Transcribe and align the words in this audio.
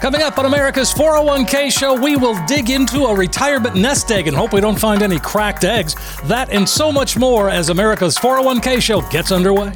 Coming 0.00 0.22
up 0.22 0.38
on 0.38 0.46
America's 0.46 0.94
401k 0.94 1.70
show, 1.70 1.94
we 1.94 2.16
will 2.16 2.34
dig 2.46 2.70
into 2.70 3.04
a 3.04 3.14
retirement 3.14 3.76
nest 3.76 4.10
egg 4.10 4.28
and 4.28 4.34
hope 4.34 4.54
we 4.54 4.62
don't 4.62 4.78
find 4.78 5.02
any 5.02 5.18
cracked 5.18 5.62
eggs. 5.62 5.94
That 6.24 6.48
and 6.50 6.66
so 6.66 6.90
much 6.90 7.18
more 7.18 7.50
as 7.50 7.68
America's 7.68 8.16
401k 8.16 8.80
show 8.80 9.02
gets 9.10 9.30
underway. 9.30 9.72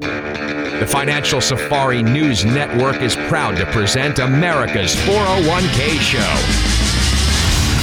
The 0.00 0.86
Financial 0.88 1.40
Safari 1.40 2.02
News 2.02 2.44
Network 2.44 3.00
is 3.00 3.14
proud 3.14 3.56
to 3.58 3.66
present 3.66 4.18
America's 4.18 4.96
401k 4.96 6.00
Show. 6.00 6.75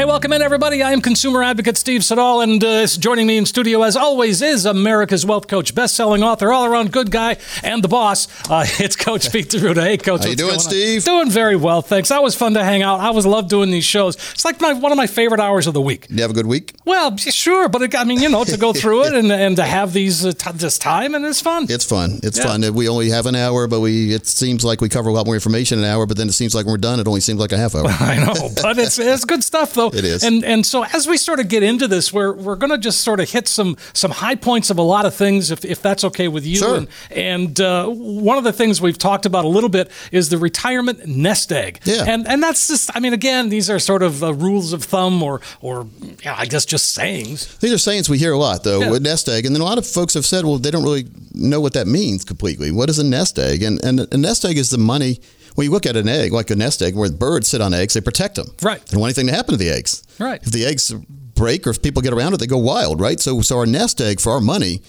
Hey, 0.00 0.06
welcome 0.06 0.32
in, 0.32 0.40
everybody. 0.40 0.82
I 0.82 0.92
am 0.92 1.02
consumer 1.02 1.42
advocate 1.42 1.76
Steve 1.76 2.02
Siddall, 2.02 2.40
and 2.40 2.64
uh, 2.64 2.86
joining 2.86 3.26
me 3.26 3.36
in 3.36 3.44
studio, 3.44 3.82
as 3.82 3.98
always, 3.98 4.40
is 4.40 4.64
America's 4.64 5.26
Wealth 5.26 5.46
Coach, 5.46 5.74
best-selling 5.74 6.22
author, 6.22 6.54
all-around 6.54 6.90
good 6.90 7.10
guy, 7.10 7.36
and 7.62 7.84
the 7.84 7.88
boss. 7.88 8.26
Uh, 8.48 8.64
it's 8.78 8.96
Coach 8.96 9.30
Pete 9.30 9.50
D'Arruda. 9.50 9.82
Hey, 9.82 9.98
Coach. 9.98 10.22
How 10.22 10.30
you 10.30 10.36
doing, 10.36 10.48
going 10.52 10.54
on? 10.54 10.60
Steve? 10.60 11.04
Doing 11.04 11.28
very 11.28 11.54
well, 11.54 11.82
thanks. 11.82 12.08
That 12.08 12.22
was 12.22 12.34
fun 12.34 12.54
to 12.54 12.64
hang 12.64 12.80
out. 12.80 13.00
I 13.00 13.08
always 13.08 13.26
love 13.26 13.48
doing 13.50 13.70
these 13.70 13.84
shows. 13.84 14.16
It's 14.32 14.42
like 14.42 14.58
my, 14.62 14.72
one 14.72 14.90
of 14.90 14.96
my 14.96 15.06
favorite 15.06 15.38
hours 15.38 15.66
of 15.66 15.74
the 15.74 15.82
week. 15.82 16.06
You 16.08 16.22
have 16.22 16.30
a 16.30 16.34
good 16.34 16.46
week? 16.46 16.72
Well, 16.86 17.14
sure, 17.18 17.68
but 17.68 17.82
it, 17.82 17.94
I 17.94 18.04
mean, 18.04 18.22
you 18.22 18.30
know, 18.30 18.44
to 18.44 18.56
go 18.56 18.72
through 18.80 19.04
it 19.04 19.12
and, 19.14 19.30
and 19.30 19.56
to 19.56 19.64
have 19.64 19.92
these 19.92 20.24
uh, 20.24 20.32
t- 20.32 20.52
this 20.54 20.78
time, 20.78 21.14
and 21.14 21.26
it's 21.26 21.42
fun. 21.42 21.66
It's 21.68 21.84
fun. 21.84 22.20
It's 22.22 22.38
Yeah. 22.38 22.44
fun. 22.44 22.72
We 22.72 22.88
only 22.88 23.10
have 23.10 23.26
an 23.26 23.36
hour, 23.36 23.66
but 23.66 23.80
we 23.80 24.14
it 24.14 24.26
seems 24.26 24.64
like 24.64 24.80
we 24.80 24.88
cover 24.88 25.10
a 25.10 25.12
lot 25.12 25.26
more 25.26 25.34
information 25.34 25.78
in 25.78 25.84
an 25.84 25.90
hour, 25.90 26.06
but 26.06 26.16
then 26.16 26.30
it 26.30 26.32
seems 26.32 26.54
like 26.54 26.64
when 26.64 26.72
we're 26.72 26.78
done, 26.78 27.00
it 27.00 27.06
only 27.06 27.20
seems 27.20 27.38
like 27.38 27.52
a 27.52 27.58
half 27.58 27.74
hour. 27.74 27.84
I 28.00 28.16
know, 28.24 28.48
but 28.62 28.78
it's 28.78 28.98
it's 28.98 29.26
good 29.26 29.44
stuff 29.44 29.74
though. 29.74 29.89
It 29.94 30.04
is. 30.04 30.22
And 30.24 30.44
and 30.44 30.64
so 30.64 30.84
as 30.84 31.06
we 31.06 31.16
sort 31.16 31.40
of 31.40 31.48
get 31.48 31.62
into 31.62 31.86
this, 31.88 32.12
we're 32.12 32.32
we're 32.32 32.56
going 32.56 32.70
to 32.70 32.78
just 32.78 33.00
sort 33.02 33.20
of 33.20 33.30
hit 33.30 33.48
some 33.48 33.76
some 33.92 34.10
high 34.10 34.34
points 34.36 34.70
of 34.70 34.78
a 34.78 34.82
lot 34.82 35.06
of 35.06 35.14
things, 35.14 35.50
if, 35.50 35.64
if 35.64 35.80
that's 35.82 36.04
okay 36.04 36.28
with 36.28 36.44
you. 36.46 36.56
Sure. 36.56 36.76
And 36.76 36.88
and 37.10 37.60
uh, 37.60 37.86
one 37.88 38.38
of 38.38 38.44
the 38.44 38.52
things 38.52 38.80
we've 38.80 38.98
talked 38.98 39.26
about 39.26 39.44
a 39.44 39.48
little 39.48 39.70
bit 39.70 39.90
is 40.12 40.28
the 40.28 40.38
retirement 40.38 41.06
nest 41.06 41.52
egg. 41.52 41.80
Yeah. 41.84 42.04
And 42.06 42.26
and 42.26 42.42
that's 42.42 42.68
just 42.68 42.90
I 42.94 43.00
mean 43.00 43.12
again 43.12 43.48
these 43.48 43.68
are 43.70 43.78
sort 43.78 44.02
of 44.02 44.22
uh, 44.22 44.32
rules 44.34 44.72
of 44.72 44.84
thumb 44.84 45.22
or 45.22 45.40
or 45.60 45.86
yeah, 46.24 46.34
I 46.38 46.46
guess 46.46 46.64
just 46.64 46.92
sayings. 46.92 47.56
These 47.58 47.72
are 47.72 47.78
sayings 47.78 48.08
we 48.08 48.18
hear 48.18 48.32
a 48.32 48.38
lot, 48.38 48.64
though, 48.64 48.80
Yeah. 48.80 48.90
with 48.90 49.02
nest 49.02 49.28
egg. 49.28 49.46
And 49.46 49.54
then 49.54 49.62
a 49.62 49.64
lot 49.64 49.78
of 49.78 49.86
folks 49.86 50.14
have 50.14 50.26
said, 50.26 50.44
well, 50.44 50.58
they 50.58 50.70
don't 50.70 50.82
really 50.82 51.06
know 51.32 51.60
what 51.60 51.72
that 51.74 51.86
means 51.86 52.24
completely. 52.24 52.70
What 52.70 52.90
is 52.90 52.98
a 52.98 53.04
nest 53.04 53.38
egg? 53.38 53.62
And, 53.62 53.82
and 53.84 54.00
a 54.12 54.16
nest 54.16 54.44
egg 54.44 54.58
is 54.58 54.70
the 54.70 54.78
money. 54.78 55.20
When 55.60 55.66
you 55.66 55.72
look 55.72 55.84
at 55.84 55.94
an 55.94 56.08
egg, 56.08 56.32
like 56.32 56.48
a 56.48 56.56
nest 56.56 56.80
egg, 56.80 56.96
where 56.96 57.12
birds 57.12 57.48
sit 57.48 57.60
on 57.60 57.74
eggs, 57.74 57.92
they 57.92 58.00
protect 58.00 58.36
them. 58.36 58.46
Right. 58.62 58.80
They 58.80 58.92
don't 58.92 59.00
want 59.02 59.10
anything 59.10 59.26
to 59.26 59.34
happen 59.34 59.52
to 59.52 59.58
the 59.58 59.68
eggs. 59.68 60.02
Right. 60.18 60.42
If 60.42 60.52
the 60.52 60.64
eggs 60.64 60.90
break 61.34 61.66
or 61.66 61.70
if 61.70 61.82
people 61.82 62.00
get 62.00 62.14
around 62.14 62.32
it, 62.32 62.38
they 62.38 62.46
go 62.46 62.56
wild, 62.56 62.98
right? 62.98 63.20
So, 63.20 63.42
so 63.42 63.58
our 63.58 63.66
nest 63.66 64.00
egg 64.00 64.20
for 64.20 64.32
our 64.32 64.40
money, 64.40 64.80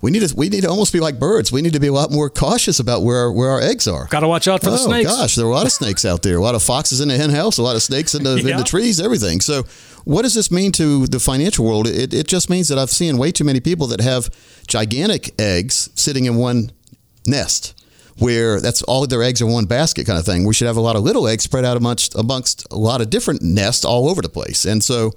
we 0.00 0.10
need 0.10 0.26
to 0.26 0.34
we 0.34 0.48
need 0.48 0.62
to 0.62 0.70
almost 0.70 0.94
be 0.94 1.00
like 1.00 1.18
birds. 1.18 1.52
We 1.52 1.60
need 1.60 1.74
to 1.74 1.78
be 1.78 1.88
a 1.88 1.92
lot 1.92 2.10
more 2.10 2.30
cautious 2.30 2.80
about 2.80 3.02
where 3.02 3.30
where 3.30 3.50
our 3.50 3.60
eggs 3.60 3.86
are. 3.86 4.06
Got 4.06 4.20
to 4.20 4.28
watch 4.28 4.48
out 4.48 4.62
for 4.62 4.70
the 4.70 4.76
oh 4.76 4.86
snakes. 4.86 5.10
gosh, 5.10 5.34
there 5.34 5.44
are 5.44 5.50
a 5.50 5.54
lot 5.54 5.66
of 5.66 5.72
snakes 5.72 6.06
out 6.06 6.22
there. 6.22 6.38
A 6.38 6.40
lot 6.40 6.54
of 6.54 6.62
foxes 6.62 7.02
in 7.02 7.08
the 7.08 7.18
hen 7.18 7.28
house. 7.28 7.58
A 7.58 7.62
lot 7.62 7.76
of 7.76 7.82
snakes 7.82 8.14
in 8.14 8.22
the, 8.22 8.38
in 8.38 8.56
the 8.56 8.64
trees. 8.64 9.02
Everything. 9.02 9.42
So, 9.42 9.64
what 10.04 10.22
does 10.22 10.32
this 10.32 10.50
mean 10.50 10.72
to 10.72 11.06
the 11.06 11.20
financial 11.20 11.66
world? 11.66 11.86
It, 11.86 12.14
it 12.14 12.28
just 12.28 12.48
means 12.48 12.68
that 12.68 12.78
I've 12.78 12.88
seen 12.88 13.18
way 13.18 13.30
too 13.30 13.44
many 13.44 13.60
people 13.60 13.88
that 13.88 14.00
have 14.00 14.30
gigantic 14.66 15.38
eggs 15.38 15.90
sitting 15.94 16.24
in 16.24 16.36
one 16.36 16.72
nest. 17.26 17.74
Where 18.18 18.60
that's 18.60 18.82
all 18.82 19.06
their 19.06 19.22
eggs 19.24 19.40
in 19.40 19.48
one 19.48 19.64
basket, 19.66 20.06
kind 20.06 20.18
of 20.18 20.24
thing. 20.24 20.44
We 20.46 20.54
should 20.54 20.66
have 20.68 20.76
a 20.76 20.80
lot 20.80 20.94
of 20.96 21.02
little 21.02 21.26
eggs 21.26 21.44
spread 21.44 21.64
out 21.64 21.76
amongst 21.76 22.14
amongst 22.14 22.64
a 22.70 22.76
lot 22.76 23.00
of 23.00 23.10
different 23.10 23.42
nests 23.42 23.84
all 23.84 24.08
over 24.08 24.22
the 24.22 24.28
place. 24.28 24.64
And 24.64 24.82
so, 24.84 25.12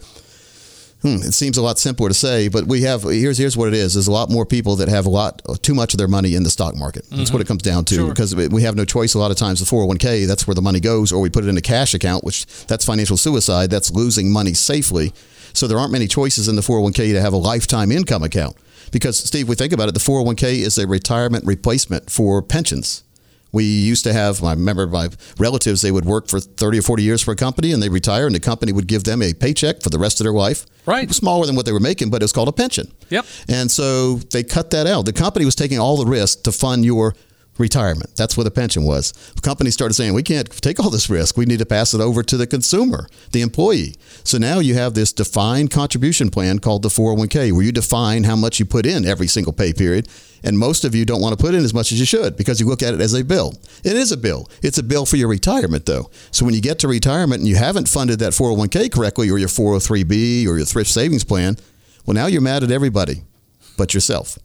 Hmm, 1.04 1.18
it 1.18 1.36
seems 1.36 1.58
a 1.58 1.62
lot 1.62 1.78
simpler 1.78 2.08
to 2.10 2.14
say, 2.16 2.48
but 2.48 2.66
we 2.66 2.82
have 2.82 3.04
here's 3.04 3.38
here's 3.38 3.56
what 3.56 3.68
it 3.68 3.76
is. 3.76 3.94
There's 3.94 4.08
a 4.08 4.12
lot 4.12 4.32
more 4.32 4.48
people 4.48 4.78
that 4.78 4.88
have 4.90 5.06
a 5.06 5.12
lot 5.12 5.44
too 5.62 5.76
much 5.76 5.94
of 5.94 6.00
their 6.00 6.08
money 6.08 6.34
in 6.34 6.42
the 6.42 6.50
stock 6.50 6.76
market. 6.76 7.06
That's 7.12 7.32
what 7.32 7.40
it 7.40 7.48
comes 7.48 7.62
down 7.62 7.86
to 7.86 7.96
Sure. 7.96 8.10
because 8.10 8.36
we 8.36 8.64
have 8.64 8.76
no 8.76 8.84
choice. 8.84 9.14
A 9.14 9.20
lot 9.20 9.30
of 9.30 9.38
times, 9.38 9.60
the 9.60 9.68
401k 9.68 10.26
that's 10.26 10.48
where 10.48 10.56
the 10.56 10.62
money 10.64 10.80
goes, 10.80 11.12
or 11.12 11.22
we 11.22 11.30
put 11.30 11.44
it 11.44 11.50
in 11.50 11.58
a 11.58 11.62
cash 11.62 11.94
account, 11.94 12.24
which 12.24 12.48
that's 12.66 12.84
financial 12.84 13.16
suicide. 13.16 13.70
That's 13.70 13.92
losing 13.92 14.32
money 14.32 14.56
safely. 14.56 15.14
So 15.54 15.68
there 15.68 15.78
aren't 15.78 15.92
many 15.92 16.08
choices 16.08 16.48
in 16.48 16.56
the 16.56 16.64
401k 16.64 17.14
to 17.14 17.22
have 17.22 17.34
a 17.34 17.38
lifetime 17.38 17.92
income 17.92 18.24
account 18.24 18.58
because 18.92 19.18
Steve, 19.18 19.48
we 19.48 19.56
think 19.56 19.74
about 19.74 19.90
it. 19.90 19.94
The 19.94 20.00
401k 20.00 20.60
is 20.60 20.78
a 20.78 20.88
retirement 20.88 21.46
replacement 21.46 22.10
for 22.10 22.42
pensions. 22.42 23.04
We 23.52 23.64
used 23.64 24.04
to 24.04 24.14
have, 24.14 24.44
I 24.44 24.52
remember 24.52 24.88
my 24.88 25.10
relatives, 25.40 25.82
they 25.82 25.92
would 25.92 26.06
work 26.06 26.28
for 26.28 26.40
30 26.40 26.80
or 26.80 26.82
40 26.82 27.04
years 27.04 27.22
for 27.22 27.32
a 27.32 27.36
company 27.36 27.72
and 27.72 27.82
they 27.82 27.90
retire, 27.90 28.26
and 28.26 28.36
the 28.36 28.40
company 28.40 28.72
would 28.74 28.88
give 28.88 29.06
them 29.06 29.22
a 29.22 29.34
paycheck 29.34 29.82
for 29.82 29.90
the 29.90 29.98
rest 29.98 30.20
of 30.20 30.26
their 30.26 30.34
life. 30.34 30.66
Right. 30.86 31.10
Smaller 31.12 31.46
than 31.46 31.56
what 31.56 31.66
they 31.66 31.72
were 31.72 31.80
making, 31.80 32.10
but 32.10 32.22
it 32.22 32.26
was 32.26 32.34
called 32.34 32.50
a 32.50 32.54
pension. 32.54 32.92
Yep. 33.10 33.26
And 33.48 33.72
so 33.72 34.16
they 34.16 34.44
cut 34.44 34.72
that 34.72 34.86
out. 34.86 35.06
The 35.06 35.14
company 35.14 35.46
was 35.46 35.56
taking 35.56 35.80
all 35.80 35.98
the 35.98 36.06
risk 36.06 36.44
to 36.44 36.52
fund 36.52 36.86
your 36.86 37.16
retirement. 37.60 38.16
That's 38.16 38.38
what 38.38 38.48
a 38.48 38.52
pension 38.52 38.84
was. 38.84 39.14
Companies 39.42 39.74
started 39.74 39.94
saying, 39.94 40.14
we 40.14 40.24
can't 40.24 40.50
take 40.62 40.80
all 40.80 40.90
this 40.90 41.10
risk. 41.10 41.38
We 41.38 41.46
need 41.46 41.60
to 41.60 41.66
pass 41.66 41.94
it 41.94 42.02
over 42.02 42.24
to 42.24 42.38
the 42.38 42.48
consumer, 42.48 43.08
the 43.32 43.42
employee. 43.42 43.96
So 44.24 44.38
now 44.38 44.60
you 44.60 44.76
have 44.76 44.94
this 44.94 45.14
defined 45.14 45.72
contribution 45.72 46.30
plan 46.30 46.60
called 46.60 46.84
the 46.84 46.90
401k, 46.90 47.52
where 47.52 47.64
you 47.64 47.72
define 47.72 48.24
how 48.24 48.36
much 48.36 48.60
you 48.60 48.66
put 48.66 48.86
in 48.86 49.06
every 49.06 49.28
single 49.28 49.54
pay 49.54 49.74
period. 49.74 50.08
And 50.44 50.60
most 50.60 50.86
of 50.86 50.94
you 50.94 51.04
don't 51.04 51.22
want 51.22 51.38
to 51.38 51.44
put 51.44 51.56
in 51.56 51.64
as 51.64 51.74
much 51.74 51.92
as 51.92 52.00
you 52.00 52.06
should 52.06 52.38
because 52.38 52.60
you 52.60 52.68
look 52.68 52.84
at 52.84 52.94
it 52.94 53.02
as 53.02 53.14
a 53.14 53.24
bill. 53.24 53.54
It 53.84 53.96
is 53.96 54.12
a 54.12 54.18
bill. 54.18 54.50
It's 54.62 54.78
a 54.78 54.84
bill 54.84 55.06
for 55.06 55.18
your 55.18 55.30
retirement, 55.30 55.86
though. 55.86 56.12
So 56.32 56.46
when 56.46 56.54
you 56.54 56.62
get 56.62 56.80
to 56.80 56.88
retirement 56.88 57.40
and 57.40 57.48
you 57.48 57.56
haven't 57.56 57.90
funded 57.90 58.20
that 58.20 58.34
401k 58.34 58.92
correctly 58.92 59.30
or 59.32 59.38
your 59.38 59.50
403b 59.50 60.48
or 60.48 60.58
your 60.58 60.66
thrift 60.66 60.92
savings 60.92 61.24
plan, 61.24 61.58
well, 62.06 62.14
now 62.14 62.28
you're 62.28 62.42
mad 62.42 62.64
at 62.64 62.72
everybody 62.72 63.24
but 63.78 63.94
yourself. 63.94 64.38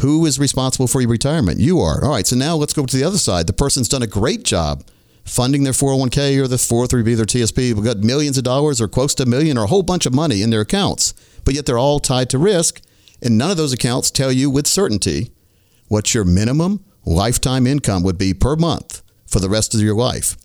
Who 0.00 0.24
is 0.24 0.38
responsible 0.38 0.86
for 0.86 1.00
your 1.00 1.10
retirement? 1.10 1.60
You 1.60 1.80
are. 1.80 2.02
All 2.02 2.10
right, 2.10 2.26
so 2.26 2.34
now 2.34 2.56
let's 2.56 2.72
go 2.72 2.86
to 2.86 2.96
the 2.96 3.04
other 3.04 3.18
side. 3.18 3.46
The 3.46 3.52
person's 3.52 3.88
done 3.88 4.02
a 4.02 4.06
great 4.06 4.44
job 4.44 4.84
funding 5.24 5.62
their 5.62 5.74
401k 5.74 6.42
or 6.42 6.48
the 6.48 6.56
403b, 6.56 7.16
their 7.16 7.26
TSP. 7.26 7.74
We've 7.74 7.84
got 7.84 7.98
millions 7.98 8.38
of 8.38 8.44
dollars 8.44 8.80
or 8.80 8.88
close 8.88 9.14
to 9.16 9.24
a 9.24 9.26
million 9.26 9.58
or 9.58 9.64
a 9.64 9.68
whole 9.68 9.82
bunch 9.82 10.06
of 10.06 10.14
money 10.14 10.40
in 10.40 10.48
their 10.48 10.62
accounts, 10.62 11.12
but 11.44 11.54
yet 11.54 11.66
they're 11.66 11.78
all 11.78 12.00
tied 12.00 12.30
to 12.30 12.38
risk. 12.38 12.80
And 13.22 13.36
none 13.36 13.50
of 13.50 13.58
those 13.58 13.74
accounts 13.74 14.10
tell 14.10 14.32
you 14.32 14.48
with 14.48 14.66
certainty 14.66 15.32
what 15.88 16.14
your 16.14 16.24
minimum 16.24 16.82
lifetime 17.04 17.66
income 17.66 18.02
would 18.02 18.16
be 18.16 18.32
per 18.32 18.56
month 18.56 19.02
for 19.26 19.38
the 19.38 19.50
rest 19.50 19.74
of 19.74 19.80
your 19.80 19.94
life. 19.94 20.36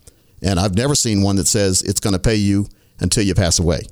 And 0.42 0.60
I've 0.60 0.74
never 0.74 0.94
seen 0.94 1.22
one 1.22 1.36
that 1.36 1.48
says 1.48 1.80
it's 1.80 2.00
going 2.00 2.12
to 2.12 2.18
pay 2.18 2.36
you 2.36 2.66
until 3.00 3.24
you 3.24 3.34
pass 3.34 3.58
away. 3.58 3.82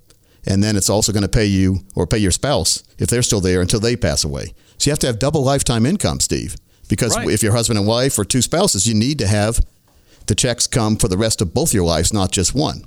And 0.46 0.62
then 0.62 0.76
it's 0.76 0.90
also 0.90 1.10
going 1.10 1.22
to 1.22 1.28
pay 1.28 1.46
you 1.46 1.78
or 1.94 2.06
pay 2.06 2.18
your 2.18 2.30
spouse 2.30 2.84
if 2.98 3.08
they're 3.08 3.22
still 3.22 3.40
there 3.40 3.62
until 3.62 3.80
they 3.80 3.96
pass 3.96 4.24
away. 4.24 4.52
So 4.78 4.88
you 4.88 4.92
have 4.92 4.98
to 5.00 5.06
have 5.06 5.18
double 5.18 5.42
lifetime 5.42 5.86
income, 5.86 6.20
Steve. 6.20 6.56
Because 6.88 7.16
Right. 7.16 7.30
if 7.30 7.42
you're 7.42 7.52
husband 7.52 7.78
and 7.78 7.86
wife 7.88 8.18
or 8.18 8.24
two 8.24 8.42
spouses, 8.42 8.86
you 8.86 8.94
need 8.94 9.18
to 9.18 9.26
have 9.26 9.60
the 10.26 10.34
checks 10.34 10.66
come 10.66 10.96
for 10.96 11.08
the 11.08 11.16
rest 11.18 11.40
of 11.40 11.54
both 11.54 11.72
your 11.74 11.84
lives, 11.84 12.12
not 12.12 12.30
just 12.32 12.54
one. 12.54 12.84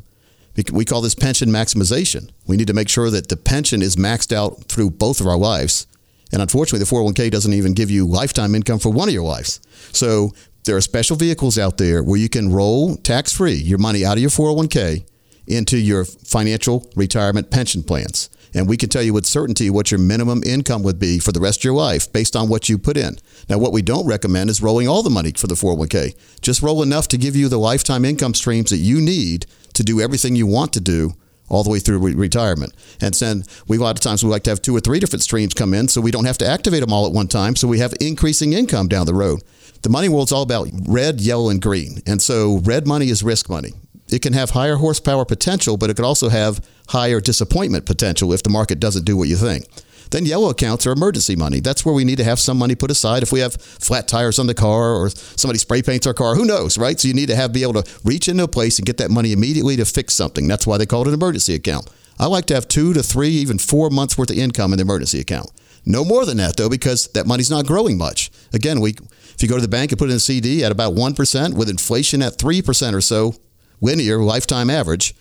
we 0.74 0.86
call 0.86 1.01
this 1.01 1.13
pension 1.13 1.50
maximization. 1.50 2.30
We 2.48 2.57
need 2.57 2.66
to 2.66 2.74
make 2.74 2.89
sure 2.89 3.12
that 3.12 3.30
the 3.30 3.38
pension 3.38 3.84
is 3.84 3.95
maxed 3.95 4.34
out 4.36 4.63
through 4.63 4.89
both 4.89 5.22
of 5.22 5.28
our 5.28 5.38
lives. 5.38 5.86
And 6.34 6.42
unfortunately, 6.42 6.80
the 6.80 6.86
401k 6.89 7.30
doesn't 7.30 7.54
even 7.54 7.74
give 7.74 7.92
you 7.92 8.07
lifetime 8.07 8.56
income 8.56 8.80
for 8.80 8.90
one 8.90 9.07
of 9.07 9.13
your 9.13 9.24
lives. 9.24 9.60
So 9.92 10.33
there 10.66 10.75
are 10.75 10.81
special 10.81 11.16
vehicles 11.16 11.60
out 11.60 11.78
there 11.78 12.01
where 12.04 12.19
you 12.19 12.28
can 12.28 12.51
roll 12.51 12.95
tax 12.98 13.31
free 13.31 13.54
your 13.54 13.78
money 13.78 14.04
out 14.04 14.18
of 14.18 14.22
your 14.22 14.31
401k 14.31 15.06
into 15.45 15.78
your 15.78 16.04
financial 16.06 16.90
retirement 16.95 17.51
pension 17.51 17.83
plans. 17.83 18.30
And 18.57 18.68
we 18.68 18.75
can 18.75 18.89
tell 18.89 19.04
you 19.04 19.13
with 19.13 19.27
certainty 19.27 19.69
what 19.69 19.92
your 19.92 20.00
minimum 20.00 20.42
income 20.44 20.81
would 20.81 20.98
be 20.98 21.19
for 21.19 21.31
the 21.31 21.39
rest 21.39 21.59
of 21.59 21.63
your 21.63 21.75
life 21.75 22.12
based 22.12 22.36
on 22.36 22.50
what 22.50 22.68
you 22.68 22.80
put 22.80 22.98
in. 22.98 23.18
Now, 23.48 23.59
what 23.59 23.71
we 23.71 23.83
don't 23.83 24.07
recommend 24.07 24.50
is 24.50 24.63
rolling 24.63 24.88
all 24.88 25.04
the 25.04 25.12
money 25.12 25.31
for 25.31 25.45
the 25.45 25.54
401k. 25.54 26.15
Just 26.42 26.63
roll 26.63 26.81
enough 26.81 27.07
to 27.09 27.19
give 27.19 27.36
you 27.36 27.50
the 27.50 27.59
lifetime 27.59 28.04
income 28.04 28.33
streams 28.33 28.71
that 28.71 28.77
you 28.77 29.00
need 29.00 29.45
to 29.75 29.83
do 29.83 30.01
everything 30.01 30.36
you 30.36 30.48
want 30.48 30.74
to 30.74 30.81
do 30.81 31.13
all 31.50 31.63
the 31.63 31.69
way 31.69 31.80
through 31.80 32.00
re- 32.00 32.15
retirement. 32.15 32.74
And 33.00 33.13
then 33.13 33.44
we 33.68 33.77
a 33.77 33.80
lot 33.80 33.95
of 33.95 34.01
times 34.01 34.24
we 34.24 34.30
like 34.31 34.44
to 34.44 34.50
have 34.50 34.62
two 34.62 34.75
or 34.75 34.80
three 34.80 35.00
different 35.00 35.21
streams 35.21 35.54
come 35.54 35.75
in 35.75 35.88
so 35.88 36.01
we 36.01 36.12
don't 36.12 36.25
have 36.25 36.39
to 36.39 36.48
activate 36.48 36.81
them 36.81 36.92
all 36.92 37.06
at 37.06 37.13
one 37.13 37.27
time. 37.27 37.56
So 37.56 37.68
we 37.68 37.77
have 37.77 37.94
increasing 38.01 38.54
income 38.54 38.88
down 38.88 39.06
the 39.06 39.13
road. 39.13 39.44
The 39.83 39.89
money 39.89 40.09
world's 40.09 40.31
all 40.31 40.42
about 40.42 40.68
red, 40.88 41.21
yellow, 41.21 41.50
and 41.50 41.62
green. 41.62 42.01
And 42.07 42.21
so 42.21 42.57
red 42.63 42.88
money 42.88 43.09
is 43.09 43.21
risk 43.21 43.50
money. 43.50 43.74
It 44.09 44.21
can 44.21 44.33
have 44.33 44.51
higher 44.51 44.77
horsepower 44.77 45.25
potential, 45.25 45.77
but 45.77 45.89
it 45.89 45.95
could 45.95 46.06
also 46.06 46.30
have 46.30 46.65
higher 46.89 47.19
disappointment 47.19 47.86
potential 47.86 48.33
if 48.33 48.44
the 48.44 48.50
market 48.50 48.80
doesn't 48.80 49.06
do 49.06 49.18
what 49.18 49.27
you 49.27 49.36
think. 49.36 49.65
Then 50.12 50.25
yellow 50.25 50.50
accounts 50.50 50.88
are 50.88 50.92
emergency 50.92 51.36
money. 51.36 51.59
That's 51.59 51.86
where 51.86 51.94
we 51.94 52.06
need 52.06 52.18
to 52.18 52.24
have 52.24 52.39
some 52.39 52.57
money 52.57 52.75
put 52.75 52.92
aside 52.92 53.24
if 53.24 53.31
we 53.31 53.42
have 53.42 53.56
flat 53.56 54.07
tires 54.07 54.39
on 54.39 54.48
the 54.48 54.54
car 54.54 54.95
or 54.95 55.09
somebody 55.09 55.59
spray 55.59 55.81
paints 55.81 56.07
our 56.07 56.13
car. 56.13 56.36
Who 56.36 56.45
knows, 56.45 56.77
right? 56.77 57.00
So 57.00 57.07
you 57.07 57.13
need 57.13 57.27
to 57.27 57.36
have 57.36 57.51
be 57.51 57.63
able 57.63 57.81
to 57.81 58.00
reach 58.06 58.27
into 58.30 58.44
a 58.44 58.48
place 58.48 58.80
and 58.80 58.86
get 58.86 58.98
that 58.98 59.12
money 59.12 59.33
immediately 59.33 59.75
to 59.77 59.86
fix 59.86 60.13
something. 60.13 60.48
That's 60.48 60.65
why 60.65 60.77
they 60.77 60.86
call 60.86 61.01
it 61.01 61.09
an 61.09 61.13
emergency 61.13 61.56
account. 61.56 61.89
I 62.19 62.27
like 62.27 62.45
to 62.48 62.56
have 62.56 62.68
two 62.68 62.94
to 62.94 63.04
three, 63.04 63.30
even 63.30 63.57
four 63.57 63.89
months 63.89 64.18
worth 64.18 64.31
of 64.31 64.38
income 64.38 64.74
in 64.74 64.77
the 64.77 64.83
emergency 64.83 65.19
account. 65.19 65.51
No 65.86 66.04
more 66.04 66.25
than 66.25 66.38
that 66.38 66.57
though, 66.57 66.69
because 66.69 67.07
that 67.09 67.27
money's 67.27 67.50
not 67.50 67.65
growing 67.65 67.98
much. 67.98 68.31
Again, 68.54 68.81
we 68.81 68.92
if 68.92 69.44
you 69.44 69.48
go 69.48 69.56
to 69.56 69.62
the 69.62 69.68
bank 69.68 69.92
and 69.92 70.00
put 70.00 70.09
in 70.09 70.15
a 70.15 70.19
CD 70.19 70.63
at 70.63 70.71
about 70.71 70.95
one 70.95 71.13
percent, 71.13 71.54
with 71.54 71.69
inflation 71.69 72.21
at 72.21 72.38
three 72.38 72.62
percent 72.62 72.95
or 72.95 73.01
so, 73.01 73.36
linear 73.81 74.19
lifetime 74.19 74.69
average, 74.69 75.13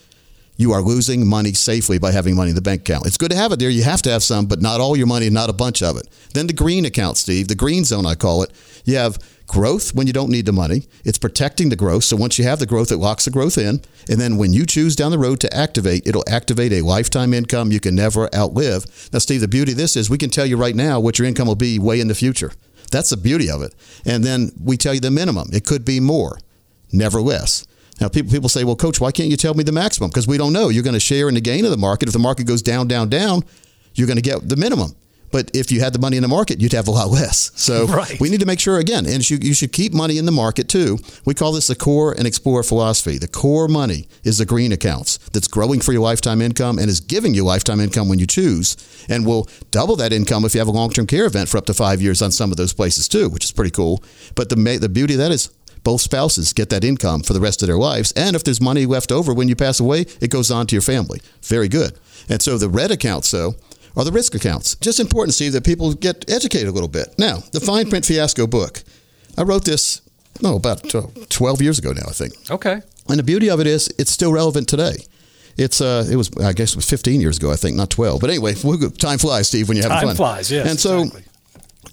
you 0.56 0.73
are 0.73 0.81
losing 0.81 1.26
money 1.26 1.53
safely 1.53 1.99
by 1.99 2.12
having 2.12 2.35
money 2.35 2.50
in 2.50 2.56
the 2.56 2.62
bank 2.62 2.81
account. 2.81 3.06
It's 3.06 3.19
good 3.19 3.31
to 3.31 3.37
have 3.37 3.53
it 3.53 3.58
there. 3.58 3.69
You 3.69 3.82
have 3.82 4.00
to 4.03 4.11
have 4.11 4.23
some, 4.23 4.47
but 4.47 4.62
not 4.62 4.81
all 4.81 4.97
your 4.97 5.06
money, 5.06 5.29
not 5.29 5.50
a 5.50 5.53
bunch 5.53 5.82
of 5.82 5.97
it. 5.97 6.08
Then 6.32 6.47
the 6.47 6.55
green 6.55 6.87
account, 6.87 7.19
Steve, 7.19 7.49
the 7.49 7.55
green 7.55 7.85
zone, 7.85 8.06
I 8.06 8.14
call 8.14 8.43
it. 8.43 8.53
You 8.85 8.97
have 8.97 9.19
growth 9.47 9.94
when 9.94 10.06
you 10.06 10.12
don't 10.12 10.31
need 10.31 10.47
the 10.47 10.53
money. 10.53 10.87
It's 11.05 11.19
protecting 11.19 11.69
the 11.69 11.76
growth. 11.76 12.05
So 12.05 12.17
once 12.17 12.38
you 12.38 12.44
have 12.44 12.58
the 12.58 12.67
growth, 12.67 12.91
it 12.91 12.97
locks 12.97 13.26
the 13.26 13.31
growth 13.31 13.58
in. 13.58 13.82
And 14.08 14.20
then 14.20 14.38
when 14.38 14.53
you 14.53 14.64
choose 14.64 14.97
down 14.97 15.11
the 15.11 15.19
road 15.19 15.41
to 15.41 15.55
activate, 15.55 16.06
it'll 16.06 16.25
activate 16.29 16.73
a 16.73 16.82
lifetime 16.82 17.35
income 17.35 17.70
you 17.70 17.81
can 17.81 17.94
never 17.94 18.35
outlive. 18.35 19.11
Now, 19.12 19.19
Steve, 19.19 19.43
the 19.43 19.49
beauty 19.49 19.73
of 19.73 19.79
this 19.79 19.94
is 19.94 20.09
we 20.09 20.19
can 20.19 20.31
tell 20.31 20.47
you 20.47 20.56
right 20.56 20.75
now 20.75 20.99
what 21.00 21.19
your 21.19 21.29
income 21.29 21.49
will 21.49 21.55
be 21.55 21.79
way 21.79 22.00
in 22.00 22.09
the 22.09 22.14
future. 22.14 22.52
That's 22.91 23.11
the 23.11 23.17
beauty 23.17 23.50
of 23.50 23.62
it. 23.62 23.75
And 24.05 24.25
then 24.25 24.52
we 24.62 24.76
tell 24.76 24.94
you 24.94 25.00
the 25.00 25.11
minimum. 25.11 25.50
It 25.52 25.67
could 25.67 25.85
be 25.85 26.00
more, 26.00 26.38
never 26.93 27.20
less. 27.20 27.67
Now, 28.01 28.09
people, 28.09 28.31
people 28.31 28.49
say, 28.49 28.65
well, 28.65 28.77
coach, 28.77 29.01
why 29.01 29.11
can't 29.11 29.31
you 29.31 29.37
tell 29.37 29.55
me 29.55 29.65
the 29.65 29.73
maximum? 29.73 30.11
Because 30.11 30.29
we 30.29 30.37
don't 30.37 30.53
know. 30.53 30.69
You're 30.69 30.83
going 30.83 30.95
to 30.95 31.01
share 31.01 31.29
in 31.29 31.35
the 31.35 31.41
gain 31.41 31.65
of 31.65 31.71
the 31.71 31.77
market. 31.79 32.09
If 32.09 32.13
the 32.13 32.19
market 32.19 32.47
goes 32.47 32.63
down, 32.63 32.89
down, 32.89 33.09
down, 33.09 33.43
you're 33.95 34.07
going 34.07 34.19
to 34.19 34.23
get 34.23 34.47
the 34.49 34.57
minimum. 34.57 34.95
But 35.33 35.51
if 35.55 35.73
you 35.73 35.81
had 35.81 35.93
the 35.93 35.99
money 35.99 36.17
in 36.17 36.23
the 36.23 36.29
market, 36.29 36.61
you'd 36.61 36.73
have 36.73 36.89
a 36.89 36.91
lot 36.93 37.09
less. 37.11 37.51
So 37.57 37.87
Right. 37.89 38.19
we 38.21 38.29
need 38.31 38.41
to 38.41 38.47
make 38.47 38.61
sure, 38.61 38.79
again, 38.79 39.07
and 39.07 39.29
you, 39.29 39.39
you 39.41 39.55
should 39.55 39.73
keep 39.73 39.93
money 39.93 40.19
in 40.19 40.25
the 40.25 40.33
market 40.33 40.69
too. 40.69 40.99
We 41.25 41.35
call 41.35 41.53
this 41.53 41.67
the 41.67 41.75
core 41.75 42.13
and 42.13 42.27
explore 42.27 42.63
philosophy. 42.63 43.19
The 43.19 43.29
core 43.29 43.67
money 43.67 44.09
is 44.25 44.39
the 44.39 44.47
green 44.47 44.73
accounts 44.73 45.19
that's 45.33 45.49
growing 45.49 45.81
for 45.81 45.93
your 45.93 46.03
lifetime 46.03 46.41
income 46.41 46.79
and 46.79 46.89
is 46.89 47.01
giving 47.01 47.35
you 47.35 47.45
lifetime 47.45 47.81
income 47.81 48.09
when 48.09 48.19
you 48.19 48.27
choose 48.27 48.77
and 49.09 49.27
will 49.27 49.49
double 49.71 49.97
that 49.97 50.13
income 50.13 50.45
if 50.45 50.55
you 50.55 50.61
have 50.61 50.69
a 50.69 50.73
long 50.73 50.91
term 50.91 51.07
care 51.07 51.27
event 51.27 51.49
for 51.49 51.59
up 51.59 51.67
to 51.67 51.75
five 51.75 52.01
years 52.01 52.23
on 52.23 52.31
some 52.31 52.51
of 52.51 52.57
those 52.57 52.73
places 52.73 53.09
too, 53.09 53.29
which 53.29 53.45
is 53.45 53.53
pretty 53.53 53.73
cool. 53.73 54.03
But 54.37 54.49
the, 54.49 54.79
the 54.81 54.89
beauty 54.89 55.15
of 55.15 55.19
that 55.19 55.33
is 55.33 55.51
both 55.87 56.00
spouses 56.00 56.53
get 56.53 56.69
that 56.71 56.83
income 56.83 57.23
for 57.23 57.33
the 57.33 57.38
rest 57.38 57.62
of 57.62 57.69
their 57.69 57.79
lives. 57.79 58.11
And 58.17 58.35
if 58.35 58.43
there's 58.43 58.61
money 58.61 58.87
left 58.87 59.12
over 59.12 59.33
when 59.33 59.47
you 59.47 59.55
pass 59.55 59.79
away, 59.79 60.00
it 60.21 60.31
goes 60.31 60.50
on 60.50 60.67
to 60.67 60.75
your 60.75 60.83
family. 60.83 61.21
Very 61.43 61.69
good. 61.69 61.97
And 62.29 62.43
so 62.43 62.59
the 62.59 62.69
red 62.69 62.91
accounts, 62.91 63.31
though, 63.31 63.55
are 63.97 64.05
the 64.05 64.11
risk 64.11 64.35
accounts. 64.35 64.75
Just 64.81 64.99
important, 64.99 65.35
Steve, 65.35 65.53
that 65.53 65.65
people 65.65 65.94
get 65.94 66.29
educated 66.29 66.67
a 66.67 66.73
little 66.73 66.88
bit. 66.88 67.15
Now, 67.19 67.37
the 67.53 67.61
Fine 67.61 67.88
Print 67.88 68.05
Fiasco 68.05 68.49
book. 68.49 68.83
I 69.38 69.43
wrote 69.44 69.65
this, 69.65 70.03
no, 70.43 70.56
about 70.56 70.83
12 71.29 71.62
years 71.62 71.79
ago 71.79 71.93
now, 71.93 72.06
I 72.09 72.12
think. 72.12 72.33
Okay. 72.50 72.83
And 73.09 73.21
the 73.21 73.23
beauty 73.23 73.49
of 73.49 73.61
it 73.61 73.69
is, 73.69 73.88
it's 73.97 74.11
still 74.11 74.33
relevant 74.33 74.69
today. 74.69 74.97
It's 75.56 75.81
uh, 75.81 76.05
it 76.11 76.17
was 76.17 76.31
I 76.43 76.53
guess 76.53 76.73
it 76.73 76.77
was 76.77 76.91
15 76.91 77.21
years 77.21 77.38
ago, 77.38 77.50
I 77.50 77.56
think, 77.56 77.77
not 77.77 77.91
12. 77.91 78.21
But 78.21 78.31
anyway, 78.31 78.55
time 78.99 79.19
flies, 79.19 79.49
Steve, 79.49 79.69
when 79.69 79.77
you're 79.77 79.88
having 79.88 79.99
Time 79.99 80.09
fun. 80.09 80.17
flies, 80.17 80.50
yes. 80.50 80.69
And 80.69 80.79
so 80.79 81.03
exactly. 81.03 81.23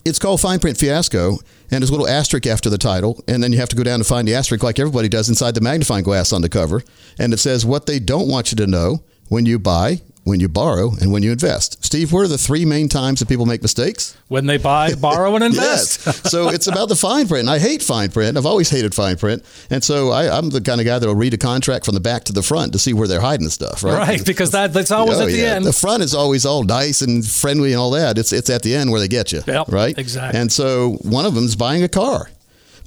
It's 0.06 0.20
called 0.20 0.42
Fine 0.42 0.60
Print 0.60 0.78
Fiasco, 0.78 1.32
and 1.72 1.82
there's 1.82 1.90
a 1.90 1.94
little 1.94 2.08
asterisk 2.08 2.46
after 2.46 2.70
the 2.70 2.78
title, 2.78 3.24
and 3.28 3.42
then 3.42 3.52
you 3.54 3.60
have 3.60 3.70
to 3.70 3.76
go 3.76 3.84
down 3.84 4.00
to 4.00 4.06
find 4.06 4.28
the 4.28 4.36
asterisk 4.36 4.64
like 4.64 4.80
everybody 4.80 5.08
does 5.08 5.30
inside 5.30 5.56
the 5.56 5.62
magnifying 5.62 6.04
glass 6.04 6.34
on 6.34 6.42
the 6.42 6.50
cover, 6.50 6.82
and 7.20 7.34
it 7.34 7.38
says 7.38 7.66
what 7.66 7.86
they 7.86 8.00
don't 8.00 8.28
want 8.28 8.52
you 8.52 8.56
to 8.58 8.68
know 8.68 9.04
when 9.30 9.46
you 9.46 9.58
buy, 9.58 10.02
when 10.24 10.40
you 10.40 10.48
borrow, 10.48 10.92
and 11.02 11.12
when 11.12 11.22
you 11.24 11.32
invest. 11.32 11.84
Steve, 11.84 12.14
what 12.14 12.22
are 12.22 12.28
the 12.28 12.38
three 12.38 12.64
main 12.66 12.88
times 12.88 13.20
that 13.20 13.28
people 13.28 13.46
make 13.46 13.62
mistakes? 13.62 14.16
when 14.30 14.48
they 14.48 14.58
buy, 14.58 14.96
borrow, 14.96 15.36
and 15.36 15.44
invest. 15.52 16.06
Yes. 16.08 16.32
so 16.32 16.50
it's 16.50 16.66
about 16.66 16.90
the 16.90 16.96
fine 16.96 17.28
print. 17.28 17.42
And 17.42 17.50
I 17.52 17.60
hate 17.60 17.84
fine 17.84 18.10
print. 18.10 18.36
I've 18.36 18.48
always 18.48 18.70
hated 18.70 18.96
fine 18.96 19.16
print. 19.18 19.44
And 19.70 19.84
so 19.84 20.10
I, 20.10 20.36
I'm 20.36 20.50
the 20.50 20.60
kind 20.62 20.82
of 20.82 20.86
guy 20.88 20.98
that'll 20.98 21.14
read 21.14 21.36
a 21.36 21.38
contract 21.38 21.86
from 21.86 21.94
the 21.94 22.00
back 22.00 22.24
to 22.24 22.34
the 22.34 22.42
front 22.42 22.74
to 22.74 22.80
see 22.80 22.94
where 22.94 23.08
they're 23.08 23.22
hiding 23.22 23.50
stuff, 23.50 23.84
right? 23.84 23.98
Right, 23.98 24.26
because 24.34 24.50
that, 24.52 24.74
that's 24.74 24.90
always 24.92 25.20
Oh, 25.20 25.24
at 25.24 25.28
the 25.28 25.38
yeah. 25.38 25.56
end. 25.56 25.66
The 25.66 25.74
front 25.74 26.02
is 26.02 26.16
always 26.16 26.46
all 26.48 26.64
nice 26.64 27.02
and 27.04 27.24
friendly 27.24 27.72
and 27.74 27.80
all 27.80 27.92
that. 27.92 28.18
It's 28.18 28.34
it's 28.34 28.50
at 28.50 28.64
the 28.64 28.74
end 28.76 28.90
where 28.92 29.00
they 29.00 29.08
get 29.08 29.32
you. 29.32 29.42
Yep, 29.46 29.68
right. 29.72 29.96
exactly. 29.98 30.40
And 30.40 30.52
so 30.52 30.94
one 31.04 31.26
of 31.26 31.36
them 31.36 31.44
is 31.46 31.56
buying 31.56 31.84
a 31.84 31.90
car. 31.90 32.30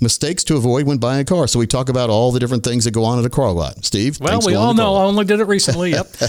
Mistakes 0.00 0.44
to 0.44 0.56
avoid 0.56 0.87
when 0.87 0.98
buying 0.98 1.20
a 1.20 1.25
car. 1.25 1.46
So 1.46 1.58
we 1.58 1.66
talk 1.66 1.88
about 1.88 2.10
all 2.10 2.31
the 2.32 2.38
different 2.38 2.64
things 2.64 2.84
that 2.84 2.90
go 2.90 3.04
on 3.04 3.19
at 3.19 3.25
a 3.25 3.31
car 3.31 3.50
lot. 3.52 3.84
Steve. 3.84 4.20
well, 4.20 4.40
we 4.44 4.54
all 4.54 4.70
at 4.70 4.75
a 4.75 4.76
car 4.76 4.84
know. 4.84 4.94
I 4.96 5.04
only 5.04 5.25
did 5.25 5.40
it 5.40 5.46
recently. 5.46 5.93
Yep. 5.93 6.06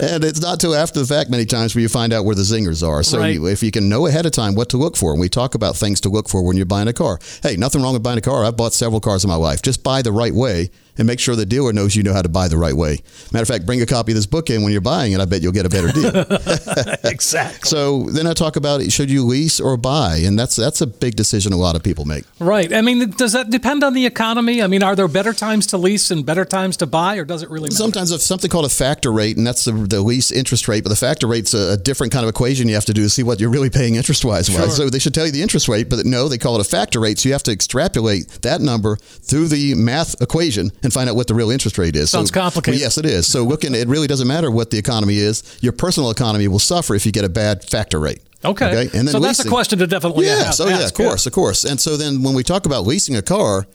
and 0.00 0.24
it's 0.24 0.40
not 0.40 0.60
till 0.60 0.74
after 0.74 1.00
the 1.00 1.06
fact 1.06 1.28
many 1.30 1.46
times 1.46 1.74
where 1.74 1.82
you 1.82 1.88
find 1.88 2.12
out 2.12 2.24
where 2.24 2.34
the 2.36 2.42
zingers 2.42 2.86
are. 2.86 3.02
So 3.02 3.18
Right. 3.18 3.34
you, 3.34 3.46
if 3.46 3.62
you 3.62 3.70
can 3.70 3.88
know 3.88 4.06
ahead 4.06 4.24
of 4.26 4.32
time 4.32 4.54
what 4.54 4.68
to 4.70 4.76
look 4.76 4.96
for, 4.96 5.10
and 5.12 5.20
we 5.20 5.28
talk 5.28 5.54
about 5.54 5.76
things 5.76 6.00
to 6.02 6.08
look 6.08 6.28
for 6.28 6.42
when 6.42 6.56
you're 6.56 6.66
buying 6.66 6.86
a 6.88 6.92
car. 6.92 7.18
Hey, 7.42 7.56
nothing 7.56 7.82
wrong 7.82 7.94
with 7.94 8.02
buying 8.02 8.18
a 8.18 8.22
car. 8.22 8.44
I've 8.44 8.56
bought 8.56 8.72
several 8.72 9.00
cars 9.00 9.24
in 9.24 9.28
my 9.30 9.36
life. 9.36 9.62
Just 9.62 9.82
buy 9.82 10.02
the 10.02 10.12
right 10.12 10.34
way 10.34 10.70
and 10.98 11.06
make 11.06 11.20
sure 11.20 11.36
the 11.36 11.46
dealer 11.46 11.72
knows 11.72 11.94
you 11.94 12.02
know 12.02 12.12
how 12.12 12.22
to 12.22 12.28
buy 12.28 12.48
the 12.48 12.56
right 12.56 12.74
way. 12.74 13.00
Matter 13.32 13.42
of 13.42 13.48
fact, 13.48 13.66
bring 13.66 13.82
a 13.82 13.86
copy 13.86 14.12
of 14.12 14.16
this 14.16 14.26
book 14.26 14.50
in 14.50 14.62
when 14.62 14.72
you're 14.72 14.80
buying 14.80 15.12
it. 15.12 15.20
I 15.20 15.24
bet 15.24 15.42
you'll 15.42 15.52
get 15.52 15.66
a 15.66 15.68
better 15.68 15.92
deal. 15.92 16.10
exactly. 17.04 17.68
so 17.68 18.04
then 18.10 18.26
I 18.26 18.34
talk 18.34 18.56
about 18.56 18.82
should 18.90 19.10
you 19.10 19.24
lease 19.24 19.60
or 19.60 19.76
buy, 19.76 20.16
and 20.16 20.38
that's 20.38 20.56
that's 20.56 20.80
a 20.80 20.86
big 20.86 21.16
decision 21.16 21.52
a 21.52 21.56
lot 21.56 21.76
of 21.76 21.82
people 21.82 22.04
make. 22.04 22.24
Right. 22.38 22.72
I 22.72 22.80
mean, 22.80 23.10
does 23.10 23.32
that 23.32 23.50
depend 23.50 23.84
on 23.84 23.94
the 23.94 24.06
economy? 24.06 24.62
I 24.62 24.66
mean, 24.66 24.82
are 24.82 24.96
there 24.96 25.08
better 25.08 25.32
times 25.32 25.66
to 25.68 25.78
lease 25.78 26.10
and 26.10 26.24
better 26.24 26.44
times 26.44 26.76
to 26.78 26.86
buy, 26.86 27.16
or 27.16 27.24
does 27.24 27.42
it 27.42 27.50
really 27.50 27.64
matter? 27.64 27.76
Sometimes 27.76 28.10
there's 28.10 28.24
something 28.24 28.50
called 28.50 28.64
a 28.64 28.70
factor 28.70 29.12
rate, 29.12 29.36
and 29.36 29.46
that's 29.46 29.64
the, 29.64 29.72
the 29.72 30.00
lease 30.00 30.30
interest 30.30 30.68
rate. 30.68 30.84
But 30.84 30.90
the 30.90 30.96
factor 30.96 31.26
rate's 31.26 31.54
a, 31.54 31.72
a 31.72 31.76
different 31.76 32.12
kind 32.12 32.24
of 32.24 32.30
equation 32.30 32.68
you 32.68 32.74
have 32.74 32.84
to 32.86 32.94
do 32.94 33.02
to 33.02 33.10
see 33.10 33.22
what 33.22 33.40
you're 33.40 33.50
really 33.50 33.70
paying 33.70 33.94
interest 33.94 34.24
wise. 34.24 34.46
Sure. 34.46 34.70
So 34.70 34.90
they 34.90 34.98
should 34.98 35.14
tell 35.14 35.26
you 35.26 35.32
the 35.32 35.42
interest 35.42 35.68
rate, 35.68 35.88
but 35.88 36.04
no, 36.04 36.28
they 36.28 36.38
call 36.38 36.56
it 36.56 36.60
a 36.60 36.68
factor 36.68 37.00
rate. 37.00 37.18
So 37.18 37.28
you 37.28 37.32
have 37.32 37.42
to 37.44 37.52
extrapolate 37.52 38.28
that 38.42 38.60
number 38.60 38.96
through 38.96 39.48
the 39.48 39.74
math 39.74 40.20
equation 40.20 40.70
and 40.86 40.92
find 40.92 41.10
out 41.10 41.16
what 41.16 41.26
the 41.26 41.34
real 41.34 41.50
interest 41.50 41.78
rate 41.78 41.96
is. 41.96 42.10
Sounds 42.10 42.30
so, 42.30 42.40
complicated. 42.40 42.78
well, 42.78 42.80
yes, 42.80 42.96
it 42.96 43.04
is. 43.04 43.26
So 43.26 43.42
looking, 43.42 43.74
it 43.74 43.88
really 43.88 44.06
doesn't 44.06 44.28
matter 44.28 44.52
what 44.52 44.70
the 44.70 44.78
economy 44.78 45.16
is. 45.16 45.58
Your 45.60 45.72
personal 45.72 46.12
economy 46.12 46.46
will 46.46 46.60
suffer 46.60 46.94
if 46.94 47.04
you 47.04 47.10
get 47.10 47.24
a 47.24 47.28
bad 47.28 47.64
factor 47.64 47.98
rate. 47.98 48.22
Okay. 48.44 48.66
okay? 48.66 48.96
And 48.96 49.08
then 49.08 49.12
so 49.12 49.18
that's 49.18 49.44
a 49.44 49.48
question 49.48 49.80
to 49.80 49.88
definitely 49.88 50.26
Yes, 50.26 50.46
ask. 50.46 50.60
oh 50.60 50.68
yeah, 50.68 50.84
of 50.84 50.94
course, 50.94 51.26
of 51.26 51.32
course. 51.32 51.64
And 51.64 51.80
so 51.80 51.96
then 51.96 52.22
when 52.22 52.34
we 52.34 52.44
talk 52.44 52.66
about 52.66 52.86
leasing 52.86 53.16
a 53.16 53.22
car, 53.22 53.66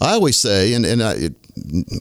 I 0.00 0.12
always 0.12 0.36
say, 0.36 0.72
and, 0.74 0.86
and 0.86 1.02
I, 1.02 1.12
it, 1.14 1.34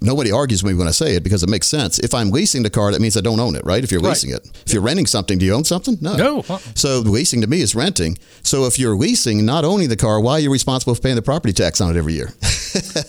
nobody 0.01 0.31
argues 0.31 0.63
with 0.63 0.73
me 0.73 0.77
when 0.79 0.87
I 0.87 0.91
say 0.91 1.15
it 1.15 1.23
because 1.23 1.43
it 1.43 1.49
makes 1.49 1.67
sense. 1.67 1.99
If 1.99 2.13
I'm 2.13 2.31
leasing 2.31 2.63
the 2.63 2.69
car, 2.69 2.91
that 2.91 3.01
means 3.01 3.17
I 3.17 3.21
don't 3.21 3.39
own 3.39 3.55
it, 3.55 3.63
right? 3.65 3.83
If 3.83 3.91
you're 3.91 4.01
Right. 4.01 4.09
leasing 4.09 4.31
it. 4.31 4.47
If 4.65 4.73
you're 4.73 4.81
renting 4.81 5.05
something, 5.05 5.37
do 5.37 5.45
you 5.45 5.53
own 5.53 5.63
something? 5.63 5.97
No. 6.01 6.15
No. 6.15 6.39
Uh-uh. 6.49 6.59
So 6.75 6.99
leasing 6.99 7.41
to 7.41 7.47
me 7.47 7.61
is 7.61 7.75
renting. 7.75 8.17
So 8.43 8.65
if 8.65 8.79
you're 8.79 8.95
leasing, 8.95 9.45
not 9.45 9.65
owning 9.65 9.89
the 9.89 9.95
car, 9.97 10.19
why 10.21 10.33
are 10.33 10.39
you 10.39 10.51
responsible 10.51 10.95
for 10.95 11.01
paying 11.01 11.15
the 11.15 11.21
property 11.21 11.53
tax 11.53 11.81
on 11.81 11.93
it 11.95 11.97
every 11.99 12.13
year? 12.13 12.33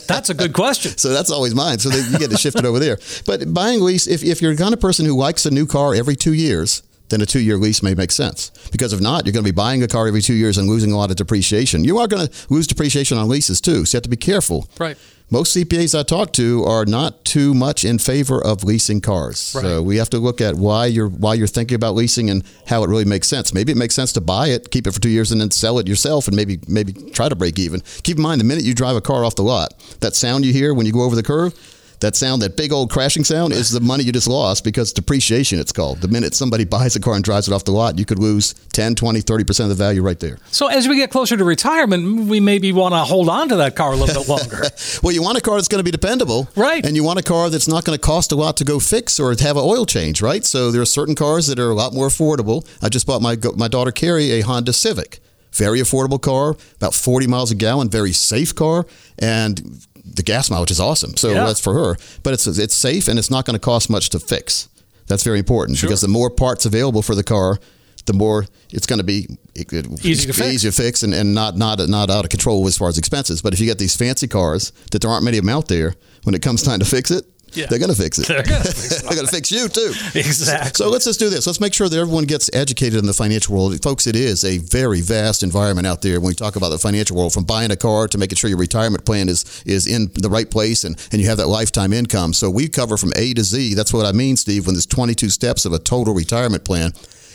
That's 0.09 0.29
a 0.31 0.35
good 0.35 0.53
question. 0.53 0.99
So 0.99 1.11
that's 1.13 1.31
always 1.31 1.55
mine. 1.55 1.79
So 1.79 1.91
you 1.91 2.19
get 2.19 2.31
to 2.31 2.37
shift 2.37 2.59
it 2.59 2.65
over 2.65 2.81
there. 2.81 2.99
But 3.27 3.55
buying 3.55 3.81
lease, 3.81 4.09
if, 4.09 4.25
if 4.25 4.43
you're 4.43 4.55
the 4.55 4.63
kind 4.63 4.75
of 4.75 4.81
person 4.81 5.07
who 5.07 5.17
likes 5.17 5.47
a 5.47 5.51
new 5.53 5.67
car 5.67 5.95
every 5.95 6.17
two 6.17 6.35
years, 6.35 6.83
then 7.11 7.21
a 7.21 7.27
two 7.27 7.39
year 7.41 7.57
lease 7.57 7.81
may 7.83 7.95
make 7.95 8.11
sense. 8.11 8.51
Because 8.73 8.93
if 8.93 9.01
not, 9.01 9.25
you're 9.25 9.33
going 9.33 9.45
to 9.45 9.53
be 9.53 9.55
buying 9.55 9.83
a 9.85 9.89
car 9.89 10.09
every 10.09 10.21
two 10.23 10.35
years 10.35 10.59
and 10.59 10.67
losing 10.69 10.91
a 10.93 10.97
lot 10.97 11.11
of 11.11 11.17
depreciation. 11.17 11.85
You 11.85 11.99
are 11.99 12.09
going 12.09 12.27
to 12.27 12.33
lose 12.53 12.67
depreciation 12.67 13.19
on 13.19 13.29
leases 13.29 13.61
too. 13.61 13.85
So 13.85 13.95
you 13.95 13.99
have 13.99 14.03
to 14.05 14.09
be 14.09 14.17
careful. 14.17 14.69
Right. 14.81 14.97
Most 15.33 15.57
CPAs 15.57 15.99
I 15.99 16.03
talk 16.03 16.35
to 16.35 16.63
are 16.65 16.85
not 16.85 17.25
too 17.25 17.55
much 17.55 17.87
in 17.87 17.97
favor 17.97 18.39
of 18.45 18.65
leasing 18.65 19.01
cars. 19.01 19.39
So 19.39 19.83
we 19.83 19.97
have 19.97 20.11
to 20.11 20.19
look 20.19 20.43
at 20.43 20.57
why 20.57 20.85
you're 20.85 21.09
why 21.09 21.33
you're 21.33 21.47
thinking 21.47 21.75
about 21.75 21.95
leasing 21.95 22.29
and 22.29 22.45
how 22.67 22.85
it 22.85 22.91
really 22.91 23.07
makes 23.07 23.29
sense. 23.29 23.55
Maybe 23.55 23.73
it 23.73 23.79
makes 23.79 23.95
sense 23.95 24.13
to 24.13 24.21
buy 24.21 24.49
it, 24.49 24.71
keep 24.71 24.87
it 24.87 24.93
for 24.93 25.01
two 25.01 25.09
years, 25.09 25.33
and 25.33 25.41
then 25.41 25.51
sell 25.51 25.79
it 25.79 25.89
yourself, 25.89 26.29
and 26.29 26.37
maybe 26.37 26.59
maybe 26.69 26.93
try 26.93 27.31
to 27.31 27.35
break 27.35 27.59
even. 27.59 27.81
Keep 28.03 28.19
in 28.19 28.23
mind 28.23 28.43
the 28.43 28.45
minute 28.45 28.65
you 28.65 28.75
drive 28.75 28.95
a 28.95 29.01
car 29.01 29.25
off 29.25 29.35
the 29.35 29.43
lot, 29.43 29.73
that 30.01 30.15
sound 30.15 30.45
you 30.45 30.53
hear 30.53 30.75
when 30.75 30.85
you 30.85 30.93
go 30.93 31.01
over 31.01 31.17
the 31.17 31.23
curve. 31.23 31.55
That 32.03 32.17
sound, 32.17 32.43
that 32.43 32.57
big 32.57 32.73
old 32.73 32.91
crashing 32.91 33.23
sound, 33.23 33.53
is 33.53 33.71
the 33.71 33.79
money 33.79 34.03
you 34.03 34.11
just 34.11 34.27
lost 34.27 34.65
because 34.65 34.93
depreciation, 34.93 35.61
it's 35.61 35.71
called. 35.71 36.01
The 36.01 36.09
minute 36.09 36.35
somebody 36.35 36.65
buys 36.65 36.97
a 36.97 37.01
car 37.01 37.15
and 37.15 37.23
drives 37.23 37.47
it 37.47 37.55
off 37.55 37.63
the 37.63 37.71
lot, 37.71 37.97
you 37.97 38.05
could 38.05 38.19
lose 38.19 38.55
10, 38.73 38.97
20, 38.97 39.23
30% 39.23 39.61
of 39.61 39.69
the 39.69 39.77
value 39.77 40.03
right 40.03 40.19
there. 40.19 40.39
So 40.51 40.67
as 40.67 40.89
we 40.89 40.97
get 40.97 41.11
closer 41.11 41.37
to 41.37 41.45
retirement, 41.45 42.29
we 42.29 42.41
maybe 42.41 42.73
want 42.73 42.93
to 42.93 42.99
hold 42.99 43.29
on 43.29 43.49
to 43.51 43.57
that 43.57 43.77
car 43.77 43.93
a 43.93 43.97
little 43.97 44.21
bit 44.21 44.29
longer. 44.29 44.63
Well, 45.03 45.13
you 45.13 45.23
want 45.23 45.39
a 45.39 45.41
car 45.41 45.57
that's 45.57 45.69
going 45.69 45.79
to 45.79 45.85
be 45.85 45.91
dependable. 45.91 46.49
Right. 46.57 46.85
And 46.85 46.97
you 46.97 47.05
want 47.05 47.19
a 47.19 47.23
car 47.23 47.51
that's 47.51 47.69
not 47.69 47.85
going 47.85 47.97
to 47.97 48.05
cost 48.05 48.33
a 48.33 48.35
lot 48.35 48.57
to 48.59 48.65
go 48.65 48.79
fix 48.79 49.19
or 49.21 49.31
have 49.31 49.57
an 49.57 49.63
oil 49.65 49.87
change, 49.87 50.21
right? 50.21 50.45
So 50.45 50.71
there 50.71 50.83
are 50.83 50.87
certain 50.87 51.15
cars 51.15 51.47
that 51.47 51.59
are 51.59 51.71
a 51.71 51.75
lot 51.75 51.95
more 51.95 52.09
affordable. 52.09 52.67
I 52.83 52.89
just 52.89 53.07
bought 53.07 53.23
my, 53.23 53.37
my 53.57 53.69
daughter 53.69 53.93
Carrie 53.93 54.33
a 54.33 54.41
Honda 54.41 54.73
Civic. 54.73 55.21
Very 55.53 55.81
affordable 55.81 56.21
car, 56.21 56.57
about 56.77 56.95
40 56.95 57.27
miles 57.27 57.51
a 57.51 57.55
gallon, 57.55 57.91
very 57.91 58.13
safe 58.13 58.55
car. 58.55 58.87
And 59.19 59.87
the 60.05 60.23
gas 60.23 60.51
mileage 60.51 60.71
is 60.71 60.81
awesome. 60.81 61.17
So 61.17 61.31
Yeah. 61.33 61.45
that's 61.45 61.61
for 61.61 61.75
her. 61.75 61.97
But 62.23 62.35
it's 62.35 62.47
it's 62.47 62.75
safe 62.75 63.09
and 63.09 63.19
it's 63.19 63.31
not 63.31 63.45
going 63.47 63.55
to 63.55 63.61
cost 63.61 63.89
much 63.91 64.11
to 64.11 64.19
fix. 64.21 64.69
That's 65.07 65.23
very 65.25 65.39
important 65.39 65.81
because 65.81 66.01
the 66.01 66.09
more 66.09 66.31
parts 66.31 66.65
available 66.67 67.03
for 67.03 67.15
the 67.15 67.23
car, 67.25 67.59
the 68.07 68.13
more 68.13 68.47
it's 68.71 68.87
going 68.87 68.99
to 68.99 69.05
be 69.05 69.27
it- 69.55 69.73
it- 69.73 70.05
Easy 70.05 70.27
to 70.27 70.33
fix. 70.33 70.49
easy 70.55 70.69
to 70.71 70.73
fix 70.83 71.03
and, 71.03 71.13
and 71.15 71.35
not 71.35 71.57
not 71.57 71.79
not 71.89 72.11
out 72.11 72.25
of 72.25 72.31
control 72.31 72.67
as 72.67 72.77
far 72.77 72.89
as 72.89 72.99
expenses. 72.99 73.43
But 73.43 73.53
if 73.53 73.61
you 73.61 73.67
get 73.67 73.79
these 73.79 73.95
fancy 73.97 74.27
cars 74.29 74.73
that 74.91 75.03
there 75.03 75.11
aren't 75.11 75.25
many 75.25 75.39
of 75.39 75.45
them 75.45 75.55
out 75.55 75.69
there, 75.69 75.95
when 76.25 76.35
it 76.35 76.43
comes 76.43 76.63
time 76.63 76.79
to 76.81 76.85
fix 76.85 77.11
it, 77.11 77.25
Yeah. 77.55 77.67
they're 77.67 77.79
going 77.79 77.95
to 77.95 78.01
fix 78.01 78.19
it. 78.19 78.27
They're 78.29 78.43
gonna 78.43 78.65
fix 78.65 78.93
it. 79.01 79.03
they're 79.05 79.15
going 79.15 79.27
to 79.27 79.33
fix 79.33 79.51
you 79.53 79.69
too. 79.69 79.93
Exactly. 80.15 80.73
So 80.75 80.89
let's 80.91 81.05
just 81.05 81.19
do 81.21 81.29
this. 81.29 81.47
Let's 81.47 81.61
make 81.61 81.75
sure 81.75 81.89
that 81.89 81.99
everyone 81.99 82.25
gets 82.25 82.51
educated 82.55 82.99
in 82.99 83.07
the 83.07 83.13
financial 83.13 83.55
world. 83.55 83.81
Folks, 83.83 84.07
it 84.07 84.17
is 84.17 84.45
a 84.45 84.59
very 84.59 85.01
vast 85.01 85.43
environment 85.43 85.87
out 85.87 86.03
there 86.03 86.21
when 86.21 86.29
we 86.29 86.35
talk 86.35 86.57
about 86.57 86.71
the 86.71 86.79
financial 86.79 87.17
world, 87.17 87.33
from 87.33 87.45
buying 87.45 87.71
a 87.71 87.77
car 87.77 88.09
to 88.09 88.19
making 88.19 88.37
sure 88.37 88.49
your 88.51 88.59
retirement 88.59 89.05
plan 89.05 89.29
is 89.29 89.63
is 89.67 89.87
in 89.87 90.11
the 90.15 90.29
right 90.31 90.51
place 90.51 90.85
and, 90.85 90.97
and 91.13 91.21
you 91.21 91.29
have 91.29 91.39
that 91.39 91.49
lifetime 91.49 91.93
income. 91.93 92.33
So 92.33 92.51
we 92.51 92.69
cover 92.69 92.97
from 92.97 93.13
A 93.17 93.35
to 93.35 93.43
Z. 93.43 93.75
That's 93.75 93.93
what 93.93 94.07
I 94.07 94.13
mean, 94.13 94.37
Steve, 94.37 94.67
when 94.67 94.75
there's 94.75 94.87
22 94.87 95.29
steps 95.31 95.65
of 95.65 95.73
a 95.73 95.79
total 95.79 96.15
retirement 96.15 96.65
plan. 96.65 96.93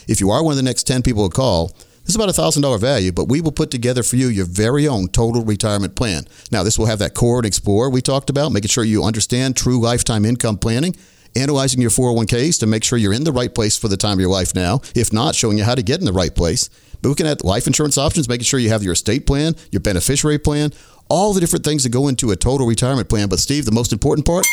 If 0.08 0.20
you 0.20 0.30
are 0.30 0.42
one 0.42 0.52
of 0.52 0.56
the 0.56 0.62
next 0.62 0.84
10 0.86 1.02
people 1.02 1.28
to 1.28 1.34
call, 1.34 1.72
this 2.08 2.14
is 2.14 2.16
about 2.16 2.30
a 2.30 2.32
thousand 2.32 2.62
dollar 2.62 2.78
value, 2.78 3.12
but 3.12 3.26
we 3.26 3.42
will 3.42 3.52
put 3.52 3.70
together 3.70 4.02
for 4.02 4.16
you 4.16 4.28
your 4.28 4.46
very 4.46 4.88
own 4.88 5.08
total 5.08 5.44
retirement 5.44 5.94
plan. 5.94 6.24
Now, 6.50 6.62
this 6.62 6.78
will 6.78 6.86
have 6.86 7.00
that 7.00 7.12
core 7.12 7.36
and 7.36 7.44
explore 7.44 7.90
we 7.90 8.00
talked 8.00 8.30
about, 8.30 8.50
making 8.50 8.70
sure 8.70 8.82
you 8.82 9.04
understand 9.04 9.58
true 9.58 9.78
lifetime 9.78 10.24
income 10.24 10.56
planning, 10.56 10.96
analyzing 11.36 11.82
your 11.82 11.90
401ks 11.90 12.60
to 12.60 12.66
make 12.66 12.82
sure 12.82 12.98
you're 12.98 13.12
in 13.12 13.24
the 13.24 13.32
right 13.32 13.54
place 13.54 13.76
for 13.76 13.88
the 13.88 13.98
time 13.98 14.14
of 14.14 14.20
your 14.20 14.30
life 14.30 14.54
now. 14.54 14.80
If 14.94 15.12
not, 15.12 15.34
showing 15.34 15.58
you 15.58 15.64
how 15.64 15.74
to 15.74 15.82
get 15.82 15.98
in 15.98 16.06
the 16.06 16.14
right 16.14 16.34
place. 16.34 16.70
But 17.02 17.10
looking 17.10 17.26
at 17.26 17.44
life 17.44 17.66
insurance 17.66 17.98
options, 17.98 18.26
making 18.26 18.44
sure 18.44 18.58
you 18.58 18.70
have 18.70 18.82
your 18.82 18.94
estate 18.94 19.26
plan, 19.26 19.54
your 19.70 19.80
beneficiary 19.80 20.38
plan, 20.38 20.72
all 21.10 21.34
the 21.34 21.40
different 21.40 21.66
things 21.66 21.82
that 21.82 21.90
go 21.90 22.08
into 22.08 22.30
a 22.30 22.36
total 22.36 22.66
retirement 22.66 23.10
plan. 23.10 23.28
But 23.28 23.38
Steve, 23.38 23.66
the 23.66 23.70
most 23.70 23.92
important 23.92 24.26
part 24.26 24.46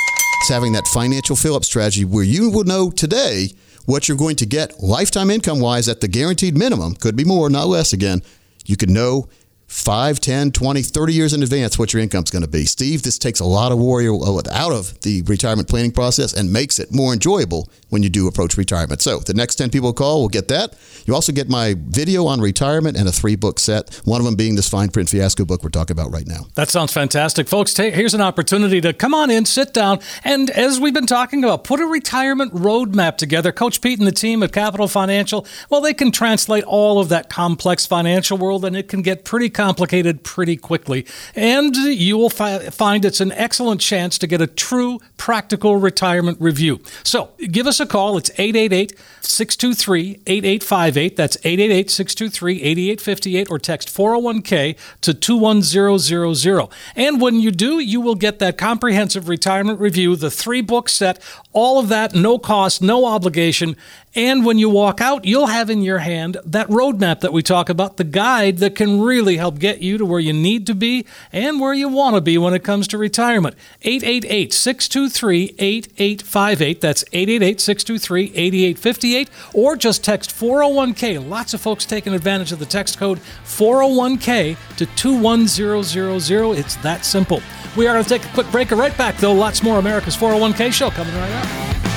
is 0.43 0.49
having 0.49 0.73
that 0.73 0.87
financial 0.87 1.37
fill 1.37 1.55
up 1.55 1.63
strategy 1.63 2.03
where 2.03 2.25
you 2.25 2.49
will 2.49 2.65
know 2.65 2.91
today 2.91 3.51
what 3.85 4.07
you're 4.07 4.17
going 4.17 4.35
to 4.37 4.45
get 4.45 4.81
lifetime 4.81 5.29
income 5.29 5.59
wise 5.59 5.87
at 5.87 6.01
the 6.01 6.07
guaranteed 6.07 6.57
minimum, 6.57 6.95
could 6.95 7.15
be 7.15 7.23
more, 7.23 7.49
not 7.49 7.67
less 7.67 7.93
again. 7.93 8.21
You 8.65 8.77
can 8.77 8.93
know 8.93 9.29
5, 9.75 10.21
10, 10.21 10.51
20, 10.51 10.81
30 10.81 11.13
years 11.13 11.33
in 11.33 11.43
advance 11.43 11.77
what 11.77 11.93
your 11.93 12.01
income's 12.01 12.31
going 12.31 12.41
to 12.41 12.47
be. 12.47 12.65
Steve, 12.65 13.03
this 13.03 13.19
takes 13.19 13.41
a 13.41 13.45
lot 13.45 13.73
of 13.73 13.77
warrior 13.77 14.13
uh, 14.13 14.41
out 14.51 14.71
of 14.71 14.99
the 15.01 15.21
retirement 15.23 15.67
planning 15.67 15.91
process 15.91 16.33
and 16.33 16.51
makes 16.51 16.79
it 16.79 16.93
more 16.93 17.11
enjoyable 17.11 17.69
when 17.89 18.01
you 18.01 18.09
do 18.09 18.27
approach 18.27 18.57
retirement. 18.57 19.01
So 19.01 19.19
the 19.19 19.33
next 19.33 19.55
10 19.55 19.69
people 19.69 19.91
call 19.93 20.21
will 20.21 20.29
get 20.29 20.47
that. 20.47 20.75
You 21.05 21.13
also 21.13 21.33
get 21.33 21.49
my 21.49 21.75
video 21.77 22.25
on 22.25 22.39
retirement 22.39 22.97
and 22.97 23.07
a 23.07 23.11
three 23.11 23.35
book 23.35 23.59
set, 23.59 24.01
one 24.05 24.21
of 24.21 24.25
them 24.25 24.35
being 24.35 24.55
this 24.55 24.69
fine 24.69 24.89
print 24.89 25.09
fiasco 25.09 25.45
book 25.45 25.61
we're 25.61 25.69
talking 25.69 25.93
about 25.93 26.11
right 26.11 26.25
now. 26.25 26.47
That 26.55 26.69
sounds 26.69 26.93
fantastic. 26.93 27.47
Folks, 27.47 27.75
here's 27.75 28.13
an 28.13 28.21
opportunity 28.21 28.79
to 28.81 28.93
come 28.93 29.13
on 29.13 29.29
in, 29.29 29.45
sit 29.45 29.73
down, 29.73 29.99
and 30.23 30.49
as 30.51 30.79
we've 30.79 30.93
been 30.93 31.05
talking 31.05 31.43
about, 31.43 31.65
put 31.65 31.81
a 31.81 31.85
retirement 31.85 32.53
roadmap 32.53 33.17
together. 33.17 33.51
Coach 33.51 33.81
Pete 33.81 33.99
and 33.99 34.07
the 34.07 34.13
team 34.13 34.41
at 34.41 34.53
Capital 34.53 34.87
Financial, 34.87 35.45
well, 35.69 35.81
they 35.81 35.93
can 35.93 36.11
translate 36.11 36.63
all 36.63 36.99
of 36.99 37.09
that 37.09 37.29
complex 37.29 37.85
financial 37.85 38.37
world, 38.37 38.65
and 38.65 38.75
it 38.75 38.87
can 38.87 39.01
get 39.01 39.25
pretty 39.25 39.49
complicated 39.65 40.23
pretty 40.23 40.55
quickly. 40.55 41.03
And 41.33 41.75
you 41.75 42.17
will 42.17 42.29
fi- 42.29 42.69
find 42.69 43.03
it's 43.03 43.19
an 43.19 43.31
excellent 43.31 43.81
chance 43.81 44.19
to 44.19 44.27
get 44.27 44.39
a 44.39 44.45
true 44.45 44.99
practical 45.17 45.77
retirement 45.77 46.37
review. 46.39 46.81
So 47.03 47.31
give 47.49 47.65
us 47.65 47.79
a 47.79 47.87
call. 47.87 48.15
It's 48.17 48.29
888 48.37 48.93
623 49.21 50.21
8858. 50.27 51.15
That's 51.15 51.37
888 51.37 51.89
623 51.89 52.61
8858, 52.61 53.49
or 53.49 53.57
text 53.57 53.87
401k 53.89 54.77
to 55.01 55.13
21000. 55.15 56.69
And 56.95 57.19
when 57.19 57.39
you 57.39 57.49
do, 57.49 57.79
you 57.79 57.99
will 58.01 58.13
get 58.13 58.37
that 58.37 58.59
comprehensive 58.59 59.27
retirement 59.27 59.79
review, 59.79 60.15
the 60.15 60.29
three 60.29 60.61
book 60.61 60.89
set, 60.89 61.19
all 61.53 61.79
of 61.79 61.89
that, 61.89 62.13
no 62.13 62.37
cost, 62.37 62.83
no 62.83 63.05
obligation. 63.05 63.75
And 64.15 64.45
when 64.45 64.57
you 64.57 64.69
walk 64.69 65.01
out, 65.01 65.25
you'll 65.25 65.47
have 65.47 65.69
in 65.69 65.81
your 65.81 65.99
hand 65.99 66.37
that 66.45 66.69
roadmap 66.69 67.19
that 67.19 67.33
we 67.33 67.43
talk 67.43 67.67
about, 67.67 67.97
the 67.97 68.05
guide 68.05 68.59
that 68.59 68.73
can 68.73 69.01
really 69.01 69.35
help 69.35 69.59
get 69.59 69.81
you 69.81 69.97
to 69.97 70.05
where 70.05 70.21
you 70.21 70.31
need 70.31 70.65
to 70.67 70.73
be 70.73 71.05
and 71.33 71.59
where 71.59 71.73
you 71.73 71.89
want 71.89 72.15
to 72.15 72.21
be 72.21 72.37
when 72.37 72.53
it 72.53 72.63
comes 72.63 72.87
to 72.87 72.97
retirement. 72.97 73.55
888 73.81 74.53
623 74.53 75.55
8858. 75.59 76.81
That's 76.81 77.03
888 77.11 77.59
623 77.59 78.23
8858. 78.33 79.29
Or 79.53 79.75
just 79.75 80.03
text 80.03 80.29
401k. 80.31 81.29
Lots 81.29 81.53
of 81.53 81.59
folks 81.59 81.85
taking 81.85 82.13
advantage 82.13 82.53
of 82.53 82.59
the 82.59 82.65
text 82.65 82.97
code 82.97 83.19
401k 83.43 84.55
to 84.77 84.85
21000. 84.85 86.57
It's 86.57 86.75
that 86.77 87.03
simple. 87.03 87.41
We 87.75 87.87
are 87.87 87.93
going 87.93 88.03
to 88.03 88.09
take 88.09 88.23
a 88.23 88.33
quick 88.33 88.49
break. 88.51 88.71
Right 88.71 88.97
back, 88.97 89.17
though. 89.17 89.33
Lots 89.33 89.61
more 89.61 89.77
America's 89.77 90.15
401k 90.15 90.71
show 90.71 90.89
coming 90.89 91.13
right 91.15 91.31
up. 91.31 91.94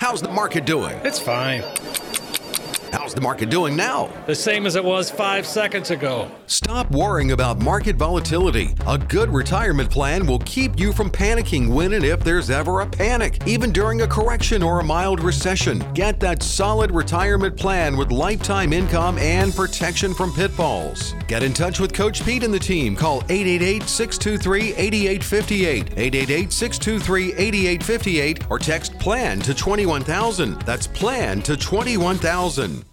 How's 0.00 0.22
the 0.22 0.28
market 0.28 0.64
doing? 0.64 0.96
It's 1.02 1.18
fine. 1.18 1.62
How's 3.08 3.14
the 3.14 3.22
market 3.22 3.48
doing 3.48 3.74
now? 3.74 4.12
The 4.26 4.34
same 4.34 4.66
as 4.66 4.76
it 4.76 4.84
was 4.84 5.10
five 5.10 5.46
seconds 5.46 5.90
ago. 5.90 6.30
Stop 6.46 6.90
worrying 6.90 7.32
about 7.32 7.58
market 7.58 7.96
volatility. 7.96 8.74
A 8.86 8.98
good 8.98 9.30
retirement 9.30 9.90
plan 9.90 10.26
will 10.26 10.40
keep 10.40 10.78
you 10.78 10.92
from 10.92 11.08
panicking 11.08 11.70
when 11.70 11.94
and 11.94 12.04
if 12.04 12.22
there's 12.22 12.50
ever 12.50 12.82
a 12.82 12.86
panic, 12.86 13.38
even 13.46 13.72
during 13.72 14.02
a 14.02 14.06
correction 14.06 14.62
or 14.62 14.80
a 14.80 14.84
mild 14.84 15.20
recession. 15.20 15.82
Get 15.94 16.20
that 16.20 16.42
solid 16.42 16.90
retirement 16.90 17.56
plan 17.56 17.96
with 17.96 18.12
lifetime 18.12 18.74
income 18.74 19.16
and 19.16 19.54
protection 19.54 20.12
from 20.12 20.30
pitfalls. 20.34 21.14
Get 21.28 21.42
in 21.42 21.54
touch 21.54 21.80
with 21.80 21.94
Coach 21.94 22.22
Pete 22.26 22.44
and 22.44 22.52
the 22.52 22.58
team. 22.58 22.94
Call 22.94 23.22
888 23.30 23.84
623 23.84 24.74
8858, 24.74 25.98
888 25.98 26.52
623 26.52 27.32
8858, 27.32 28.50
or 28.50 28.58
text 28.58 28.98
PLAN 28.98 29.40
to 29.40 29.54
21000. 29.54 30.60
That's 30.60 30.86
PLAN 30.86 31.40
to 31.44 31.56
21000. 31.56 32.84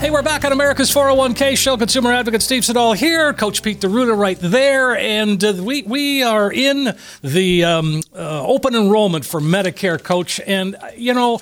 Hey, 0.00 0.08
we're 0.08 0.22
back 0.22 0.46
on 0.46 0.52
America's 0.52 0.90
401k 0.90 1.58
show. 1.58 1.76
Consumer 1.76 2.10
advocate 2.10 2.40
Steve 2.40 2.64
Siddall 2.64 2.94
here. 2.94 3.34
Coach 3.34 3.62
Pete 3.62 3.80
D'Arruda 3.80 4.16
right 4.16 4.38
there. 4.40 4.96
And 4.96 5.44
uh, 5.44 5.52
we, 5.62 5.82
we 5.82 6.22
are 6.22 6.50
in 6.50 6.96
the 7.20 7.64
um, 7.64 8.02
uh, 8.14 8.42
open 8.46 8.74
enrollment 8.74 9.26
for 9.26 9.40
Medicare, 9.40 10.02
Coach. 10.02 10.40
And, 10.46 10.74
uh, 10.76 10.86
you 10.96 11.12
know, 11.12 11.40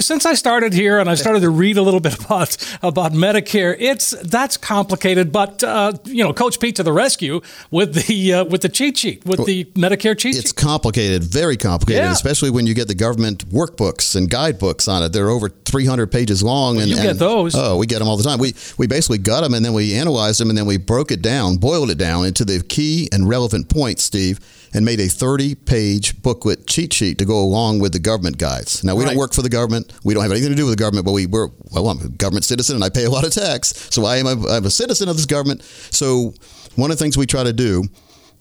since 0.00 0.26
I 0.26 0.34
started 0.34 0.72
here 0.72 0.98
and 0.98 1.08
I 1.08 1.14
started 1.14 1.40
to 1.40 1.50
read 1.50 1.76
a 1.76 1.82
little 1.82 2.00
bit 2.00 2.14
about 2.24 2.56
about 2.82 3.12
Medicare, 3.12 3.76
it's 3.78 4.10
that's 4.22 4.56
complicated. 4.56 5.30
But 5.32 5.62
uh, 5.62 5.92
you 6.04 6.24
know, 6.24 6.32
Coach 6.32 6.58
Pete 6.58 6.76
to 6.76 6.82
the 6.82 6.92
rescue 6.92 7.40
with 7.70 7.94
the 8.06 8.34
uh, 8.34 8.44
with 8.44 8.62
the 8.62 8.68
cheat 8.68 8.98
sheet 8.98 9.24
with 9.24 9.44
the 9.46 9.64
Medicare 9.74 10.18
cheat 10.18 10.34
sheet. 10.34 10.38
It's 10.38 10.48
sheet. 10.50 10.56
complicated, 10.56 11.22
very 11.24 11.56
complicated, 11.56 12.02
Yeah. 12.04 12.12
especially 12.12 12.50
when 12.50 12.66
you 12.66 12.74
get 12.74 12.88
the 12.88 12.94
government 12.94 13.48
workbooks 13.50 14.16
and 14.16 14.28
guidebooks 14.28 14.88
on 14.88 15.02
it. 15.02 15.12
They're 15.12 15.30
over 15.30 15.48
300 15.48 16.10
pages 16.10 16.42
long. 16.42 16.80
and 16.80 16.88
you 16.88 16.96
get 16.96 17.06
and- 17.10 17.18
those. 17.18 17.54
Oh, 17.54 17.76
we 17.76 17.86
get 17.86 18.00
them 18.00 18.08
all 18.08 18.16
the 18.16 18.24
time. 18.24 18.38
We 18.38 18.54
we 18.78 18.86
basically 18.88 19.18
got 19.18 19.42
them 19.42 19.54
and 19.54 19.64
then 19.64 19.74
we 19.74 19.94
analyzed 19.94 20.40
them 20.40 20.48
and 20.48 20.58
then 20.58 20.66
we 20.66 20.76
broke 20.76 21.12
it 21.12 21.22
down, 21.22 21.56
boiled 21.56 21.90
it 21.90 21.98
down 21.98 22.26
into 22.26 22.44
the 22.44 22.62
key 22.62 23.08
and 23.12 23.28
relevant 23.28 23.68
points, 23.68 24.02
Steve, 24.02 24.40
and 24.74 24.84
made 24.84 25.00
a 25.00 25.08
30 25.08 25.54
page 25.54 26.20
booklet 26.22 26.66
cheat 26.66 26.92
sheet 26.92 27.18
to 27.18 27.24
go 27.24 27.38
along 27.40 27.78
with 27.80 27.92
the 27.92 27.98
government 27.98 28.38
guides. 28.38 28.84
Now 28.84 28.94
we 28.94 29.04
Right. 29.04 29.10
don't 29.10 29.18
work 29.18 29.32
for 29.34 29.42
the 29.42 29.48
government. 29.48 29.92
We 30.04 30.14
don't 30.14 30.22
have 30.22 30.32
anything 30.32 30.50
to 30.50 30.56
do 30.56 30.66
with 30.66 30.76
the 30.76 30.82
government, 30.82 31.04
but 31.06 31.12
we 31.12 31.26
were 31.26 31.50
well. 31.70 31.88
I'm 31.88 32.00
a 32.00 32.08
government 32.08 32.44
citizen 32.44 32.74
and 32.76 32.84
I 32.84 32.88
pay 32.90 33.04
a 33.04 33.10
lot 33.10 33.24
of 33.24 33.32
tax, 33.32 33.74
so 33.90 34.04
I 34.04 34.16
am 34.18 34.26
a, 34.26 34.48
I'm 34.48 34.64
a 34.66 34.70
citizen 34.70 35.08
of 35.08 35.16
this 35.16 35.26
government. 35.26 35.62
So 35.90 36.34
one 36.76 36.90
of 36.90 36.98
the 36.98 37.02
things 37.04 37.16
we 37.16 37.26
try 37.26 37.44
to 37.44 37.52
do 37.52 37.84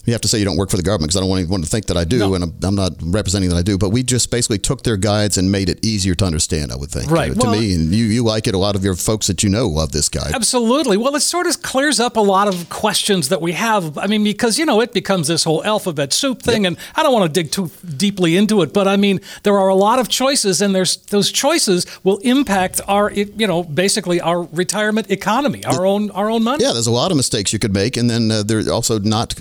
You 0.07 0.13
have 0.13 0.21
to 0.21 0.27
say 0.29 0.39
you 0.39 0.45
don't 0.45 0.55
work 0.55 0.69
for 0.69 0.77
the 0.77 0.83
government 0.83 1.09
because 1.09 1.17
I 1.17 1.19
don't 1.19 1.29
want 1.29 1.41
anyone 1.41 1.61
to 1.61 1.67
think 1.67 1.87
that 1.87 1.97
I 1.97 2.05
do, 2.05 2.17
No. 2.19 2.33
and 2.35 2.43
I'm, 2.45 2.53
I'm 2.63 2.75
not 2.75 2.93
representing 3.01 3.49
that 3.49 3.57
I 3.57 3.61
do. 3.61 3.77
But 3.77 3.89
we 3.89 4.03
just 4.03 4.31
basically 4.31 4.57
took 4.57 4.83
their 4.83 4.95
guides 4.95 5.37
and 5.37 5.51
made 5.51 5.67
it 5.67 5.85
easier 5.85 6.15
to 6.15 6.25
understand. 6.25 6.71
I 6.71 6.77
would 6.77 6.89
think, 6.89 7.11
Right. 7.11 7.31
uh, 7.31 7.33
to 7.33 7.39
Well- 7.49 7.59
me, 7.59 7.73
and 7.73 7.93
you, 7.93 8.05
you 8.05 8.23
like 8.23 8.47
it. 8.47 8.55
A 8.55 8.57
lot 8.57 8.77
of 8.77 8.85
your 8.85 8.95
folks 8.95 9.27
that 9.27 9.43
you 9.43 9.49
know 9.49 9.67
love 9.67 9.91
this 9.91 10.07
guide. 10.07 10.31
Absolutely. 10.33 10.95
Well, 10.95 11.13
it 11.17 11.19
sort 11.23 11.45
of 11.45 11.61
clears 11.61 11.99
up 11.99 12.15
a 12.15 12.21
lot 12.21 12.47
of 12.47 12.69
questions 12.69 13.27
that 13.27 13.41
we 13.41 13.51
have. 13.51 13.97
I 13.97 14.07
mean, 14.07 14.23
because, 14.23 14.57
you 14.57 14.65
know, 14.65 14.79
it 14.79 14.93
becomes 14.93 15.27
this 15.27 15.43
whole 15.43 15.61
alphabet 15.65 16.13
soup 16.13 16.41
thing, 16.41 16.65
and 16.65 16.77
I 16.95 17.03
don't 17.03 17.11
want 17.13 17.25
to 17.33 17.43
dig 17.43 17.51
too 17.51 17.69
deeply 17.97 18.37
into 18.37 18.61
it, 18.61 18.71
but 18.73 18.87
I 18.87 18.95
mean, 18.95 19.19
there 19.43 19.59
are 19.59 19.67
a 19.67 19.75
lot 19.75 19.99
of 19.99 20.07
choices, 20.07 20.61
and 20.61 20.73
there's 20.73 20.95
those 21.09 21.33
choices 21.33 21.85
will 22.05 22.19
impact 22.19 22.79
our, 22.87 23.11
you 23.11 23.45
know, 23.45 23.61
basically 23.61 24.21
our 24.21 24.43
retirement 24.53 25.11
economy, 25.11 25.65
our 25.65 25.85
own, 25.85 26.11
our 26.11 26.29
own 26.29 26.43
money. 26.43 26.63
Yeah, 26.63 26.71
there's 26.71 26.87
a 26.87 26.91
lot 26.91 27.11
of 27.11 27.17
mistakes 27.17 27.51
you 27.51 27.59
could 27.59 27.73
make, 27.73 27.97
and 27.97 28.09
then 28.09 28.31
uh, 28.31 28.43
there's 28.43 28.69
also 28.69 28.99
not 28.99 29.35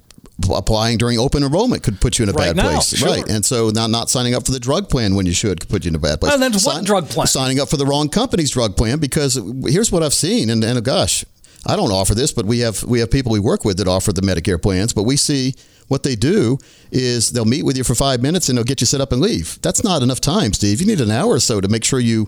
applying 0.50 0.98
during 0.98 1.18
open 1.18 1.42
enrollment 1.42 1.82
could 1.82 2.00
put 2.00 2.18
you 2.18 2.22
in 2.24 2.28
a 2.28 2.32
Right 2.32 2.48
bad 2.48 2.56
now, 2.56 2.70
place. 2.72 2.96
sure. 2.96 3.08
Right, 3.08 3.28
and 3.28 3.44
so 3.44 3.70
not 3.70 3.90
not 3.90 4.10
signing 4.10 4.34
up 4.34 4.44
for 4.44 4.52
the 4.52 4.60
drug 4.60 4.88
plan 4.88 5.14
when 5.14 5.26
you 5.26 5.32
should 5.32 5.60
could 5.60 5.68
put 5.70 5.84
you 5.84 5.88
in 5.90 5.94
a 5.94 5.98
bad 5.98 6.20
place. 6.20 6.32
And 6.32 6.42
then 6.42 6.52
what 6.52 6.84
drug 6.84 7.08
plan? 7.08 7.26
Signing 7.26 7.58
up 7.60 7.68
for 7.68 7.76
the 7.76 7.86
wrong 7.86 8.08
company's 8.08 8.50
drug 8.50 8.76
plan 8.76 8.98
because 8.98 9.40
here's 9.66 9.90
what 9.90 10.02
I've 10.02 10.14
seen, 10.14 10.50
and, 10.50 10.62
and 10.62 10.84
gosh, 10.84 11.24
I 11.66 11.74
don't 11.76 11.90
offer 11.90 12.14
this, 12.14 12.32
but 12.32 12.44
we 12.46 12.60
have 12.60 12.82
we 12.84 13.00
have 13.00 13.10
people 13.10 13.32
we 13.32 13.40
work 13.40 13.64
with 13.64 13.78
that 13.78 13.88
offer 13.88 14.12
the 14.12 14.22
Medicare 14.22 14.60
plans, 14.60 14.92
but 14.92 15.04
we 15.04 15.16
see. 15.16 15.54
What 15.88 16.02
they 16.02 16.16
do 16.16 16.58
is 16.90 17.30
they'll 17.30 17.44
meet 17.44 17.62
with 17.64 17.76
you 17.76 17.84
for 17.84 17.94
five 17.94 18.20
minutes 18.20 18.48
and 18.48 18.58
they'll 18.58 18.64
get 18.64 18.80
you 18.80 18.88
set 18.88 19.00
up 19.00 19.12
and 19.12 19.20
leave. 19.20 19.60
That's 19.62 19.84
not 19.84 20.02
enough 20.02 20.20
time, 20.20 20.52
Steve. 20.52 20.80
You 20.80 20.86
need 20.88 21.00
an 21.00 21.12
hour 21.12 21.34
or 21.34 21.38
so 21.38 21.60
to 21.60 21.68
make 21.68 21.84
sure 21.84 22.00
you 22.00 22.26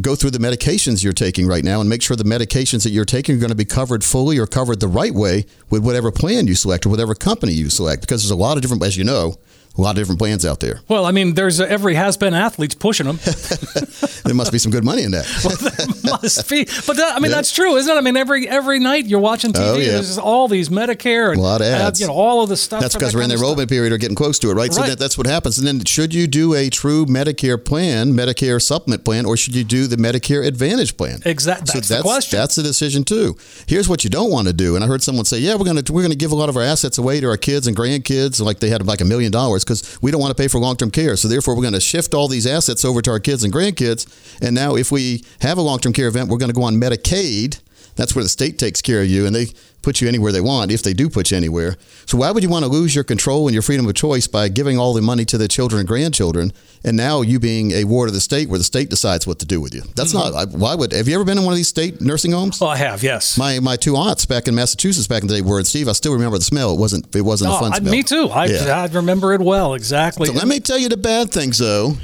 go 0.00 0.14
through 0.14 0.30
the 0.30 0.38
medications 0.38 1.04
you're 1.04 1.12
taking 1.12 1.46
right 1.46 1.62
now 1.62 1.80
and 1.80 1.90
make 1.90 2.00
sure 2.00 2.16
the 2.16 2.24
medications 2.24 2.84
that 2.84 2.90
you're 2.90 3.04
taking 3.04 3.36
are 3.36 3.38
going 3.38 3.50
to 3.50 3.56
be 3.56 3.66
covered 3.66 4.02
fully 4.02 4.38
or 4.38 4.46
covered 4.46 4.80
the 4.80 4.88
right 4.88 5.14
way 5.14 5.44
with 5.68 5.84
whatever 5.84 6.10
plan 6.10 6.46
you 6.46 6.54
select 6.54 6.86
or 6.86 6.88
whatever 6.88 7.14
company 7.14 7.52
you 7.52 7.68
select 7.68 8.00
because 8.00 8.22
there's 8.22 8.30
a 8.30 8.36
lot 8.36 8.56
of 8.56 8.62
different 8.62 8.82
as 8.82 8.96
you 8.96 9.04
know 9.04 9.34
a 9.76 9.80
lot 9.80 9.90
of 9.90 9.96
different 9.96 10.18
plans 10.18 10.44
out 10.46 10.60
there 10.60 10.80
Well, 10.88 11.04
I 11.04 11.10
mean, 11.10 11.34
there's 11.34 11.60
every 11.60 11.94
has-been 11.94 12.32
athlete's 12.34 12.74
pushing 12.76 13.06
them. 13.06 13.18
there 14.24 14.34
must 14.34 14.52
be 14.52 14.58
some 14.58 14.70
good 14.72 14.84
money 14.84 15.02
in 15.02 15.10
that 15.12 15.26
well, 15.44 15.56
there 15.56 16.12
must 16.22 16.48
be, 16.48 16.64
but 16.86 16.96
that, 16.96 17.16
I 17.16 17.20
mean, 17.20 17.30
that's 17.32 17.52
true, 17.52 17.76
isn't 17.76 17.92
it? 17.92 17.96
I 17.98 18.00
mean, 18.00 18.16
every 18.16 18.48
every 18.48 18.78
night 18.78 19.06
you're 19.06 19.20
watching 19.20 19.52
TV, 19.52 19.64
Oh, 19.64 19.76
yeah. 19.78 19.92
there's 19.92 20.18
all 20.18 20.48
these 20.48 20.68
Medicare 20.68 21.30
and 21.32 21.40
A 21.40 21.42
lot 21.42 21.60
of 21.60 21.66
ads. 21.66 22.00
you 22.00 22.06
know, 22.06 22.12
all 22.12 22.42
of 22.42 22.48
the 22.48 22.56
stuff. 22.56 22.80
that's 22.80 22.94
because 22.94 23.12
that 23.12 23.18
we're 23.18 23.22
in 23.24 23.28
the 23.28 23.34
enrollment 23.34 23.68
period 23.68 23.92
or 23.92 23.98
getting 23.98 24.14
close 24.16 24.38
to 24.40 24.50
it 24.50 24.54
right, 24.54 24.72
so 24.72 24.82
that, 24.82 24.98
that's 24.98 25.18
what 25.18 25.26
happens 25.26 25.58
and 25.58 25.66
then 25.66 25.84
should 25.84 26.14
you 26.14 26.26
do 26.26 26.54
a 26.54 26.70
true 26.70 27.04
medicare 27.06 27.62
plan 27.62 28.12
medicare 28.12 28.60
supplement 28.62 29.04
plan 29.04 29.24
or 29.26 29.36
should 29.36 29.54
you 29.54 29.64
do 29.64 29.86
the 29.86 29.96
medicare 29.96 30.46
advantage 30.46 30.96
plan 30.96 31.20
Exact- 31.24 31.68
so 31.68 31.78
that's 31.78 31.88
the 31.88 32.02
question. 32.02 32.38
that's 32.38 32.54
the 32.54 32.62
decision 32.62 33.04
too 33.04 33.36
here's 33.66 33.88
what 33.88 34.04
you 34.04 34.10
don't 34.10 34.30
want 34.30 34.46
to 34.46 34.52
do 34.52 34.74
and 34.76 34.84
i 34.84 34.86
heard 34.86 35.02
someone 35.02 35.24
say 35.24 35.38
yeah 35.38 35.54
we're 35.56 35.64
to 35.64 35.92
we're 35.92 36.02
going 36.02 36.10
to 36.10 36.16
give 36.16 36.32
a 36.32 36.34
lot 36.34 36.48
of 36.48 36.56
our 36.56 36.62
assets 36.62 36.98
away 36.98 37.20
to 37.20 37.28
our 37.28 37.36
kids 37.36 37.66
and 37.66 37.76
grandkids 37.76 38.40
like 38.40 38.60
they 38.60 38.68
had 38.68 38.86
like 38.86 39.00
a 39.00 39.04
million 39.04 39.32
dollars 39.32 39.63
because 39.64 39.98
we 40.02 40.10
don't 40.10 40.20
want 40.20 40.36
to 40.36 40.40
pay 40.40 40.48
for 40.48 40.58
long-term 40.58 40.90
care. 40.90 41.16
So 41.16 41.28
therefore 41.28 41.54
we're 41.56 41.62
going 41.62 41.74
to 41.74 41.80
shift 41.80 42.14
all 42.14 42.28
these 42.28 42.46
assets 42.46 42.84
over 42.84 43.02
to 43.02 43.10
our 43.10 43.20
kids 43.20 43.44
and 43.44 43.52
grandkids. 43.52 44.06
And 44.40 44.54
now 44.54 44.76
if 44.76 44.92
we 44.92 45.24
have 45.40 45.58
a 45.58 45.62
long-term 45.62 45.92
care 45.92 46.08
event 46.08 46.30
we're 46.30 46.38
going 46.38 46.50
to 46.50 46.54
go 46.54 46.64
on 46.64 46.76
medicaid 46.76 47.60
that's 47.96 48.14
where 48.14 48.22
the 48.24 48.28
state 48.28 48.58
takes 48.58 48.82
care 48.82 49.00
of 49.02 49.06
you 49.08 49.26
and 49.26 49.34
they 49.34 49.46
put 49.82 50.00
you 50.00 50.08
anywhere 50.08 50.32
they 50.32 50.40
want 50.40 50.70
if 50.72 50.82
they 50.82 50.94
do 50.94 51.10
put 51.10 51.30
you 51.30 51.36
anywhere. 51.36 51.76
So 52.06 52.16
why 52.16 52.30
would 52.30 52.42
you 52.42 52.48
want 52.48 52.64
to 52.64 52.70
lose 52.70 52.94
your 52.94 53.04
control 53.04 53.46
and 53.46 53.52
your 53.52 53.62
freedom 53.62 53.86
of 53.86 53.94
choice 53.94 54.26
by 54.26 54.48
giving 54.48 54.78
all 54.78 54.94
the 54.94 55.02
money 55.02 55.26
to 55.26 55.36
the 55.36 55.46
children 55.46 55.80
and 55.80 55.86
grandchildren 55.88 56.52
and 56.84 56.96
now 56.96 57.20
you 57.20 57.38
being 57.38 57.72
a 57.72 57.84
ward 57.84 58.08
of 58.08 58.14
the 58.14 58.20
state 58.20 58.48
where 58.48 58.56
the 58.58 58.64
state 58.64 58.88
decides 58.88 59.26
what 59.26 59.38
to 59.40 59.46
do 59.46 59.60
with 59.60 59.74
you? 59.74 59.82
That's 59.94 60.14
mm-hmm. 60.14 60.34
not 60.34 60.54
I- 60.54 60.56
why 60.56 60.74
would 60.74 60.92
have 60.92 61.06
you 61.06 61.14
ever 61.14 61.24
been 61.24 61.36
in 61.38 61.44
one 61.44 61.52
of 61.52 61.56
these 61.56 61.68
state 61.68 62.00
nursing 62.00 62.32
homes? 62.32 62.60
Oh, 62.62 62.66
I 62.66 62.76
have, 62.76 63.02
yes. 63.02 63.36
My 63.36 63.60
my 63.60 63.76
two 63.76 63.94
aunts 63.96 64.24
back 64.26 64.48
in 64.48 64.54
Massachusetts 64.54 65.06
back 65.06 65.22
in 65.22 65.28
the 65.28 65.34
day 65.34 65.42
were 65.42 65.58
and 65.58 65.66
Steve, 65.66 65.88
I 65.88 65.92
still 65.92 66.14
remember 66.14 66.38
the 66.38 66.44
smell. 66.44 66.72
It 66.74 66.80
wasn't 66.80 67.14
it 67.14 67.22
wasn't 67.22 67.50
a 67.50 67.54
Oh, 67.54 67.60
fun 67.60 67.72
I- 67.74 67.78
smell. 67.78 67.92
me 67.92 68.02
too. 68.02 68.28
I, 68.28 68.46
Yeah. 68.46 68.82
I 68.82 68.86
remember 68.86 69.34
it 69.34 69.40
well, 69.42 69.74
exactly. 69.74 70.26
So 70.28 70.32
let 70.32 70.48
me 70.48 70.60
tell 70.60 70.78
you 70.78 70.88
the 70.88 70.96
bad 70.96 71.30
things 71.30 71.58
though. 71.58 71.96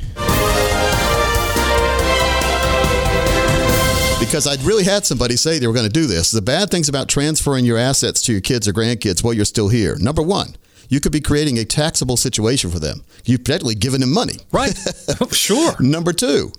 Because 4.31 4.47
I'd 4.47 4.63
really 4.63 4.85
had 4.85 5.05
somebody 5.05 5.35
say 5.35 5.59
they 5.59 5.67
were 5.67 5.73
going 5.73 5.89
to 5.89 5.93
do 5.93 6.07
this. 6.07 6.31
The 6.31 6.41
bad 6.41 6.71
things 6.71 6.89
about 6.89 7.09
transferring 7.09 7.65
your 7.65 7.77
assets 7.77 8.23
to 8.23 8.33
your 8.33 8.41
kids 8.41 8.69
or 8.69 8.73
grandkids 8.73 9.25
while 9.25 9.35
you're 9.35 9.45
still 9.45 9.69
here. 9.69 9.97
Number 9.99 10.23
one, 10.23 10.55
you 10.89 11.01
could 11.01 11.11
be 11.11 11.21
creating 11.21 11.59
a 11.59 11.65
taxable 11.65 12.17
situation 12.17 12.71
for 12.71 12.79
them. 12.79 13.03
You've 13.25 13.43
technically 13.43 13.75
given 13.75 14.01
them 14.01 14.15
money. 14.15 14.37
right? 14.53 14.79
Oh, 15.21 15.27
sure. 15.31 15.75
Number 15.81 16.13
two, 16.13 16.53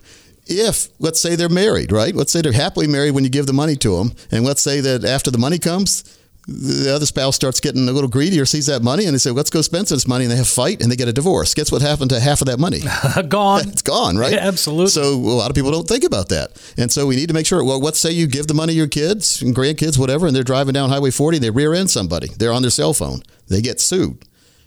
if 0.48 0.90
let's 1.00 1.22
say 1.22 1.38
they're 1.38 1.48
married, 1.48 1.94
right? 1.94 2.14
Let's 2.14 2.34
say 2.34 2.42
they're 2.42 2.52
happily 2.52 2.88
married 2.88 3.12
when 3.12 3.24
you 3.24 3.30
give 3.30 3.46
the 3.48 3.54
money 3.54 3.78
to 3.78 3.96
them, 3.96 4.12
and 4.32 4.44
let's 4.44 4.62
say 4.62 4.82
that 4.82 5.06
after 5.06 5.32
the 5.32 5.38
money 5.38 5.58
comes, 5.58 6.20
the 6.48 6.94
other 6.94 7.06
spouse 7.06 7.36
starts 7.36 7.60
getting 7.60 7.88
a 7.88 7.92
little 7.92 8.10
greedy 8.10 8.40
or 8.40 8.46
sees 8.46 8.66
that 8.66 8.82
money, 8.82 9.06
and 9.06 9.14
they 9.14 9.20
say, 9.20 9.32
"Let's 9.32 9.50
go 9.50 9.62
spend 9.62 9.88
some 9.88 9.96
this 9.96 10.08
money," 10.08 10.26
and 10.26 10.32
they 10.32 10.38
have 10.38 10.48
a 10.48 10.50
fight 10.50 10.82
and 10.82 10.92
they 10.92 10.96
get 10.96 11.08
a 11.08 11.14
divorce. 11.14 11.54
Guess 11.54 11.72
what 11.72 11.82
happened 11.82 12.10
to 12.10 12.20
half 12.20 12.42
of 12.42 12.48
that 12.48 12.60
money? 12.60 12.80
Gone. 13.28 13.70
it's 13.70 13.82
gone, 13.82 14.18
right? 14.18 14.34
Yeah, 14.34 14.48
absolutely. 14.48 14.88
So 14.88 15.14
a 15.14 15.38
lot 15.38 15.50
of 15.50 15.56
people 15.56 15.72
don't 15.72 15.88
think 15.88 16.04
about 16.04 16.30
that, 16.30 16.52
and 16.78 16.92
so 16.92 17.06
we 17.06 17.16
need 17.16 17.28
to 17.28 17.34
make 17.34 17.46
sure. 17.46 17.64
Well, 17.64 17.80
let's 17.80 18.00
say 18.00 18.12
you 18.12 18.28
give 18.28 18.48
the 18.48 18.54
money 18.54 18.74
to 18.74 18.78
your 18.78 18.88
kids 18.88 19.42
and 19.42 19.56
grandkids, 19.56 19.98
whatever, 19.98 20.28
and 20.28 20.36
they're 20.36 20.44
driving 20.44 20.74
down 20.74 20.90
Highway 20.90 21.12
40, 21.12 21.38
and 21.38 21.44
they 21.44 21.50
rear 21.52 21.74
end 21.74 21.90
somebody. 21.90 22.30
They're 22.38 22.54
on 22.54 22.62
their 22.64 22.72
cell 22.72 22.94
phone. 22.94 23.22
They 23.48 23.62
get 23.62 23.80
sued. 23.80 24.24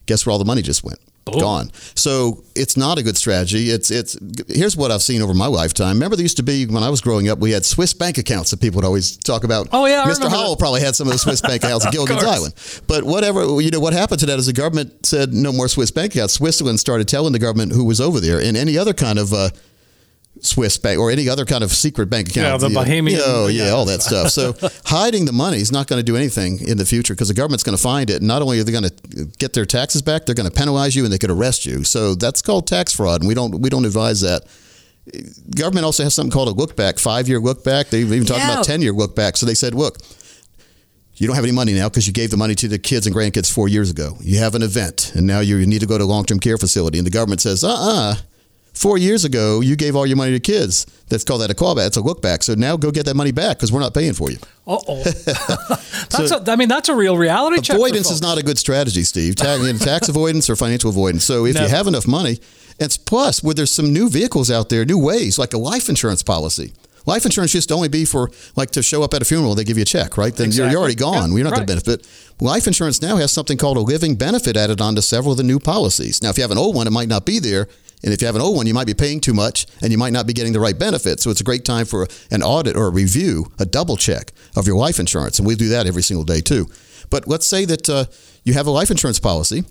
Guess 0.06 0.26
where 0.26 0.32
all 0.32 0.38
the 0.38 0.44
money 0.44 0.62
just 0.62 0.84
went? 0.84 0.98
Gone. 1.32 1.70
So 1.94 2.44
it's 2.54 2.76
not 2.76 2.98
a 2.98 3.02
good 3.02 3.16
strategy. 3.16 3.70
It's 3.70 3.90
it's. 3.90 4.16
Here's 4.48 4.76
what 4.76 4.90
I've 4.90 5.02
seen 5.02 5.22
over 5.22 5.32
my 5.32 5.46
lifetime. 5.46 5.96
Remember, 5.96 6.16
there 6.16 6.22
used 6.22 6.36
to 6.36 6.42
be 6.42 6.66
when 6.66 6.82
I 6.82 6.90
was 6.90 7.00
growing 7.00 7.28
up, 7.28 7.38
we 7.38 7.50
had 7.50 7.64
Swiss 7.64 7.94
bank 7.94 8.18
accounts 8.18 8.50
that 8.50 8.60
people 8.60 8.76
would 8.76 8.84
always 8.84 9.16
talk 9.16 9.42
about. 9.42 9.68
Oh, 9.72 9.86
yeah, 9.86 10.02
I 10.02 10.10
Mr. 10.10 10.28
Howell 10.28 10.50
that. 10.50 10.58
probably 10.58 10.82
had 10.82 10.94
some 10.94 11.06
of 11.08 11.14
the 11.14 11.18
Swiss 11.18 11.40
bank 11.40 11.64
accounts 11.64 11.86
at 11.86 11.92
Gilligan's 11.92 12.22
course. 12.22 12.36
Island. 12.36 12.82
But 12.86 13.04
whatever, 13.04 13.60
you 13.60 13.70
know, 13.70 13.80
what 13.80 13.94
happened 13.94 14.20
to 14.20 14.26
that 14.26 14.38
is 14.38 14.46
the 14.46 14.52
government 14.52 15.06
said 15.06 15.32
no 15.32 15.52
more 15.52 15.66
Swiss 15.68 15.90
bank 15.90 16.14
accounts. 16.14 16.34
Switzerland 16.34 16.78
started 16.78 17.08
telling 17.08 17.32
the 17.32 17.38
government 17.38 17.72
who 17.72 17.84
was 17.84 18.00
over 18.00 18.20
there 18.20 18.40
and 18.40 18.56
any 18.56 18.76
other 18.76 18.92
kind 18.92 19.18
of 19.18 19.32
uh, 19.32 19.48
Swiss 20.40 20.76
bank 20.78 20.98
or 20.98 21.10
any 21.10 21.28
other 21.28 21.44
kind 21.44 21.62
of 21.64 21.70
secret 21.72 22.10
bank 22.10 22.28
account. 22.28 22.46
Yeah, 22.46 22.56
the 22.56 22.68
you 22.68 22.74
know, 22.74 22.82
Bahamian- 22.82 23.22
Oh, 23.24 23.46
yeah, 23.46 23.66
yeah. 23.66 23.70
all 23.70 23.84
that 23.86 24.02
stuff. 24.02 24.30
So 24.30 24.54
hiding 24.84 25.24
the 25.26 25.32
money 25.32 25.58
is 25.58 25.70
not 25.72 25.86
going 25.86 25.98
to 26.00 26.02
do 26.04 26.16
anything 26.16 26.58
in 26.66 26.76
the 26.76 26.84
future 26.84 27.14
because 27.14 27.28
the 27.28 27.34
government's 27.34 27.62
going 27.64 27.76
to 27.76 27.82
find 27.82 28.10
it. 28.10 28.16
And 28.16 28.26
not 28.26 28.42
only 28.42 28.58
are 28.60 28.64
they 28.64 28.72
going 28.72 28.84
to 28.90 29.24
get 29.38 29.52
their 29.52 29.64
taxes 29.64 30.02
back, 30.02 30.26
they're 30.26 30.34
going 30.34 30.48
to 30.50 30.54
penalize 30.54 30.94
you 30.96 31.04
and 31.04 31.12
they 31.12 31.18
could 31.18 31.30
arrest 31.30 31.64
you. 31.66 31.84
So 31.84 32.14
that's 32.14 32.42
called 32.42 32.66
tax 32.66 32.92
fraud, 32.94 33.20
and 33.22 33.28
we 33.28 33.34
don't 33.34 33.60
we 33.60 33.70
don't 33.70 33.84
advise 33.84 34.20
that. 34.22 34.42
Government 35.54 35.84
also 35.84 36.02
has 36.02 36.14
something 36.14 36.30
called 36.32 36.48
a 36.48 36.52
look 36.52 36.76
back, 36.76 36.98
five 36.98 37.28
year 37.28 37.38
look 37.38 37.62
back. 37.62 37.88
They've 37.88 38.10
even 38.10 38.26
talking 38.26 38.42
Yeah. 38.42 38.52
about 38.54 38.64
ten 38.64 38.82
year 38.82 38.92
look 38.92 39.14
back. 39.14 39.36
So 39.36 39.46
they 39.46 39.54
said, 39.54 39.74
look, 39.74 39.98
you 41.16 41.26
don't 41.26 41.36
have 41.36 41.44
any 41.44 41.52
money 41.52 41.74
now 41.74 41.88
because 41.88 42.06
you 42.06 42.12
gave 42.12 42.30
the 42.30 42.36
money 42.36 42.54
to 42.56 42.68
the 42.68 42.78
kids 42.78 43.06
and 43.06 43.14
grandkids 43.14 43.52
four 43.52 43.68
years 43.68 43.90
ago. 43.90 44.16
You 44.20 44.38
have 44.38 44.54
an 44.54 44.62
event, 44.62 45.12
and 45.14 45.26
now 45.26 45.40
you 45.40 45.64
need 45.66 45.80
to 45.80 45.86
go 45.86 45.96
to 45.98 46.04
a 46.04 46.06
long 46.06 46.24
term 46.24 46.40
care 46.40 46.58
facility. 46.58 46.98
And 46.98 47.06
the 47.06 47.10
government 47.10 47.40
says, 47.40 47.62
uh 47.62 47.68
uh 47.72 48.14
Four 48.74 48.98
years 48.98 49.24
ago, 49.24 49.60
you 49.60 49.76
gave 49.76 49.94
all 49.94 50.04
your 50.04 50.16
money 50.16 50.32
to 50.32 50.40
kids. 50.40 50.84
That's 51.08 51.22
called 51.22 51.40
that 51.42 51.50
a 51.50 51.54
callback. 51.54 51.86
It's 51.86 51.96
a 51.96 52.00
look 52.00 52.20
back. 52.20 52.42
So 52.42 52.54
now 52.54 52.76
go 52.76 52.90
get 52.90 53.06
that 53.06 53.14
money 53.14 53.30
back 53.30 53.56
because 53.56 53.70
we're 53.70 53.80
not 53.80 53.94
paying 53.94 54.14
for 54.14 54.30
you. 54.30 54.38
Uh 54.66 54.78
oh. 54.88 55.02
that's 56.10 56.32
a, 56.32 56.42
I 56.48 56.56
mean, 56.56 56.68
that's 56.68 56.88
a 56.88 56.94
real 56.94 57.16
reality 57.16 57.60
check. 57.60 57.76
Avoidance 57.76 58.10
is 58.10 58.20
not 58.20 58.36
a 58.36 58.42
good 58.42 58.58
strategy, 58.58 59.02
Steve. 59.04 59.36
Tax, 59.36 59.78
tax 59.84 60.08
avoidance 60.14 60.50
or 60.50 60.56
financial 60.56 60.90
avoidance. 60.90 61.24
So 61.24 61.46
if 61.46 61.54
No. 61.54 61.62
you 61.62 61.68
have 61.68 61.86
enough 61.86 62.06
money, 62.06 62.40
and 62.80 62.98
plus, 63.06 63.42
where 63.44 63.54
there's 63.54 63.70
some 63.70 63.92
new 63.92 64.08
vehicles 64.10 64.50
out 64.50 64.68
there, 64.70 64.84
new 64.84 64.98
ways, 64.98 65.38
like 65.38 65.54
a 65.54 65.58
life 65.58 65.88
insurance 65.88 66.24
policy. 66.24 66.72
Life 67.06 67.24
insurance 67.24 67.54
used 67.54 67.68
to 67.68 67.74
only 67.74 67.88
be 67.88 68.04
for 68.04 68.30
like 68.56 68.70
to 68.72 68.82
show 68.82 69.02
up 69.02 69.12
at 69.14 69.22
a 69.22 69.24
funeral, 69.24 69.54
they 69.54 69.64
give 69.64 69.76
you 69.76 69.82
a 69.82 69.86
check, 69.86 70.16
right? 70.16 70.34
Then 70.34 70.46
you're, 70.46 70.66
Exactly. 70.66 70.72
you're 70.72 70.80
already 70.80 70.94
gone. 70.94 71.30
Yeah, 71.30 71.36
you're 71.36 71.44
not 71.44 71.54
going 71.54 71.66
to 71.66 71.70
benefit. 71.70 72.06
Life 72.40 72.66
insurance 72.66 73.02
now 73.02 73.16
has 73.16 73.30
something 73.32 73.58
called 73.58 73.76
a 73.76 73.80
living 73.80 74.14
benefit 74.16 74.56
added 74.56 74.80
onto 74.80 75.00
several 75.02 75.32
of 75.32 75.36
the 75.38 75.44
new 75.44 75.58
policies. 75.58 76.22
Now, 76.22 76.30
if 76.30 76.36
you 76.38 76.42
have 76.42 76.50
an 76.50 76.58
old 76.58 76.74
one, 76.74 76.86
it 76.86 76.90
might 76.92 77.08
not 77.08 77.24
be 77.26 77.38
there. 77.38 77.68
And 78.02 78.12
if 78.12 78.20
you 78.20 78.26
have 78.26 78.36
an 78.36 78.42
old 78.42 78.56
one, 78.56 78.66
you 78.66 78.74
might 78.74 78.86
be 78.86 78.92
paying 78.94 79.20
too 79.20 79.32
much 79.32 79.66
and 79.80 79.90
you 79.90 79.96
might 79.96 80.12
not 80.12 80.26
be 80.26 80.34
getting 80.34 80.52
the 80.52 80.60
right 80.60 80.78
benefit. 80.78 81.20
So 81.20 81.30
it's 81.30 81.40
a 81.40 81.44
great 81.44 81.64
time 81.64 81.86
for 81.86 82.06
an 82.30 82.42
audit 82.42 82.76
or 82.76 82.86
a 82.86 82.90
review, 82.90 83.50
a 83.58 83.64
double 83.64 83.96
check 83.96 84.32
of 84.56 84.66
your 84.66 84.76
life 84.76 84.98
insurance. 85.00 85.38
And 85.38 85.48
we 85.48 85.54
do 85.54 85.68
that 85.70 85.86
every 85.86 86.02
single 86.02 86.24
day 86.24 86.42
too. 86.42 86.68
But 87.08 87.26
let's 87.26 87.46
say 87.46 87.64
that 87.64 87.88
uh, 87.88 88.04
you 88.44 88.52
have 88.54 88.66
a 88.66 88.70
life 88.70 88.90
insurance 88.90 89.18
policy 89.20 89.64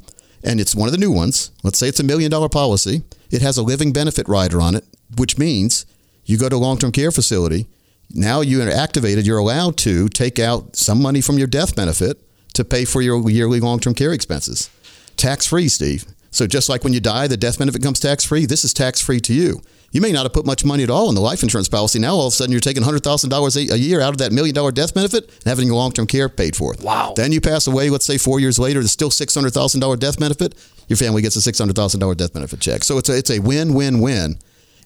and 0.43 0.59
it's 0.59 0.75
one 0.75 0.87
of 0.87 0.91
the 0.93 0.97
new 0.97 1.11
ones. 1.11 1.51
Let's 1.63 1.77
say 1.77 1.87
it's 1.87 1.99
a 1.99 2.03
million 2.03 2.31
dollar 2.31 2.49
policy. 2.49 3.03
It 3.29 3.41
has 3.43 3.57
a 3.57 3.63
living 3.63 3.93
benefit 3.93 4.27
rider 4.27 4.59
on 4.61 4.73
it, 4.75 4.83
which 5.15 5.37
means 5.37 5.85
you 6.25 6.37
go 6.37 6.49
to 6.49 6.55
a 6.55 6.57
long 6.57 6.77
term 6.77 6.91
care 6.91 7.11
facility. 7.11 7.67
Now 8.13 8.41
you 8.41 8.61
are 8.61 8.69
activated, 8.69 9.25
you're 9.25 9.39
allowed 9.39 9.77
to 9.77 10.07
take 10.09 10.39
out 10.39 10.75
some 10.75 11.01
money 11.01 11.21
from 11.21 11.37
your 11.37 11.47
death 11.47 11.75
benefit 11.75 12.19
to 12.53 12.63
pay 12.63 12.85
for 12.85 13.01
your 13.01 13.29
yearly 13.29 13.59
long 13.59 13.79
term 13.79 13.93
care 13.93 14.13
expenses. 14.13 14.69
Tax 15.17 15.47
free, 15.47 15.67
Steve. 15.67 16.05
So 16.31 16.47
just 16.47 16.67
like 16.67 16.83
when 16.83 16.93
you 16.93 16.99
die, 16.99 17.27
the 17.27 17.37
death 17.37 17.59
benefit 17.59 17.83
comes 17.83 17.99
tax 17.99 18.23
free. 18.23 18.47
This 18.47 18.65
is 18.65 18.73
tax 18.73 18.99
free 18.99 19.19
to 19.21 19.33
you. 19.33 19.61
You 19.91 20.01
may 20.01 20.11
not 20.11 20.23
have 20.23 20.33
put 20.33 20.47
much 20.47 20.65
money 20.65 20.81
at 20.81 20.89
all 20.89 21.07
in 21.09 21.13
the 21.13 21.21
life 21.21 21.43
insurance 21.43 21.69
policy. 21.69 21.99
Now 21.99 22.15
all 22.15 22.25
of 22.25 22.33
a 22.33 22.35
sudden 22.35 22.51
you're 22.51 22.59
taking 22.59 22.81
hundred 22.81 23.03
thousand 23.03 23.29
dollars 23.29 23.55
a 23.55 23.77
year 23.77 24.01
out 24.01 24.09
of 24.09 24.17
that 24.17 24.31
million 24.31 24.55
dollar 24.55 24.71
death 24.71 24.95
benefit 24.95 25.25
and 25.25 25.43
having 25.45 25.67
your 25.67 25.75
long 25.75 25.91
term 25.91 26.07
care 26.07 26.29
paid 26.29 26.55
for. 26.55 26.73
Wow. 26.81 27.13
Then 27.15 27.31
you 27.31 27.39
pass 27.39 27.67
away. 27.67 27.91
Let's 27.91 28.05
say 28.05 28.17
four 28.17 28.39
years 28.39 28.57
later, 28.57 28.79
there's 28.79 28.91
still 28.91 29.11
six 29.11 29.35
hundred 29.35 29.53
thousand 29.53 29.81
dollar 29.81 29.95
death 29.95 30.19
benefit. 30.19 30.55
Your 30.87 30.97
family 30.97 31.21
gets 31.21 31.35
a 31.35 31.41
six 31.41 31.59
hundred 31.59 31.75
thousand 31.75 31.99
dollar 31.99 32.15
death 32.15 32.33
benefit 32.33 32.59
check. 32.59 32.83
So 32.83 32.97
it's 32.97 33.09
a 33.09 33.17
it's 33.17 33.29
a 33.29 33.37
win 33.37 33.75
win 33.75 33.99
win, 33.99 34.39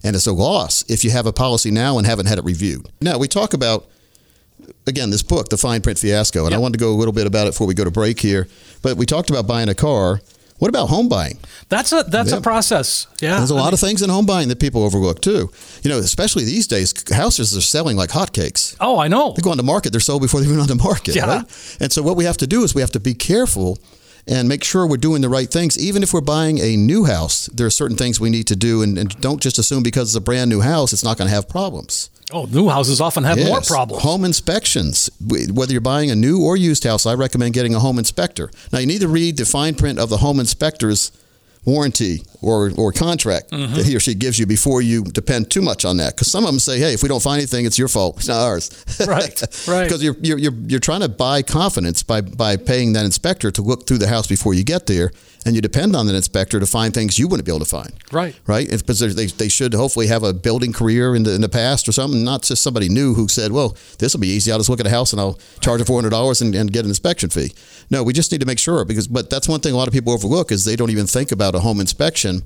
and 0.08 0.16
it's 0.16 0.28
a 0.28 0.32
loss 0.34 0.84
if 0.88 1.04
you 1.04 1.12
have 1.12 1.26
a 1.28 1.34
policy 1.34 1.70
now 1.72 1.98
and 1.98 2.08
haven't 2.08 2.26
had 2.28 2.38
it 2.38 2.46
reviewed. 2.46 2.88
Now 3.02 3.18
we 3.18 3.28
talk 3.28 3.54
about 3.54 3.86
again, 4.86 5.10
this 5.12 5.22
book, 5.24 5.50
The 5.50 5.58
Fine 5.58 5.82
Print 5.82 6.00
Fiasco, 6.00 6.46
and 6.46 6.54
I 6.54 6.58
Yep. 6.58 6.62
wanted 6.62 6.78
to 6.80 6.86
go 6.86 6.92
a 6.92 6.98
little 6.98 7.12
bit 7.14 7.28
about 7.28 7.46
it 7.48 7.52
before 7.52 7.68
we 7.68 7.74
go 7.74 7.84
to 7.84 7.92
break 7.92 8.20
here. 8.22 8.48
But 8.82 8.98
we 8.98 9.06
talked 9.06 9.30
about 9.30 9.46
buying 9.46 9.70
a 9.70 9.76
car. 9.76 10.22
What 10.60 10.70
about 10.70 10.88
home 10.90 11.08
buying? 11.08 11.38
That's 11.70 11.92
a 11.92 12.04
that's 12.08 12.32
Yeah. 12.32 12.38
a 12.38 12.42
process. 12.42 13.06
Yeah. 13.22 13.38
There's 13.38 13.52
a 13.52 13.54
I 13.54 13.58
lot 13.58 13.66
mean- 13.66 13.74
of 13.76 13.80
things 13.80 14.02
in 14.02 14.10
home 14.10 14.26
buying 14.26 14.48
that 14.50 14.60
people 14.60 14.84
overlook 14.84 15.22
too. 15.22 15.52
You 15.84 15.90
know, 15.92 16.00
especially 16.00 16.46
these 16.46 16.66
days, 16.68 16.94
houses 17.12 17.56
are 17.56 17.62
selling 17.62 17.96
like 17.98 18.10
hotcakes. 18.12 18.76
Oh, 18.80 18.98
I 18.98 19.08
know. 19.08 19.34
They 19.36 19.42
go 19.42 19.52
on 19.52 19.58
the 19.58 19.64
market, 19.64 19.92
they're 19.92 20.00
sold 20.10 20.22
before 20.24 20.40
they 20.40 20.48
even 20.48 20.60
on 20.60 20.68
the 20.68 20.76
market. 20.90 21.16
Yeah. 21.16 21.26
Right? 21.28 21.46
And 21.80 21.92
so 21.94 22.02
what 22.02 22.16
we 22.16 22.26
have 22.26 22.38
to 22.38 22.48
do 22.48 22.64
is 22.64 22.74
we 22.74 22.82
have 22.82 22.92
to 22.94 23.00
be 23.00 23.14
careful 23.14 23.78
and 24.28 24.50
make 24.50 24.64
sure 24.64 24.86
we're 24.86 24.98
doing 24.98 25.22
the 25.22 25.30
right 25.30 25.50
things. 25.50 25.78
Even 25.78 26.04
if 26.04 26.14
we're 26.14 26.22
buying 26.22 26.60
a 26.60 26.76
new 26.76 27.06
house, 27.06 27.48
there 27.48 27.66
are 27.68 27.72
certain 27.72 27.98
things 27.98 28.20
we 28.20 28.30
need 28.30 28.48
to 28.48 28.56
do 28.56 28.82
and, 28.82 28.98
and 28.98 29.20
don't 29.22 29.42
just 29.42 29.58
assume 29.58 29.84
because 29.84 30.10
it's 30.10 30.18
a 30.18 30.22
brand 30.22 30.50
new 30.50 30.62
house, 30.62 30.94
it's 30.94 31.04
not 31.04 31.18
going 31.18 31.28
to 31.28 31.34
have 31.34 31.48
problems. 31.48 32.10
Oh, 32.32 32.44
new 32.46 32.68
houses 32.68 33.00
often 33.00 33.24
have 33.24 33.38
more 33.38 33.62
problems. 33.62 34.04
Home 34.04 34.26
inspections. 34.26 35.10
Whether 35.22 35.72
you're 35.72 35.80
buying 35.80 36.12
a 36.12 36.16
new 36.16 36.44
or 36.44 36.58
used 36.58 36.84
house, 36.84 37.06
I 37.06 37.14
recommend 37.14 37.54
getting 37.54 37.74
a 37.74 37.80
home 37.80 37.98
inspector. 37.98 38.52
Now, 38.74 38.80
you 38.80 38.86
need 38.86 39.00
to 39.00 39.08
read 39.08 39.38
the 39.38 39.46
fine 39.46 39.76
print 39.76 39.98
of 39.98 40.10
the 40.10 40.18
home 40.18 40.40
inspector's 40.40 41.12
warranty 41.68 42.24
or, 42.42 42.72
or 42.78 42.92
contract 42.92 43.52
Mm-hmm. 43.52 43.76
that 43.76 43.86
he 43.86 43.96
or 43.96 44.00
she 44.00 44.14
gives 44.16 44.40
you 44.40 44.46
before 44.46 44.82
you 44.82 45.04
depend 45.04 45.52
too 45.52 45.62
much 45.62 45.84
on 45.86 45.98
that. 45.98 46.16
Because 46.16 46.32
some 46.32 46.44
of 46.46 46.50
them 46.50 46.60
say, 46.60 46.80
hey, 46.80 46.94
if 46.94 47.04
we 47.04 47.10
don't 47.10 47.22
find 47.22 47.40
anything, 47.40 47.66
it's 47.66 47.78
your 47.78 47.88
fault. 47.90 48.18
It's 48.18 48.28
not 48.28 48.42
ours. 48.42 48.72
Right, 49.08 49.42
right. 49.68 49.84
Because 49.88 50.04
you're, 50.04 50.16
you're, 50.22 50.38
you're, 50.40 50.54
you're 50.68 50.80
trying 50.80 51.02
to 51.02 51.10
buy 51.10 51.42
confidence 51.44 52.04
by, 52.04 52.22
by 52.22 52.58
paying 52.58 52.94
that 52.94 53.06
inspector 53.06 53.52
to 53.52 53.62
look 53.62 53.86
through 53.88 54.00
the 54.00 54.08
house 54.08 54.28
before 54.28 54.54
you 54.54 54.64
get 54.64 54.88
there. 54.88 55.12
And 55.48 55.56
you 55.56 55.62
depend 55.62 55.96
on 55.96 56.08
that 56.08 56.16
inspector 56.16 56.60
to 56.60 56.66
find 56.66 56.94
things 56.94 57.18
you 57.18 57.28
wouldn't 57.30 57.46
be 57.46 57.52
able 57.54 57.60
to 57.66 57.72
find 57.80 57.94
Right. 58.12 58.36
right? 58.48 58.70
Because 58.70 59.00
they, 59.00 59.28
they 59.28 59.48
should 59.48 59.74
hopefully 59.74 60.08
have 60.08 60.22
a 60.24 60.34
building 60.34 60.74
career 60.74 61.16
in 61.16 61.24
the 61.24 61.34
in 61.34 61.40
the 61.42 61.48
past 61.50 61.88
or 61.88 61.94
something, 61.94 62.22
not 62.24 62.44
just 62.44 62.62
somebody 62.62 62.90
new 62.90 63.14
who 63.14 63.30
said, 63.30 63.54
"Well, 63.54 63.78
this 64.00 64.14
will 64.14 64.20
be 64.20 64.28
easy. 64.28 64.52
I'll 64.52 64.60
just 64.60 64.70
look 64.70 64.82
at 64.82 64.88
a 64.88 64.90
house 64.90 65.14
and 65.14 65.22
I'll 65.22 65.40
charge 65.62 65.82
four 65.86 65.98
hundred 65.98 66.10
dollars 66.10 66.42
and, 66.42 66.54
and 66.54 66.72
get 66.72 66.84
an 66.84 66.92
inspection 66.92 67.30
fee." 67.30 67.54
No, 67.90 68.04
we 68.04 68.12
just 68.12 68.30
need 68.32 68.42
to 68.42 68.46
make 68.48 68.60
sure 68.60 68.84
because, 68.84 69.08
but 69.08 69.30
that's 69.30 69.48
one 69.48 69.62
thing 69.62 69.74
a 69.74 69.78
lot 69.78 69.88
of 69.88 69.94
people 69.94 70.12
overlook 70.12 70.52
is 70.52 70.66
they 70.66 70.76
don't 70.76 70.90
even 70.92 71.08
think 71.08 71.32
about 71.32 71.56
a 71.56 71.60
home 71.62 71.80
inspection 71.80 72.44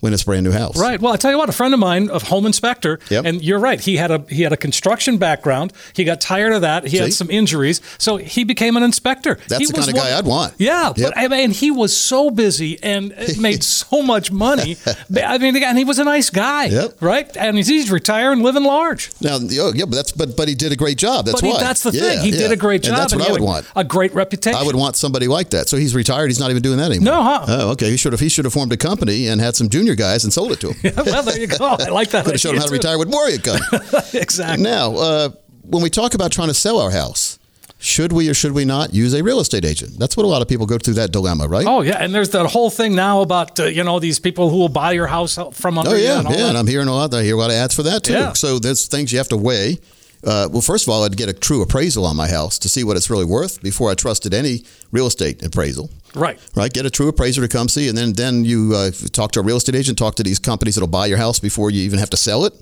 when 0.00 0.12
it's 0.12 0.22
a 0.22 0.26
brand 0.26 0.44
new 0.44 0.52
house. 0.52 0.78
Right. 0.78 1.00
Well, 1.00 1.14
I 1.14 1.16
tell 1.16 1.30
you 1.30 1.38
what, 1.38 1.48
a 1.48 1.52
friend 1.52 1.72
of 1.72 1.80
mine, 1.80 2.10
a 2.12 2.18
home 2.18 2.44
inspector, 2.44 2.98
Yep. 3.08 3.24
and 3.24 3.42
you're 3.42 3.58
right. 3.58 3.80
He 3.80 3.96
had 3.96 4.10
a 4.10 4.22
he 4.28 4.42
had 4.42 4.52
a 4.52 4.56
construction 4.56 5.16
background. 5.16 5.72
He 5.94 6.04
got 6.04 6.20
tired 6.20 6.52
of 6.52 6.60
that. 6.60 6.84
He 6.84 6.90
See? 6.90 6.98
had 6.98 7.14
some 7.14 7.30
injuries, 7.30 7.80
so 7.96 8.16
he 8.18 8.44
became 8.44 8.76
an 8.76 8.82
inspector. 8.82 9.38
That's 9.48 9.60
He 9.60 9.66
the 9.66 9.72
kind 9.72 9.88
of 9.88 9.94
guy 9.94 10.18
I'd 10.18 10.26
want. 10.26 10.54
Yeah, 10.58 10.92
Yep. 10.94 10.96
but 11.14 11.18
I 11.18 11.28
mean, 11.28 11.52
he 11.52 11.70
was 11.70 11.96
so 11.96 12.30
busy 12.30 12.78
and 12.82 13.14
made 13.38 13.62
so 13.64 14.02
much 14.02 14.30
money. 14.30 14.76
I 15.24 15.38
mean, 15.38 15.56
and 15.62 15.78
he 15.78 15.84
was 15.84 15.98
a 15.98 16.04
nice 16.04 16.28
guy, 16.28 16.66
Yep. 16.66 17.00
right? 17.00 17.34
And 17.36 17.56
he's, 17.56 17.68
he's 17.68 17.90
retiring, 17.90 18.42
living 18.42 18.64
large. 18.64 19.10
Now, 19.22 19.38
oh, 19.40 19.72
yeah, 19.74 19.84
but 19.86 19.94
that's 19.96 20.12
but 20.12 20.36
but 20.36 20.48
he 20.48 20.54
did 20.54 20.70
a 20.72 20.76
great 20.76 20.98
job. 20.98 21.24
That's 21.24 21.40
but 21.40 21.46
he- 21.46 21.52
why. 21.54 21.60
that's 21.60 21.82
the 21.82 21.92
Yeah, 21.92 22.00
thing. 22.02 22.20
He 22.20 22.30
yeah. 22.30 22.38
did 22.38 22.52
a 22.52 22.56
great 22.56 22.82
job. 22.82 22.92
And 22.92 23.00
that's 23.00 23.14
what 23.14 23.22
he 23.22 23.28
I 23.30 23.32
would 23.32 23.40
a, 23.40 23.44
want. 23.44 23.66
A 23.74 23.84
great 23.84 24.12
reputation. 24.14 24.58
I 24.60 24.64
would 24.64 24.76
want 24.76 24.96
somebody 24.96 25.28
like 25.28 25.50
that. 25.50 25.68
So 25.70 25.76
he's 25.78 25.94
retired. 25.94 26.26
He's 26.28 26.40
not 26.40 26.50
even 26.50 26.62
doing 26.62 26.76
that 26.78 26.90
anymore. 26.90 27.14
No, 27.14 27.22
huh? 27.22 27.44
Oh, 27.48 27.70
okay. 27.70 27.90
He 27.90 27.96
should 27.96 28.12
have. 28.12 28.20
He 28.20 28.28
should 28.28 28.44
have 28.44 28.52
formed 28.52 28.72
a 28.72 28.76
company 28.76 29.28
and 29.28 29.40
had 29.40 29.56
some 29.56 29.68
junior 29.70 29.93
guys 29.96 30.24
and 30.24 30.32
sold 30.32 30.52
it 30.52 30.60
to 30.60 30.72
him. 30.72 30.92
well, 31.06 31.22
there 31.22 31.38
you 31.38 31.46
go. 31.46 31.56
I 31.78 31.88
like 31.88 32.10
that. 32.10 32.24
Could 32.24 32.34
have 32.34 32.40
showed 32.40 32.50
him 32.54 32.58
how 32.58 32.64
to 32.64 32.68
too. 32.70 32.74
retire 32.74 32.98
with 32.98 33.08
more 33.10 33.28
income. 33.28 33.60
exactly. 34.14 34.62
Now, 34.62 34.94
uh, 34.94 35.28
when 35.62 35.82
we 35.82 35.90
talk 35.90 36.14
about 36.14 36.32
trying 36.32 36.48
to 36.48 36.54
sell 36.54 36.78
our 36.78 36.90
house, 36.90 37.38
should 37.78 38.12
we 38.12 38.28
or 38.30 38.34
should 38.34 38.52
we 38.52 38.64
not 38.64 38.94
use 38.94 39.12
a 39.12 39.22
real 39.22 39.40
estate 39.40 39.64
agent? 39.64 39.98
That's 39.98 40.16
what 40.16 40.24
a 40.24 40.26
lot 40.28 40.40
of 40.42 40.48
people 40.48 40.64
go 40.66 40.78
through 40.78 40.94
that 40.94 41.12
dilemma, 41.12 41.46
right? 41.48 41.66
Oh 41.66 41.82
yeah, 41.82 41.96
and 42.02 42.14
there's 42.14 42.30
that 42.30 42.46
whole 42.46 42.70
thing 42.70 42.94
now 42.94 43.20
about 43.20 43.60
uh, 43.60 43.64
you 43.64 43.84
know 43.84 43.98
these 44.00 44.18
people 44.18 44.48
who 44.48 44.56
will 44.56 44.68
buy 44.70 44.92
your 44.92 45.06
house 45.06 45.38
from 45.52 45.76
under 45.78 45.90
Oh, 45.90 45.94
you 45.94 46.04
yeah, 46.04 46.18
and 46.18 46.26
all 46.26 46.32
yeah. 46.32 46.38
that. 46.40 46.48
And 46.50 46.58
I'm 46.58 46.66
hearing 46.66 46.88
a 46.88 46.94
lot. 46.94 47.12
I 47.12 47.22
hear 47.22 47.34
a 47.34 47.38
lot 47.38 47.50
of 47.50 47.56
ads 47.56 47.74
for 47.74 47.82
that 47.82 48.04
too. 48.04 48.14
Yeah. 48.14 48.32
So 48.32 48.58
there's 48.58 48.86
things 48.86 49.12
you 49.12 49.18
have 49.18 49.28
to 49.28 49.36
weigh. 49.36 49.78
Uh, 50.24 50.48
well, 50.50 50.62
first 50.62 50.86
of 50.86 50.92
all, 50.92 51.04
I'd 51.04 51.16
get 51.16 51.28
a 51.28 51.32
true 51.32 51.62
appraisal 51.62 52.06
on 52.06 52.16
my 52.16 52.28
house 52.28 52.58
to 52.60 52.68
see 52.68 52.82
what 52.82 52.96
it's 52.96 53.10
really 53.10 53.24
worth 53.24 53.62
before 53.62 53.90
I 53.90 53.94
trusted 53.94 54.32
any 54.32 54.64
real 54.90 55.06
estate 55.06 55.42
appraisal. 55.44 55.90
Right. 56.14 56.38
Right, 56.54 56.72
get 56.72 56.86
a 56.86 56.90
true 56.90 57.08
appraiser 57.08 57.42
to 57.42 57.48
come 57.48 57.68
see, 57.68 57.88
and 57.88 57.98
then 57.98 58.12
then 58.12 58.44
you 58.44 58.72
uh, 58.74 58.90
talk 59.12 59.32
to 59.32 59.40
a 59.40 59.42
real 59.42 59.56
estate 59.56 59.74
agent, 59.74 59.98
talk 59.98 60.14
to 60.16 60.22
these 60.22 60.38
companies 60.38 60.76
that'll 60.76 60.88
buy 60.88 61.06
your 61.06 61.18
house 61.18 61.40
before 61.40 61.70
you 61.70 61.82
even 61.82 61.98
have 61.98 62.10
to 62.10 62.16
sell 62.16 62.44
it, 62.44 62.54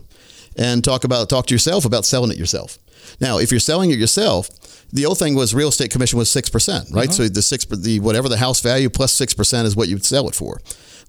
and 0.57 0.83
talk 0.83 1.05
about 1.05 1.29
talk 1.29 1.47
to 1.47 1.55
yourself 1.55 1.85
about 1.85 2.05
selling 2.05 2.31
it 2.31 2.39
yourself. 2.39 2.79
Now, 3.21 3.39
if 3.39 3.51
you're 3.51 3.61
selling 3.61 3.91
it 3.91 3.99
yourself, 3.99 4.49
the 4.91 5.07
old 5.07 5.19
thing 5.19 5.35
was 5.35 5.55
real 5.55 5.69
estate 5.69 5.91
commission 5.91 6.19
was 6.19 6.31
six 6.31 6.49
percent, 6.49 6.89
right? 6.93 7.13
So 7.13 7.29
the 7.29 7.43
six, 7.43 7.65
the 7.67 8.01
whatever 8.01 8.29
the 8.29 8.39
house 8.39 8.61
value 8.61 8.89
plus 8.89 9.13
six 9.13 9.35
percent 9.35 9.67
is 9.67 9.77
what 9.77 9.89
you 9.89 9.97
would 9.97 10.05
sell 10.05 10.29
it 10.29 10.35
for. 10.35 10.61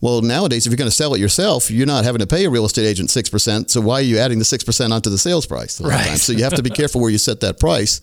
Well, 0.04 0.22
nowadays, 0.22 0.66
if 0.68 0.72
you're 0.72 0.78
going 0.78 0.90
to 0.90 0.96
sell 0.96 1.14
it 1.14 1.22
yourself, 1.22 1.72
you're 1.72 1.86
not 1.88 2.04
having 2.04 2.20
to 2.20 2.28
pay 2.28 2.44
a 2.44 2.50
real 2.50 2.66
estate 2.66 2.86
agent 2.86 3.10
six 3.10 3.30
percent. 3.30 3.72
So 3.72 3.80
why 3.80 3.96
are 4.00 4.02
you 4.02 4.18
adding 4.18 4.38
the 4.38 4.44
six 4.44 4.62
percent 4.62 4.92
onto 4.92 5.10
the 5.10 5.18
sales 5.18 5.46
price? 5.46 5.80
Right. 5.80 6.18
So 6.18 6.34
you 6.34 6.44
have 6.44 6.56
to 6.56 6.62
be 6.62 6.70
careful 6.70 7.00
where 7.00 7.10
you 7.10 7.18
set 7.18 7.40
that 7.40 7.58
price. 7.58 8.02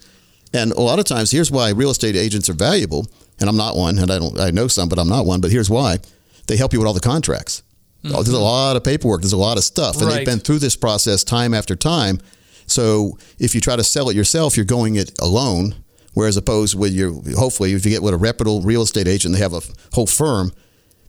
And 0.55 0.73
a 0.73 0.81
lot 0.81 0.99
of 0.99 1.05
times, 1.05 1.31
here's 1.31 1.51
why 1.51 1.71
real 1.73 1.91
estate 1.91 2.17
agents 2.17 2.49
are 2.49 2.55
valuable. 2.55 3.07
And 3.39 3.51
I'm 3.51 3.57
not 3.59 3.77
one, 3.77 3.99
and 3.99 4.11
I 4.11 4.19
don't. 4.19 4.41
I 4.41 4.51
know 4.51 4.67
some, 4.67 4.89
but 4.89 4.99
I'm 4.99 5.11
not 5.11 5.27
one. 5.27 5.43
But 5.43 5.51
here's 5.51 5.69
why: 5.69 5.99
they 6.47 6.57
help 6.57 6.73
you 6.73 6.79
with 6.79 6.89
all 6.89 6.95
the 6.95 7.01
contracts. 7.01 7.63
Oh, 8.07 8.23
There's 8.23 8.29
a 8.31 8.39
lot 8.41 8.77
of 8.77 8.83
paperwork. 8.85 9.21
There's 9.21 9.35
a 9.35 9.37
lot 9.37 9.59
of 9.59 9.65
stuff, 9.65 9.97
and 9.97 10.05
Mm-hmm. 10.05 10.09
Right. 10.09 10.17
they've 10.17 10.27
been 10.27 10.39
through 10.39 10.61
this 10.61 10.77
process 10.77 11.23
time 11.23 11.53
after 11.53 11.77
time. 11.77 12.19
So 12.67 13.19
if 13.39 13.55
you 13.55 13.61
try 13.61 13.77
to 13.77 13.85
sell 13.85 14.09
it 14.09 14.17
yourself, 14.17 14.57
you're 14.57 14.65
going 14.65 14.95
it 14.97 15.13
alone. 15.21 15.75
Whereas 16.15 16.37
opposed 16.37 16.77
with 16.79 16.93
your, 16.93 17.13
hopefully, 17.37 17.73
if 17.73 17.85
you 17.85 17.93
get 17.93 18.03
with 18.03 18.15
a 18.15 18.17
reputable 18.17 18.63
real 18.63 18.83
estate 18.83 19.07
agent, 19.07 19.35
they 19.35 19.41
have 19.41 19.53
a 19.53 19.61
whole 19.93 20.07
firm. 20.07 20.53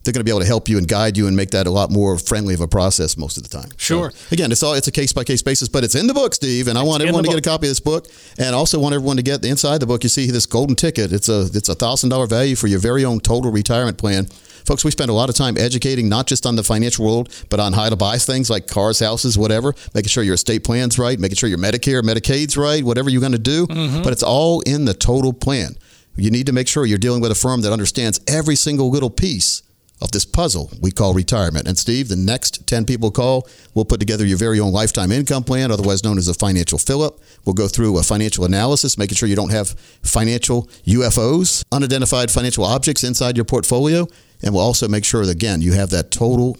They're 0.03 0.13
going 0.13 0.21
to 0.21 0.23
be 0.23 0.31
able 0.31 0.39
to 0.41 0.47
help 0.47 0.67
you 0.67 0.77
and 0.77 0.87
guide 0.87 1.15
you 1.15 1.27
and 1.27 1.35
make 1.35 1.51
that 1.51 1.67
a 1.67 1.69
lot 1.69 1.91
more 1.91 2.17
friendly 2.17 2.53
of 2.53 2.61
a 2.61 2.67
process 2.67 3.17
most 3.17 3.37
of 3.37 3.43
the 3.43 3.49
time. 3.49 3.69
Sure. 3.77 4.11
So, 4.11 4.27
again, 4.31 4.51
it's 4.51 4.63
all 4.63 4.73
it's 4.73 4.87
a 4.87 4.91
case 4.91 5.13
by 5.13 5.23
case 5.23 5.41
basis, 5.41 5.69
but 5.69 5.83
it's 5.83 5.95
in 5.95 6.07
the 6.07 6.13
book, 6.13 6.33
Steve. 6.33 6.67
And 6.67 6.77
I 6.77 6.83
want 6.83 7.01
everyone 7.01 7.23
to 7.23 7.29
get 7.29 7.37
a 7.37 7.41
copy 7.41 7.67
of 7.67 7.71
this 7.71 7.79
book, 7.79 8.07
and 8.37 8.55
also 8.55 8.79
want 8.79 8.95
everyone 8.95 9.17
to 9.17 9.23
get 9.23 9.41
the 9.41 9.49
inside 9.49 9.79
the 9.79 9.85
book. 9.85 10.03
You 10.03 10.09
see 10.09 10.31
this 10.31 10.45
golden 10.45 10.75
ticket. 10.75 11.11
It's 11.11 11.29
a 11.29 11.49
it's 11.53 11.69
a 11.69 11.75
thousand 11.75 12.09
dollar 12.09 12.27
value 12.27 12.55
for 12.55 12.67
your 12.67 12.79
very 12.79 13.05
own 13.05 13.19
total 13.19 13.51
retirement 13.51 13.97
plan. 13.97 14.25
Folks, 14.65 14.85
we 14.85 14.91
spend 14.91 15.09
a 15.09 15.13
lot 15.13 15.29
of 15.29 15.35
time 15.35 15.57
educating 15.57 16.07
not 16.07 16.27
just 16.27 16.45
on 16.45 16.55
the 16.55 16.63
financial 16.63 17.05
world, 17.05 17.45
but 17.49 17.59
on 17.59 17.73
how 17.73 17.89
to 17.89 17.95
buy 17.95 18.17
things 18.17 18.49
like 18.49 18.67
cars, 18.67 18.99
houses, 18.99 19.37
whatever, 19.37 19.73
making 19.95 20.09
sure 20.09 20.23
your 20.23 20.35
estate 20.35 20.63
plan's 20.63 20.99
right, 20.99 21.19
making 21.19 21.35
sure 21.35 21.49
your 21.49 21.57
Medicare, 21.57 22.01
Medicaid's 22.03 22.57
right, 22.57 22.83
whatever 22.83 23.09
you're 23.09 23.21
going 23.21 23.31
to 23.31 23.39
do. 23.39 23.65
Mm-hmm. 23.67 24.03
But 24.03 24.13
it's 24.13 24.23
all 24.23 24.61
in 24.61 24.85
the 24.85 24.93
total 24.93 25.33
plan. 25.33 25.77
You 26.15 26.29
need 26.29 26.45
to 26.45 26.53
make 26.53 26.67
sure 26.67 26.85
you're 26.85 26.99
dealing 26.99 27.21
with 27.21 27.31
a 27.31 27.35
firm 27.35 27.61
that 27.61 27.71
understands 27.71 28.19
every 28.27 28.55
single 28.55 28.91
little 28.91 29.09
piece 29.09 29.63
of 30.01 30.11
this 30.11 30.25
puzzle 30.25 30.71
we 30.81 30.91
call 30.91 31.13
retirement. 31.13 31.67
And 31.67 31.77
Steve, 31.77 32.07
the 32.07 32.15
next 32.15 32.67
10 32.67 32.85
people 32.85 33.11
call, 33.11 33.47
we'll 33.73 33.85
put 33.85 33.99
together 33.99 34.25
your 34.25 34.37
very 34.37 34.59
own 34.59 34.71
lifetime 34.71 35.11
income 35.11 35.43
plan, 35.43 35.71
otherwise 35.71 36.03
known 36.03 36.17
as 36.17 36.27
a 36.27 36.33
financial 36.33 36.77
fill 36.77 37.03
up. 37.03 37.19
We'll 37.45 37.53
go 37.53 37.67
through 37.67 37.97
a 37.97 38.03
financial 38.03 38.45
analysis, 38.45 38.97
making 38.97 39.15
sure 39.15 39.29
you 39.29 39.35
don't 39.35 39.51
have 39.51 39.69
financial 40.03 40.63
UFOs, 40.85 41.63
unidentified 41.71 42.31
financial 42.31 42.65
objects 42.65 43.03
inside 43.03 43.35
your 43.35 43.45
portfolio. 43.45 44.07
And 44.43 44.53
we'll 44.53 44.63
also 44.63 44.87
make 44.87 45.05
sure 45.05 45.25
that, 45.25 45.31
again, 45.31 45.61
you 45.61 45.73
have 45.73 45.91
that 45.91 46.11
total 46.11 46.57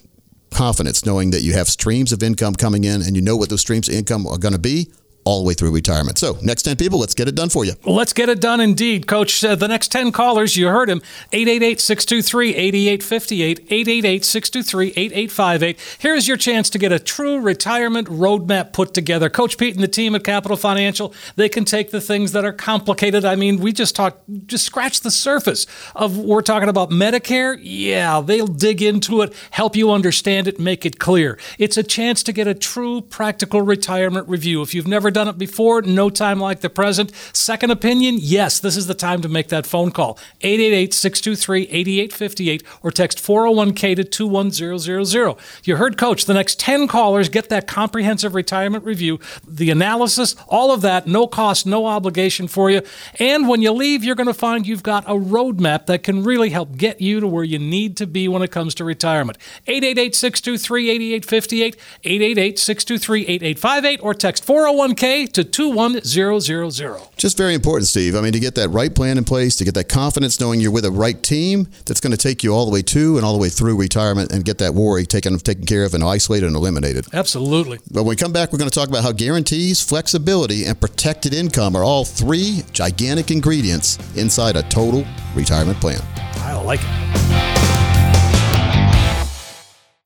confidence 0.52 1.06
knowing 1.06 1.32
that 1.32 1.42
you 1.42 1.54
have 1.54 1.68
streams 1.70 2.12
of 2.12 2.22
income 2.22 2.54
coming 2.54 2.84
in 2.84 3.02
and 3.02 3.16
you 3.16 3.22
know 3.22 3.38
what 3.38 3.50
those 3.50 3.62
streams 3.62 3.88
of 3.88 3.96
income 3.96 4.28
are 4.28 4.38
going 4.38 4.54
to 4.54 4.60
be 4.60 4.92
all 5.24 5.42
the 5.42 5.48
way 5.48 5.54
through 5.54 5.72
retirement. 5.72 6.18
So, 6.18 6.38
next 6.42 6.64
10 6.64 6.78
people, 6.78 7.00
let's 7.00 7.14
get 7.14 7.28
it 7.28 7.36
done 7.36 7.50
for 7.50 7.64
you. 7.66 7.74
Let's 7.86 8.14
get 8.14 8.30
it 8.30 8.42
done 8.42 8.60
indeed, 8.60 9.08
Coach. 9.08 9.44
Uh, 9.44 9.56
the 9.56 9.68
next 9.68 9.92
10 9.92 10.12
callers, 10.12 10.58
you 10.58 10.68
heard 10.68 10.90
him 10.90 11.02
888 11.32 11.80
623 11.80 12.56
8858, 12.56 13.60
888 13.60 14.26
623 14.26 14.88
8858. 14.90 15.98
Here's 16.00 16.28
your 16.28 16.38
chance 16.38 16.70
to 16.70 16.80
get 16.80 16.92
a 16.92 17.00
true 17.00 17.40
retirement 17.40 18.08
roadmap 18.08 18.74
put 18.74 18.94
together. 18.94 19.30
Coach 19.30 19.58
Pete 19.58 19.76
and 19.76 19.84
the 19.84 19.88
team 19.88 20.16
at 20.16 20.24
Capital 20.24 20.58
Financial, 20.58 21.14
they 21.36 21.50
can 21.50 21.66
take 21.66 21.92
the 21.92 22.02
things 22.02 22.32
that 22.32 22.46
are 22.46 22.54
complicated. 22.54 23.26
I 23.26 23.36
mean, 23.36 23.60
we 23.60 23.74
just 23.74 23.96
talked, 23.96 24.22
just 24.48 24.66
scratch 24.66 25.02
the 25.02 25.12
surface 25.12 25.68
of, 25.96 26.18
we're 26.18 26.42
talking 26.42 26.70
about 26.70 26.90
Medicare. 26.90 27.58
Yeah, 27.62 28.22
they'll 28.22 28.48
dig 28.48 28.82
into 28.82 29.22
it, 29.22 29.34
help 29.52 29.76
you 29.76 29.92
understand 29.92 30.48
it, 30.48 30.60
make 30.60 30.86
it 30.86 31.00
clear. 31.00 31.38
It's 31.58 31.78
a 31.78 31.84
chance 31.84 32.24
to 32.24 32.34
get 32.34 32.48
a 32.48 32.54
true 32.54 33.02
practical 33.02 33.62
retirement 33.62 34.28
review. 34.28 34.62
If 34.62 34.74
you've 34.74 34.88
never 35.12 35.26
done 35.26 35.34
it 35.34 35.38
before, 35.38 35.82
no 35.82 36.10
time 36.10 36.40
like 36.40 36.62
the 36.62 36.70
present. 36.70 37.12
Second 37.34 37.72
opinion, 37.72 38.18
yes, 38.20 38.60
this 38.60 38.78
is 38.78 38.88
the 38.88 38.94
time 38.94 39.22
to 39.22 39.30
make 39.30 39.50
that 39.50 39.66
phone 39.66 39.92
call. 39.92 40.18
888 40.42 40.94
623 40.94 41.62
8858 41.64 42.64
or 42.84 42.92
text 42.92 43.18
401k 43.20 43.96
to 43.98 44.04
21000. 44.04 45.36
You 45.64 45.76
heard 45.76 45.98
Coach. 45.98 46.26
The 46.26 46.34
next 46.34 46.60
10 46.60 46.88
callers 46.88 47.30
get 47.30 47.50
that 47.50 47.68
comprehensive 47.68 48.36
retirement 48.36 48.86
review, 48.86 49.20
the 49.46 49.70
analysis, 49.70 50.36
all 50.48 50.72
of 50.72 50.82
that, 50.82 51.08
no 51.08 51.28
cost, 51.28 51.66
no 51.66 51.86
obligation 51.86 52.48
for 52.48 52.70
you. 52.70 52.82
And 53.20 53.48
when 53.48 53.62
you 53.62 53.72
leave, 53.72 54.04
you're 54.04 54.16
going 54.16 54.28
to 54.28 54.34
find 54.34 54.66
you've 54.66 54.84
got 54.84 55.04
a 55.06 55.14
roadmap 55.14 55.88
that 55.88 56.04
can 56.04 56.24
really 56.24 56.50
help 56.50 56.78
get 56.78 57.02
you 57.02 57.20
to 57.20 57.28
where 57.28 57.44
you 57.44 57.60
need 57.60 57.98
to 57.98 58.08
be 58.08 58.28
when 58.28 58.42
it 58.42 58.52
comes 58.52 58.76
to 58.76 58.84
retirement. 58.84 59.38
888 59.68 60.16
623 60.16 60.90
8858, 60.90 61.76
888 62.04 62.60
623 62.60 63.22
8858, 63.22 64.00
or 64.04 64.14
text 64.14 64.46
401k 64.46 65.01
401k 65.02 65.32
to 65.34 65.44
21000. 65.44 67.18
Just 67.18 67.38
very 67.38 67.54
important, 67.54 67.88
Steve. 67.88 68.16
I 68.16 68.22
mean, 68.22 68.34
to 68.34 68.40
get 68.40 68.56
that 68.56 68.70
right 68.70 68.94
plan 68.94 69.18
in 69.18 69.24
place, 69.24 69.56
to 69.58 69.66
get 69.66 69.74
that 69.74 69.90
confidence 69.90 70.40
knowing 70.40 70.60
you're 70.60 70.72
with 70.72 70.86
a 70.86 70.92
right 70.92 71.22
team 71.22 71.68
that's 71.86 72.00
going 72.00 72.12
to 72.12 72.18
take 72.18 72.44
you 72.44 72.54
all 72.54 72.66
the 72.66 72.72
way 72.72 72.82
to 72.84 73.18
and 73.18 73.26
all 73.26 73.34
the 73.34 73.40
way 73.40 73.50
through 73.50 73.78
retirement 73.78 74.32
and 74.32 74.46
get 74.46 74.60
that 74.60 74.74
worry 74.74 75.06
taken, 75.06 75.38
taken 75.40 75.66
care 75.66 75.84
of 75.84 75.94
and 75.94 76.04
isolated 76.04 76.46
and 76.48 76.56
eliminated. 76.56 77.06
Absolutely. 77.14 77.80
But 77.90 78.04
when 78.04 78.10
we 78.10 78.16
come 78.16 78.34
back, 78.34 78.52
we're 78.52 78.60
going 78.60 78.70
to 78.70 78.76
talk 78.80 78.90
about 78.90 79.04
how 79.04 79.12
guarantees, 79.12 79.82
flexibility, 79.82 80.66
and 80.66 80.80
protected 80.80 81.34
income 81.34 81.76
are 81.76 81.84
all 81.84 82.06
three 82.06 82.64
gigantic 82.72 83.32
ingredients 83.32 83.98
inside 84.16 84.56
a 84.56 84.64
total 84.64 85.06
retirement 85.36 85.80
plan. 85.80 86.02
I 86.44 86.54
like 86.62 86.80
it. 86.84 87.71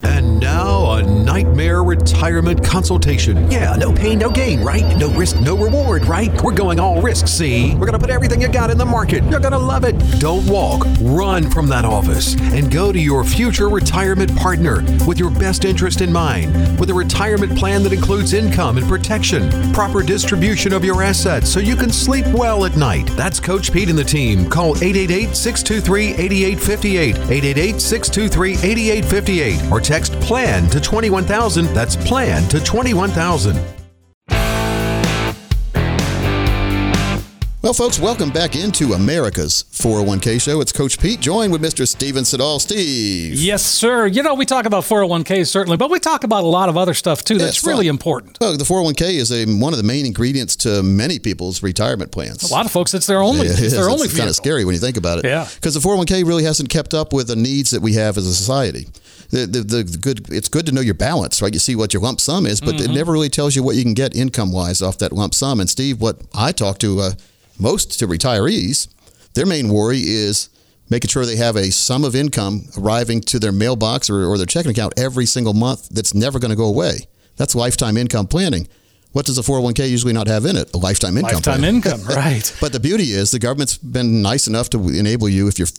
And 0.06 0.40
now, 0.40 0.92
a 0.92 1.02
nightmare 1.02 1.84
retirement 1.84 2.64
consultation. 2.64 3.50
Yeah, 3.50 3.76
no 3.76 3.92
pain, 3.92 4.20
no 4.20 4.30
gain, 4.30 4.62
right? 4.62 4.96
No 4.98 5.10
risk, 5.10 5.42
no 5.42 5.58
reward, 5.58 6.06
right? 6.06 6.32
We're 6.44 6.54
going 6.54 6.80
all 6.80 7.02
risk, 7.02 7.28
see? 7.28 7.74
We're 7.74 7.88
gonna 7.88 7.98
put 7.98 8.12
everything 8.12 8.40
you 8.40 8.48
got 8.48 8.70
in 8.70 8.78
the 8.78 8.86
market. 8.86 9.24
You're 9.24 9.40
gonna 9.40 9.58
love 9.58 9.84
it. 9.84 9.96
Don't 10.20 10.46
walk, 10.46 10.86
run 11.02 11.50
from 11.50 11.68
that 11.70 11.86
office 11.86 12.36
and 12.54 12.72
go 12.72 12.92
to 12.92 13.00
your 13.00 13.24
future 13.24 13.68
retirement 13.68 14.34
partner 14.36 14.84
with 15.08 15.18
your 15.18 15.32
best 15.32 15.66
interest 15.66 16.02
in 16.02 16.14
mind, 16.14 16.80
with 16.80 16.92
a 16.92 16.94
retirement 16.94 17.58
plan 17.58 17.82
that 17.82 17.92
includes 17.92 18.34
income 18.34 18.78
and 18.78 18.88
protection, 18.88 19.50
proper 19.74 20.04
distribution 20.04 20.72
of 20.72 20.86
your 20.86 21.02
assets 21.02 21.50
so 21.50 21.60
you 21.60 21.76
can 21.76 21.92
sleep 21.92 22.28
well 22.28 22.66
at 22.66 22.78
night. 22.78 23.08
That's 23.16 23.40
Coach 23.40 23.72
Pete 23.74 23.90
and 23.90 23.98
the 23.98 24.04
team. 24.04 24.50
Call 24.52 24.76
888 24.78 25.36
623 25.36 26.10
8858, 26.14 27.16
888 27.18 27.82
623 27.82 28.52
8858, 28.54 29.72
or 29.72 29.82
text 29.82 29.95
Next 29.96 30.12
plan 30.20 30.70
to 30.72 30.82
21000. 30.82 31.68
That's 31.68 31.96
PLAN 31.96 32.50
to 32.50 32.60
21000. 32.60 33.56
Well, 37.62 37.74
folks, 37.74 37.98
welcome 37.98 38.30
back 38.30 38.58
into 38.58 38.92
America's 38.92 39.64
401k 39.72 40.42
show. 40.42 40.60
It's 40.60 40.74
Coach 40.74 41.00
Pete, 41.00 41.22
joined 41.22 41.54
with 41.54 41.62
Mr. 41.62 41.88
Steven 41.88 42.26
Siddall. 42.26 42.60
Steve. 42.60 43.36
Yes, 43.36 43.64
sir. 43.66 44.06
You 44.06 44.22
know, 44.22 44.34
we 44.34 44.46
talk 44.46 44.66
about 44.66 44.84
401k 44.84 45.48
certainly, 45.48 45.78
but 45.78 45.90
we 45.90 46.00
talk 46.00 46.26
about 46.26 46.44
a 46.44 46.48
lot 46.48 46.68
of 46.68 46.76
other 46.76 46.94
stuff 46.94 47.24
too 47.24 47.38
that's 47.38 47.60
it's 47.60 47.66
really 47.66 47.86
fun. 47.86 47.96
important. 47.96 48.38
Oh, 48.42 48.58
the 48.58 48.66
401k 48.66 49.14
is 49.14 49.32
a, 49.32 49.46
one 49.46 49.72
of 49.72 49.78
the 49.78 49.84
main 49.86 50.06
ingredients 50.06 50.58
to 50.58 50.84
many 50.84 51.20
people's 51.20 51.64
retirement 51.64 52.12
plans. 52.12 52.44
A 52.44 52.54
lot 52.54 52.66
of 52.66 52.72
folks, 52.74 52.94
it's 52.94 53.08
their 53.08 53.22
only, 53.22 53.48
It 53.48 53.52
it's 53.52 53.62
is. 53.62 53.72
their 53.74 53.90
only 53.90 54.08
It's 54.08 54.18
kind 54.18 54.30
of 54.30 54.36
scary 54.36 54.66
when 54.66 54.76
you 54.76 54.82
think 54.82 54.98
about 54.98 55.20
it. 55.20 55.26
Yeah. 55.26 55.48
Because 55.56 55.74
the 55.74 55.80
401k 55.80 56.26
really 56.28 56.44
hasn't 56.44 56.68
kept 56.68 56.94
up 56.94 57.14
with 57.14 57.28
the 57.30 57.38
needs 57.38 57.72
that 57.72 57.82
we 57.82 57.94
have 57.94 58.18
as 58.18 58.28
a 58.28 58.36
society. 58.36 58.88
The, 59.32 59.46
the, 59.46 59.62
the, 59.62 59.98
good, 59.98 60.32
it's 60.32 60.48
good 60.50 60.66
to 60.68 60.72
know 60.72 60.82
your 60.82 60.94
balance, 60.94 61.42
right? 61.42 61.54
You 61.54 61.60
see 61.60 61.76
what 61.76 61.94
your 61.94 62.02
lump 62.02 62.22
sum 62.22 62.46
is, 62.46 62.62
but 62.62 62.76
Mm-hmm. 62.76 62.92
it 62.92 62.96
never 62.96 63.12
really 63.12 63.30
tells 63.30 63.56
you 63.56 63.64
what 63.64 63.76
you 63.76 63.84
can 63.84 63.94
get 63.94 64.16
income 64.16 64.52
wise 64.52 64.82
off 64.82 64.98
that 65.00 65.12
lump 65.12 65.34
sum. 65.34 65.60
And 65.60 65.70
Steve, 65.70 66.02
what 66.02 66.22
I 66.34 66.52
talk 66.52 66.78
to 66.80 67.00
uh, 67.00 67.12
most 67.60 67.98
to 68.00 68.08
retirees, 68.08 68.88
their 69.34 69.46
main 69.46 69.70
worry 69.70 70.00
is 70.00 70.50
making 70.90 71.10
sure 71.10 71.26
they 71.26 71.36
have 71.38 71.56
a 71.56 71.72
sum 71.72 72.04
of 72.04 72.16
income 72.16 72.66
arriving 72.78 73.22
to 73.22 73.40
their 73.40 73.52
mailbox 73.52 74.10
or, 74.10 74.26
or 74.26 74.38
their 74.38 74.46
checking 74.46 74.72
account 74.72 74.94
every 74.98 75.26
single 75.26 75.54
month 75.54 75.90
that's 75.90 76.14
never 76.14 76.38
going 76.40 76.52
to 76.52 76.56
go 76.56 76.66
away. 76.66 77.08
That's 77.38 77.56
lifetime 77.56 77.98
income 77.98 78.28
planning. 78.28 78.68
What 79.16 79.26
does 79.26 79.38
a 79.38 79.42
401k 79.44 79.90
usually 79.90 80.12
not 80.12 80.28
have 80.28 80.44
in 80.46 80.58
it? 80.58 80.74
A 80.74 80.78
lifetime 80.78 81.16
income 81.16 81.36
Lifetime 81.36 81.60
plan. 81.60 81.76
income, 81.76 82.02
right. 82.06 82.54
But 82.60 82.74
the 82.74 82.82
beauty 82.82 83.14
is 83.14 83.32
the 83.32 83.40
government's 83.40 83.78
been 83.78 84.22
nice 84.22 84.46
enough 84.46 84.70
to 84.72 84.90
enable 84.90 85.30
you 85.30 85.48
if 85.48 85.58
you're 85.58 85.70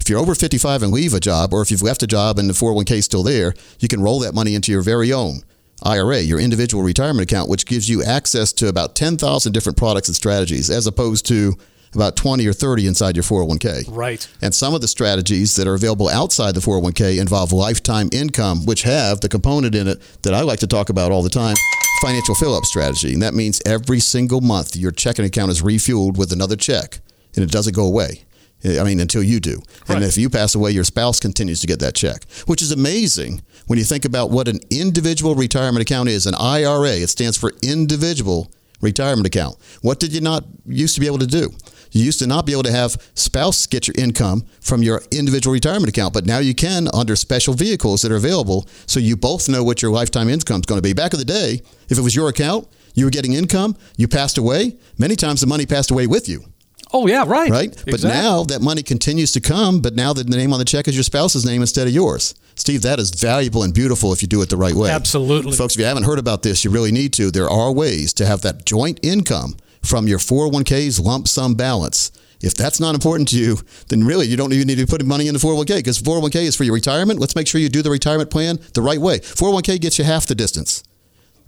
if 0.00 0.08
you're 0.08 0.18
over 0.18 0.34
55 0.34 0.82
and 0.82 0.90
leave 0.90 1.14
a 1.14 1.20
job, 1.20 1.54
or 1.54 1.62
if 1.62 1.70
you've 1.70 1.82
left 1.82 2.02
a 2.02 2.08
job 2.08 2.36
and 2.40 2.50
the 2.50 2.52
401k 2.52 2.96
is 2.96 3.04
still 3.04 3.22
there, 3.22 3.54
you 3.78 3.86
can 3.86 4.02
roll 4.02 4.18
that 4.18 4.34
money 4.34 4.56
into 4.56 4.72
your 4.72 4.82
very 4.82 5.12
own 5.12 5.42
IRA, 5.84 6.18
your 6.18 6.40
individual 6.40 6.82
retirement 6.82 7.30
account, 7.30 7.48
which 7.48 7.64
gives 7.64 7.88
you 7.88 8.02
access 8.02 8.52
to 8.54 8.66
about 8.66 8.96
10,000 8.96 9.52
different 9.52 9.78
products 9.78 10.08
and 10.08 10.16
strategies, 10.16 10.68
as 10.68 10.88
opposed 10.88 11.26
to 11.26 11.54
about 11.94 12.16
20 12.16 12.44
or 12.44 12.52
30 12.52 12.88
inside 12.88 13.14
your 13.14 13.22
401k. 13.22 13.84
Right. 13.88 14.26
And 14.42 14.52
some 14.52 14.74
of 14.74 14.80
the 14.80 14.88
strategies 14.88 15.54
that 15.54 15.68
are 15.68 15.74
available 15.74 16.08
outside 16.08 16.56
the 16.56 16.60
401k 16.60 17.20
involve 17.20 17.52
lifetime 17.52 18.08
income, 18.12 18.66
which 18.66 18.82
have 18.82 19.20
the 19.20 19.28
component 19.28 19.76
in 19.76 19.86
it 19.86 20.00
that 20.22 20.34
I 20.34 20.40
like 20.40 20.58
to 20.58 20.66
talk 20.66 20.88
about 20.88 21.12
all 21.12 21.22
the 21.22 21.30
time 21.30 21.54
financial 22.00 22.34
fill 22.34 22.54
up 22.54 22.64
strategy. 22.64 23.12
And 23.12 23.22
that 23.22 23.34
means 23.34 23.60
every 23.66 24.00
single 24.00 24.40
month 24.40 24.76
your 24.76 24.90
checking 24.90 25.24
account 25.24 25.50
is 25.50 25.62
refueled 25.62 26.16
with 26.16 26.32
another 26.32 26.56
check 26.56 27.00
and 27.34 27.44
it 27.44 27.50
doesn't 27.50 27.74
go 27.76 27.86
away. 27.86 28.24
I 28.64 28.84
mean, 28.84 29.00
until 29.00 29.22
you 29.22 29.40
do. 29.40 29.62
And 29.88 30.04
if 30.04 30.18
you 30.18 30.28
pass 30.28 30.54
away, 30.54 30.70
your 30.72 30.84
spouse 30.84 31.18
continues 31.18 31.62
to 31.62 31.66
get 31.66 31.78
that 31.80 31.94
check, 31.94 32.24
which 32.46 32.60
is 32.60 32.72
amazing 32.72 33.40
when 33.66 33.78
you 33.78 33.84
think 33.84 34.04
about 34.04 34.30
what 34.30 34.48
an 34.48 34.60
individual 34.70 35.34
retirement 35.34 35.80
account 35.80 36.10
is 36.10 36.26
an 36.26 36.34
IRA. 36.34 36.90
It 36.90 37.08
stands 37.08 37.38
for 37.38 37.52
individual 37.62 38.50
retirement 38.80 39.26
account. 39.26 39.56
What 39.82 40.00
did 40.00 40.12
you 40.12 40.20
not 40.20 40.44
used 40.66 40.94
to 40.94 41.00
be 41.00 41.06
able 41.06 41.18
to 41.18 41.26
do? 41.26 41.50
You 41.92 42.04
used 42.04 42.20
to 42.20 42.26
not 42.26 42.46
be 42.46 42.52
able 42.52 42.62
to 42.64 42.72
have 42.72 42.96
spouse 43.14 43.66
get 43.66 43.88
your 43.88 43.94
income 43.98 44.44
from 44.60 44.82
your 44.82 45.02
individual 45.10 45.52
retirement 45.52 45.88
account, 45.88 46.14
but 46.14 46.24
now 46.24 46.38
you 46.38 46.54
can 46.54 46.88
under 46.94 47.16
special 47.16 47.54
vehicles 47.54 48.02
that 48.02 48.12
are 48.12 48.16
available 48.16 48.68
so 48.86 49.00
you 49.00 49.16
both 49.16 49.48
know 49.48 49.64
what 49.64 49.82
your 49.82 49.90
lifetime 49.90 50.28
income 50.28 50.60
is 50.60 50.66
going 50.66 50.78
to 50.78 50.82
be. 50.82 50.92
Back 50.92 51.12
in 51.12 51.18
the 51.18 51.24
day, 51.24 51.60
if 51.88 51.98
it 51.98 52.02
was 52.02 52.14
your 52.14 52.28
account, 52.28 52.68
you 52.94 53.04
were 53.04 53.10
getting 53.10 53.32
income, 53.32 53.76
you 53.96 54.06
passed 54.08 54.38
away, 54.38 54.76
many 54.98 55.16
times 55.16 55.40
the 55.40 55.46
money 55.46 55.66
passed 55.66 55.90
away 55.90 56.06
with 56.06 56.28
you 56.28 56.44
Oh, 56.92 57.06
yeah, 57.06 57.24
right. 57.26 57.50
right? 57.50 57.82
But 57.86 58.02
now 58.02 58.42
that 58.44 58.60
money 58.62 58.82
continues 58.82 59.32
to 59.32 59.40
come, 59.40 59.80
but 59.80 59.94
now 59.94 60.12
the 60.12 60.24
name 60.24 60.52
on 60.52 60.58
the 60.58 60.64
check 60.64 60.88
is 60.88 60.96
your 60.96 61.04
spouse's 61.04 61.44
name 61.46 61.60
instead 61.60 61.86
of 61.86 61.92
yours. 61.92 62.34
Steve, 62.60 62.82
that 62.82 62.98
is 63.00 63.08
valuable 63.10 63.62
and 63.62 63.72
beautiful 63.72 64.12
if 64.12 64.20
you 64.20 64.28
do 64.28 64.42
it 64.42 64.50
the 64.50 64.56
right 64.56 64.74
way. 64.74 64.90
Absolutely. 64.90 65.56
Folks, 65.56 65.76
if 65.76 65.80
you 65.80 65.86
haven't 65.86 66.02
heard 66.02 66.18
about 66.18 66.42
this, 66.42 66.62
you 66.62 66.70
really 66.70 66.92
need 66.92 67.10
to. 67.14 67.30
There 67.30 67.48
are 67.48 67.72
ways 67.72 68.12
to 68.14 68.26
have 68.26 68.42
that 68.42 68.66
joint 68.66 69.00
income 69.02 69.56
from 69.82 70.06
your 70.06 70.18
401k's 70.18 71.00
lump 71.00 71.26
sum 71.26 71.54
balance. 71.54 72.12
If 72.42 72.52
that's 72.54 72.78
not 72.78 72.94
important 72.94 73.30
to 73.30 73.38
you, 73.38 73.56
then 73.88 74.04
really 74.04 74.26
you 74.26 74.36
don't 74.36 74.52
even 74.52 74.66
need 74.66 74.76
to 74.76 74.86
put 74.86 75.02
money 75.06 75.26
in 75.26 75.32
the 75.32 75.40
401k 75.40 75.78
because 75.78 76.02
401k 76.02 76.42
is 76.42 76.54
for 76.54 76.64
your 76.64 76.74
retirement. 76.74 77.18
Let's 77.18 77.34
make 77.34 77.48
sure 77.48 77.62
you 77.62 77.70
do 77.70 77.80
the 77.80 77.90
retirement 77.90 78.30
plan 78.30 78.58
the 78.74 78.82
right 78.82 79.00
way. 79.00 79.20
401k 79.20 79.80
gets 79.80 79.98
you 79.98 80.04
half 80.04 80.26
the 80.26 80.34
distance. 80.34 80.82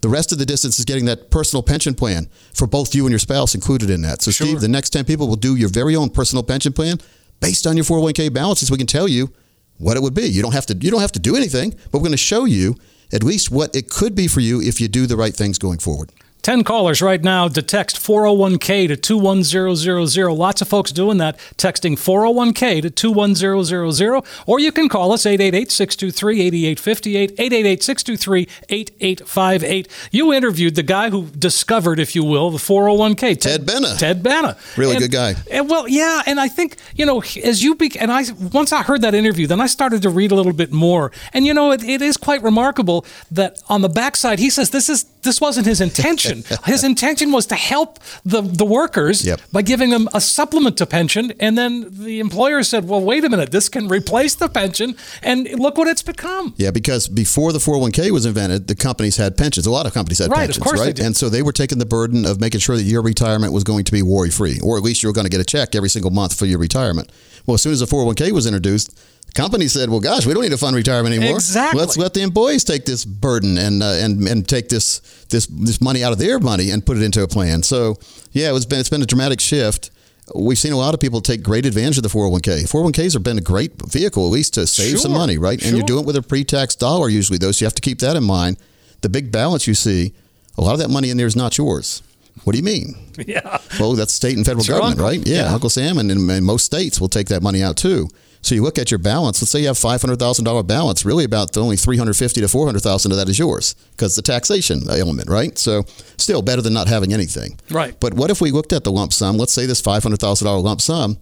The 0.00 0.08
rest 0.08 0.32
of 0.32 0.38
the 0.38 0.46
distance 0.46 0.78
is 0.78 0.86
getting 0.86 1.04
that 1.04 1.30
personal 1.30 1.62
pension 1.62 1.94
plan 1.94 2.30
for 2.54 2.66
both 2.66 2.94
you 2.94 3.04
and 3.04 3.12
your 3.12 3.18
spouse 3.18 3.54
included 3.54 3.90
in 3.90 4.00
that. 4.00 4.22
So, 4.22 4.30
Sure. 4.30 4.46
Steve, 4.46 4.60
the 4.62 4.68
next 4.68 4.90
10 4.90 5.04
people 5.04 5.28
will 5.28 5.36
do 5.36 5.56
your 5.56 5.68
very 5.68 5.94
own 5.94 6.08
personal 6.08 6.42
pension 6.42 6.72
plan 6.72 6.96
based 7.40 7.66
on 7.66 7.76
your 7.76 7.84
401k 7.84 8.32
balances. 8.32 8.70
We 8.70 8.78
can 8.78 8.86
tell 8.86 9.06
you 9.08 9.30
what 9.78 9.96
it 9.96 10.02
would 10.02 10.14
be. 10.14 10.22
You 10.22 10.42
don't 10.42 10.52
have 10.52 10.66
to 10.66 10.74
you 10.74 10.90
don't 10.90 11.00
have 11.00 11.12
to 11.12 11.18
do 11.18 11.36
anything, 11.36 11.70
but 11.90 11.98
we're 11.98 12.08
going 12.08 12.12
to 12.12 12.16
show 12.16 12.44
you 12.44 12.76
at 13.12 13.22
least 13.22 13.50
what 13.50 13.74
it 13.74 13.90
could 13.90 14.14
be 14.14 14.28
for 14.28 14.40
you 14.40 14.60
if 14.60 14.80
you 14.80 14.88
do 14.88 15.06
the 15.06 15.16
right 15.16 15.34
things 15.34 15.58
going 15.58 15.78
forward. 15.78 16.12
10 16.42 16.64
callers 16.64 17.00
right 17.00 17.22
now 17.22 17.46
to 17.46 17.62
text 17.62 17.96
401k 17.98 18.88
to 18.88 18.96
21000. 18.96 20.36
Lots 20.36 20.60
of 20.60 20.66
folks 20.66 20.90
doing 20.90 21.18
that, 21.18 21.38
texting 21.56 21.92
401k 21.96 22.82
to 22.82 22.90
21000. 22.90 24.22
Or 24.46 24.58
you 24.58 24.72
can 24.72 24.88
call 24.88 25.12
us 25.12 25.24
888 25.24 25.70
623 25.70 26.40
8858, 26.40 27.30
888 27.38 27.82
623 27.84 28.48
8858. 28.68 29.88
You 30.10 30.32
interviewed 30.32 30.74
the 30.74 30.82
guy 30.82 31.10
who 31.10 31.26
discovered, 31.26 32.00
if 32.00 32.16
you 32.16 32.24
will, 32.24 32.50
the 32.50 32.58
401k. 32.58 33.38
Ted 33.40 33.64
Benna. 33.64 33.96
Ted 33.96 34.22
Benna. 34.24 34.56
Really 34.76 34.96
And- 34.96 35.02
good 35.02 35.12
guy. 35.12 35.36
and 35.48 35.70
well, 35.70 35.86
yeah, 35.88 36.22
and 36.26 36.40
I 36.40 36.48
think 36.48 36.76
you 36.96 37.06
know 37.06 37.22
as 37.44 37.62
you 37.62 37.76
be, 37.76 37.92
and 38.00 38.10
I 38.10 38.24
once 38.52 38.72
I 38.72 38.82
heard 38.82 39.02
that 39.02 39.14
interview, 39.14 39.46
then 39.46 39.60
I 39.60 39.66
started 39.66 40.02
to 40.02 40.10
read 40.10 40.32
a 40.32 40.34
little 40.34 40.52
bit 40.52 40.72
more, 40.72 41.12
and 41.32 41.46
you 41.46 41.54
know 41.54 41.70
it, 41.70 41.84
it 41.84 42.02
is 42.02 42.16
quite 42.16 42.42
remarkable 42.42 43.06
that 43.30 43.62
on 43.68 43.82
the 43.82 43.88
backside 43.88 44.40
he 44.40 44.50
says 44.50 44.70
this 44.70 44.88
is 44.88 45.04
this 45.22 45.40
wasn't 45.40 45.66
his 45.66 45.80
intention. 45.80 46.31
His 46.64 46.84
intention 46.84 47.32
was 47.32 47.46
to 47.46 47.54
help 47.54 47.98
the 48.24 48.40
the 48.42 48.64
workers 48.64 49.24
Yep. 49.24 49.40
by 49.52 49.62
giving 49.62 49.90
them 49.90 50.08
a 50.14 50.20
supplement 50.20 50.76
to 50.78 50.86
pension, 50.86 51.32
and 51.40 51.56
then 51.56 51.86
the 51.90 52.20
employer 52.20 52.62
said, 52.62 52.88
"Well, 52.88 53.00
wait 53.00 53.24
a 53.24 53.28
minute, 53.28 53.50
this 53.50 53.68
can 53.68 53.88
replace 53.88 54.34
the 54.34 54.48
pension," 54.48 54.94
and 55.22 55.48
look 55.58 55.76
what 55.78 55.88
it's 55.88 56.02
become. 56.02 56.54
Yeah, 56.56 56.70
because 56.70 57.08
before 57.08 57.52
the 57.52 57.58
401k 57.60 58.10
was 58.10 58.24
invented, 58.26 58.66
the 58.68 58.74
companies 58.74 59.16
had 59.16 59.36
pensions. 59.36 59.66
A 59.66 59.70
lot 59.70 59.86
of 59.86 59.92
companies 59.94 60.18
had 60.18 60.30
Right, 60.30 60.42
of 60.50 60.56
pensions, 60.56 60.64
course 60.64 60.80
right? 60.80 60.98
And 60.98 61.16
so 61.16 61.28
they 61.28 61.42
were 61.42 61.52
taking 61.52 61.78
the 61.78 61.86
burden 61.86 62.24
of 62.26 62.40
making 62.40 62.60
sure 62.60 62.76
that 62.76 62.82
your 62.84 63.02
retirement 63.02 63.52
was 63.52 63.64
going 63.64 63.84
to 63.84 63.92
be 63.92 64.02
worry 64.02 64.30
free, 64.30 64.58
or 64.62 64.76
at 64.76 64.82
least 64.82 65.02
you 65.02 65.08
were 65.08 65.12
going 65.12 65.26
to 65.26 65.30
get 65.30 65.40
a 65.40 65.44
check 65.44 65.74
every 65.74 65.88
single 65.90 66.10
month 66.10 66.34
for 66.34 66.46
your 66.46 66.58
retirement. 66.58 67.10
Well, 67.46 67.54
as 67.56 67.62
soon 67.62 67.72
as 67.72 67.80
the 67.80 67.86
401k 67.86 68.30
was 68.32 68.46
introduced, 68.46 68.90
companies 69.34 69.72
said, 69.72 69.90
"Well, 69.90 70.00
gosh, 70.00 70.26
we 70.26 70.34
don't 70.34 70.42
need 70.42 70.50
to 70.50 70.58
fund 70.58 70.76
retirement 70.76 71.14
anymore. 71.14 71.34
Exactly. 71.36 71.80
Let's 71.80 71.96
let 71.96 72.14
the 72.14 72.22
employees 72.22 72.64
take 72.64 72.84
this 72.84 73.04
burden 73.04 73.58
and 73.58 73.82
uh, 73.82 73.86
and 73.86 74.26
and 74.28 74.48
take 74.48 74.68
this 74.68 75.00
this 75.30 75.46
this 75.46 75.80
money 75.80 76.02
out 76.04 76.12
of 76.12 76.18
their 76.18 76.38
money 76.38 76.70
and 76.70 76.84
put 76.84 76.96
it 76.96 77.02
into 77.02 77.22
a 77.22 77.28
plan." 77.28 77.62
So, 77.62 77.98
yeah, 78.32 78.48
it 78.48 78.52
was 78.52 78.66
been 78.66 78.80
it's 78.80 78.88
been 78.90 79.02
a 79.02 79.06
dramatic 79.06 79.40
shift. 79.40 79.90
We've 80.34 80.58
seen 80.58 80.72
a 80.72 80.76
lot 80.78 80.94
of 80.94 81.00
people 81.00 81.20
take 81.20 81.42
great 81.42 81.66
advantage 81.66 81.96
of 81.96 82.04
the 82.04 82.08
401k. 82.08 82.62
401ks 82.70 83.12
have 83.14 83.24
been 83.24 83.38
a 83.38 83.42
great 83.42 83.72
vehicle, 83.90 84.24
at 84.24 84.30
least 84.32 84.54
to 84.54 84.66
save 84.68 85.00
some 85.00 85.12
money, 85.12 85.36
right? 85.36 85.60
And 85.62 85.76
you're 85.76 85.84
doing 85.84 86.04
it 86.04 86.06
with 86.06 86.14
a 86.16 86.22
pre-tax 86.22 86.76
dollar 86.76 87.08
usually, 87.08 87.38
though, 87.38 87.50
so 87.50 87.64
you 87.64 87.66
have 87.66 87.74
to 87.74 87.82
keep 87.82 87.98
that 87.98 88.14
in 88.16 88.22
mind. 88.22 88.56
The 89.00 89.08
big 89.08 89.32
balance 89.32 89.66
you 89.66 89.74
see, 89.74 90.14
a 90.56 90.60
lot 90.62 90.74
of 90.74 90.78
that 90.78 90.90
money 90.90 91.10
in 91.10 91.16
there 91.16 91.26
is 91.26 91.34
not 91.34 91.58
yours. 91.58 92.02
What 92.44 92.52
do 92.52 92.58
you 92.58 92.64
mean? 92.64 92.94
Yeah. 93.26 93.58
Well, 93.78 93.92
that's 93.92 94.12
state 94.14 94.36
and 94.36 94.46
federal 94.46 94.60
It's 94.60 94.68
government, 94.68 95.00
right? 95.00 95.20
Yeah, 95.26 95.42
Yeah. 95.42 95.52
Uncle 95.52 95.68
Sam 95.68 95.98
and 95.98 96.10
in, 96.10 96.30
in 96.30 96.44
most 96.44 96.64
states 96.64 96.98
will 97.00 97.10
take 97.10 97.26
that 97.28 97.42
money 97.42 97.62
out 97.62 97.76
too. 97.76 98.08
So 98.42 98.56
you 98.56 98.62
look 98.62 98.76
at 98.78 98.90
your 98.90 98.98
balance. 98.98 99.40
Let's 99.40 99.52
say 99.52 99.60
you 99.60 99.68
have 99.68 99.78
five 99.78 100.02
hundred 100.02 100.18
thousand 100.18 100.44
dollar 100.44 100.64
balance. 100.64 101.04
Really, 101.04 101.24
about 101.24 101.56
only 101.56 101.76
three 101.76 101.96
hundred 101.96 102.14
fifty 102.14 102.40
to 102.40 102.48
four 102.48 102.66
hundred 102.66 102.80
thousand 102.82 103.12
of 103.12 103.18
that 103.18 103.28
is 103.28 103.38
yours 103.38 103.74
because 103.92 104.16
the 104.16 104.22
taxation 104.22 104.82
element, 104.90 105.30
right? 105.30 105.56
So 105.56 105.84
still 106.18 106.42
better 106.42 106.60
than 106.60 106.74
not 106.74 106.88
having 106.88 107.12
anything. 107.12 107.58
Right. 107.70 107.98
But 107.98 108.14
what 108.14 108.30
if 108.30 108.40
we 108.40 108.50
looked 108.50 108.72
at 108.72 108.82
the 108.82 108.90
lump 108.90 109.12
sum? 109.12 109.36
Let's 109.36 109.52
say 109.52 109.66
this 109.66 109.80
five 109.80 110.02
hundred 110.02 110.18
thousand 110.20 110.46
dollar 110.46 110.60
lump 110.60 110.80
sum, 110.80 111.18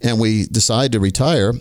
and 0.00 0.20
we 0.20 0.46
decide 0.46 0.92
to 0.92 1.00
retire 1.00 1.52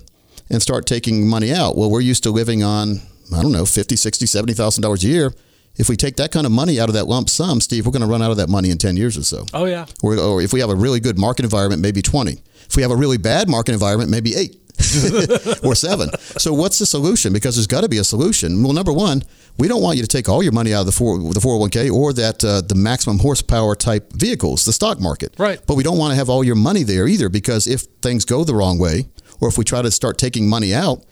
and 0.52 0.62
start 0.62 0.86
taking 0.86 1.28
money 1.28 1.52
out. 1.52 1.76
Well, 1.76 1.90
we're 1.90 2.02
used 2.02 2.24
to 2.24 2.30
living 2.30 2.64
on 2.64 3.02
I 3.36 3.42
don't 3.42 3.52
know 3.52 3.66
fifty, 3.66 3.96
sixty, 3.96 4.28
seventy 4.28 4.54
thousand 4.54 4.84
dollars 4.84 5.04
a 5.04 5.08
year. 5.08 5.34
If 5.78 5.88
we 5.88 5.96
take 5.96 6.18
that 6.18 6.32
kind 6.32 6.46
of 6.46 6.52
money 6.52 6.80
out 6.80 6.90
of 6.90 6.96
that 6.96 7.08
lump 7.08 7.30
sum, 7.30 7.62
Steve, 7.62 7.86
we're 7.86 7.94
going 7.94 8.02
to 8.02 8.08
run 8.08 8.22
out 8.22 8.30
of 8.30 8.38
that 8.38 8.50
money 8.50 8.70
in 8.70 8.78
ten 8.78 8.98
years 8.98 9.18
or 9.18 9.24
so. 9.24 9.46
Oh 9.54 9.66
yeah. 9.66 9.86
Or, 10.04 10.18
or 10.20 10.42
if 10.42 10.54
we 10.54 10.60
have 10.60 10.70
a 10.70 10.76
really 10.76 11.00
good 11.00 11.18
market 11.18 11.44
environment, 11.46 11.82
maybe 11.82 12.02
20. 12.02 12.40
If 12.68 12.76
we 12.76 12.82
have 12.84 12.92
a 12.92 12.96
really 12.96 13.18
bad 13.18 13.50
market 13.50 13.74
environment, 13.74 14.10
maybe 14.10 14.36
eight 14.36 14.61
or 15.64 15.76
seven. 15.76 16.10
So 16.38 16.54
what's 16.54 16.80
the 16.80 16.86
solution? 16.86 17.34
Because 17.34 17.56
there's 17.56 17.68
got 17.68 17.82
to 17.82 17.90
be 17.90 17.98
a 17.98 18.04
solution. 18.04 18.62
Well, 18.64 18.74
number 18.74 18.94
one, 18.94 19.24
we 19.58 19.68
don't 19.68 19.82
want 19.82 19.98
you 19.98 20.04
to 20.04 20.08
take 20.08 20.30
all 20.30 20.42
your 20.42 20.52
money 20.52 20.74
out 20.74 20.82
of 20.82 20.86
the, 20.88 20.92
four, 20.92 21.20
the 21.20 21.40
401k 21.40 21.92
or 21.92 22.14
that 22.14 22.44
uh, 22.44 22.62
the 22.62 22.76
maximum 22.76 23.20
horsepower 23.20 23.76
type 23.76 24.14
vehicles, 24.14 24.66
the 24.66 24.74
stock 24.74 25.00
market. 25.00 25.34
Right. 25.38 25.60
But 25.66 25.76
we 25.76 25.84
don't 25.84 25.98
want 25.98 26.12
to 26.12 26.16
have 26.16 26.30
all 26.30 26.44
your 26.44 26.56
money 26.56 26.84
there 26.84 27.08
either 27.08 27.30
because 27.30 27.68
if 27.68 27.82
things 28.02 28.26
go 28.26 28.44
the 28.44 28.56
wrong 28.56 28.80
way 28.80 29.06
or 29.40 29.48
if 29.48 29.58
we 29.58 29.64
try 29.64 29.82
to 29.82 29.92
start 29.92 30.18
taking 30.18 30.48
money 30.48 30.74
out, 30.74 31.04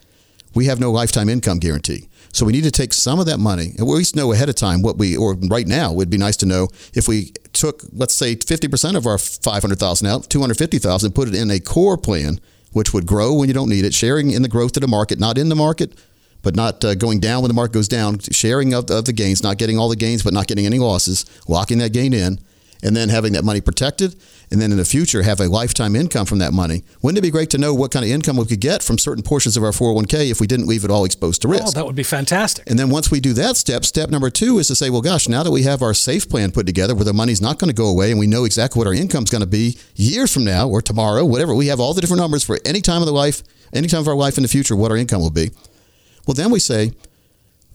we 0.55 0.65
have 0.65 0.79
no 0.79 0.91
lifetime 0.91 1.29
income 1.29 1.60
guarantee. 1.60 2.10
So 2.32 2.45
we 2.45 2.51
need 2.51 2.63
to 2.63 2.71
take 2.71 2.93
some 2.93 3.19
of 3.19 3.25
that 3.25 3.39
money, 3.39 3.73
and 3.77 3.88
we 3.88 3.93
at 3.93 3.97
least 3.97 4.15
know 4.15 4.32
ahead 4.32 4.49
of 4.49 4.55
time 4.55 4.82
what 4.82 4.97
we, 4.97 5.17
or 5.17 5.36
right 5.49 5.67
now, 5.67 5.91
would 5.93 6.10
be 6.10 6.17
nice 6.17 6.38
to 6.38 6.45
know 6.45 6.67
if 6.93 7.08
we 7.08 7.32
took, 7.53 7.84
let's 7.91 8.15
say, 8.15 8.36
50% 8.36 8.95
of 8.95 9.05
our 9.08 9.17
500,000 9.17 10.08
out, 10.08 10.29
250,000, 10.29 11.12
put 11.13 11.27
it 11.27 11.36
in 11.36 11.49
a 11.49 11.60
core 11.60 11.97
plan, 11.97 12.39
which 12.71 12.93
would 12.93 13.05
grow 13.05 13.34
when 13.34 13.47
you 13.47 13.53
don't 13.53 13.69
need 13.69 13.86
it, 13.86 13.93
sharing 13.93 14.32
in 14.32 14.41
the 14.41 14.49
growth 14.49 14.75
of 14.77 14.82
the 14.82 14.88
market, 14.88 15.19
not 15.19 15.38
in 15.38 15.49
the 15.49 15.55
market, 15.55 15.97
but 16.41 16.55
not 16.55 16.84
uh, 16.86 16.95
going 16.95 17.19
down 17.19 17.41
when 17.41 17.49
the 17.49 17.53
market 17.55 17.73
goes 17.73 17.88
down, 17.88 18.19
sharing 18.19 18.73
of, 18.73 18.89
of 18.89 19.05
the 19.05 19.13
gains, 19.13 19.43
not 19.43 19.58
getting 19.58 19.77
all 19.77 19.89
the 19.89 19.95
gains, 19.95 20.23
but 20.23 20.34
not 20.34 20.47
getting 20.47 20.65
any 20.65 20.79
losses, 20.79 21.25
locking 21.47 21.79
that 21.79 21.91
gain 21.91 22.13
in, 22.13 22.39
and 22.82 22.95
then 22.95 23.10
having 23.10 23.34
that 23.34 23.43
money 23.43 23.62
protected, 23.62 24.15
and 24.51 24.62
then 24.62 24.71
in 24.71 24.77
the 24.77 24.85
future 24.85 25.21
have 25.21 25.39
a 25.39 25.47
lifetime 25.47 25.95
income 25.95 26.25
from 26.25 26.39
that 26.39 26.53
money. 26.53 26.83
Wouldn't 27.01 27.17
it 27.17 27.21
be 27.21 27.29
great 27.29 27.49
to 27.51 27.57
know 27.57 27.73
what 27.73 27.91
kind 27.91 28.03
of 28.03 28.12
income 28.12 28.38
we 28.38 28.45
could 28.45 28.59
get 28.59 28.81
from 28.81 28.97
certain 28.97 29.23
portions 29.23 29.55
of 29.55 29.63
our 29.63 29.71
401k 29.71 30.31
if 30.31 30.39
we 30.39 30.47
didn't 30.47 30.67
leave 30.67 30.83
it 30.83 30.91
all 30.91 31.05
exposed 31.05 31.41
to 31.43 31.47
oh, 31.47 31.51
risk? 31.51 31.67
Oh, 31.67 31.71
that 31.71 31.85
would 31.85 31.95
be 31.95 32.03
fantastic. 32.03 32.69
And 32.69 32.79
then 32.79 32.89
once 32.89 33.12
we 33.12 33.19
do 33.19 33.33
that 33.33 33.57
step, 33.57 33.85
step 33.85 34.09
number 34.09 34.29
two 34.29 34.59
is 34.59 34.67
to 34.67 34.75
say, 34.75 34.89
well, 34.89 35.01
gosh, 35.01 35.29
now 35.29 35.43
that 35.43 35.51
we 35.51 35.63
have 35.63 35.81
our 35.81 35.93
safe 35.93 36.27
plan 36.27 36.51
put 36.51 36.65
together 36.65 36.95
where 36.95 37.05
the 37.05 37.13
money's 37.13 37.41
not 37.41 37.59
going 37.59 37.69
to 37.69 37.75
go 37.75 37.88
away 37.88 38.12
and 38.12 38.19
we 38.19 38.27
know 38.27 38.45
exactly 38.45 38.79
what 38.79 38.88
our 38.88 38.93
income's 38.93 39.29
going 39.29 39.41
to 39.41 39.47
be 39.47 39.77
years 39.95 40.33
from 40.33 40.43
now 40.45 40.67
or 40.67 40.81
tomorrow, 40.81 41.23
whatever, 41.25 41.53
we 41.53 41.67
have 41.67 41.79
all 41.79 41.93
the 41.93 42.01
different 42.01 42.21
numbers 42.21 42.43
for 42.43 42.59
any 42.65 42.81
time 42.81 43.01
of 43.01 43.05
the 43.05 43.13
life, 43.13 43.43
any 43.73 43.88
time 43.88 44.01
of 44.01 44.07
our 44.07 44.15
life 44.15 44.38
in 44.38 44.43
the 44.43 44.49
future, 44.49 44.75
what 44.75 44.91
our 44.91 44.97
income 44.97 45.21
will 45.21 45.29
be. 45.29 45.51
Well, 46.25 46.35
then 46.35 46.51
we 46.51 46.59
say, 46.59 46.93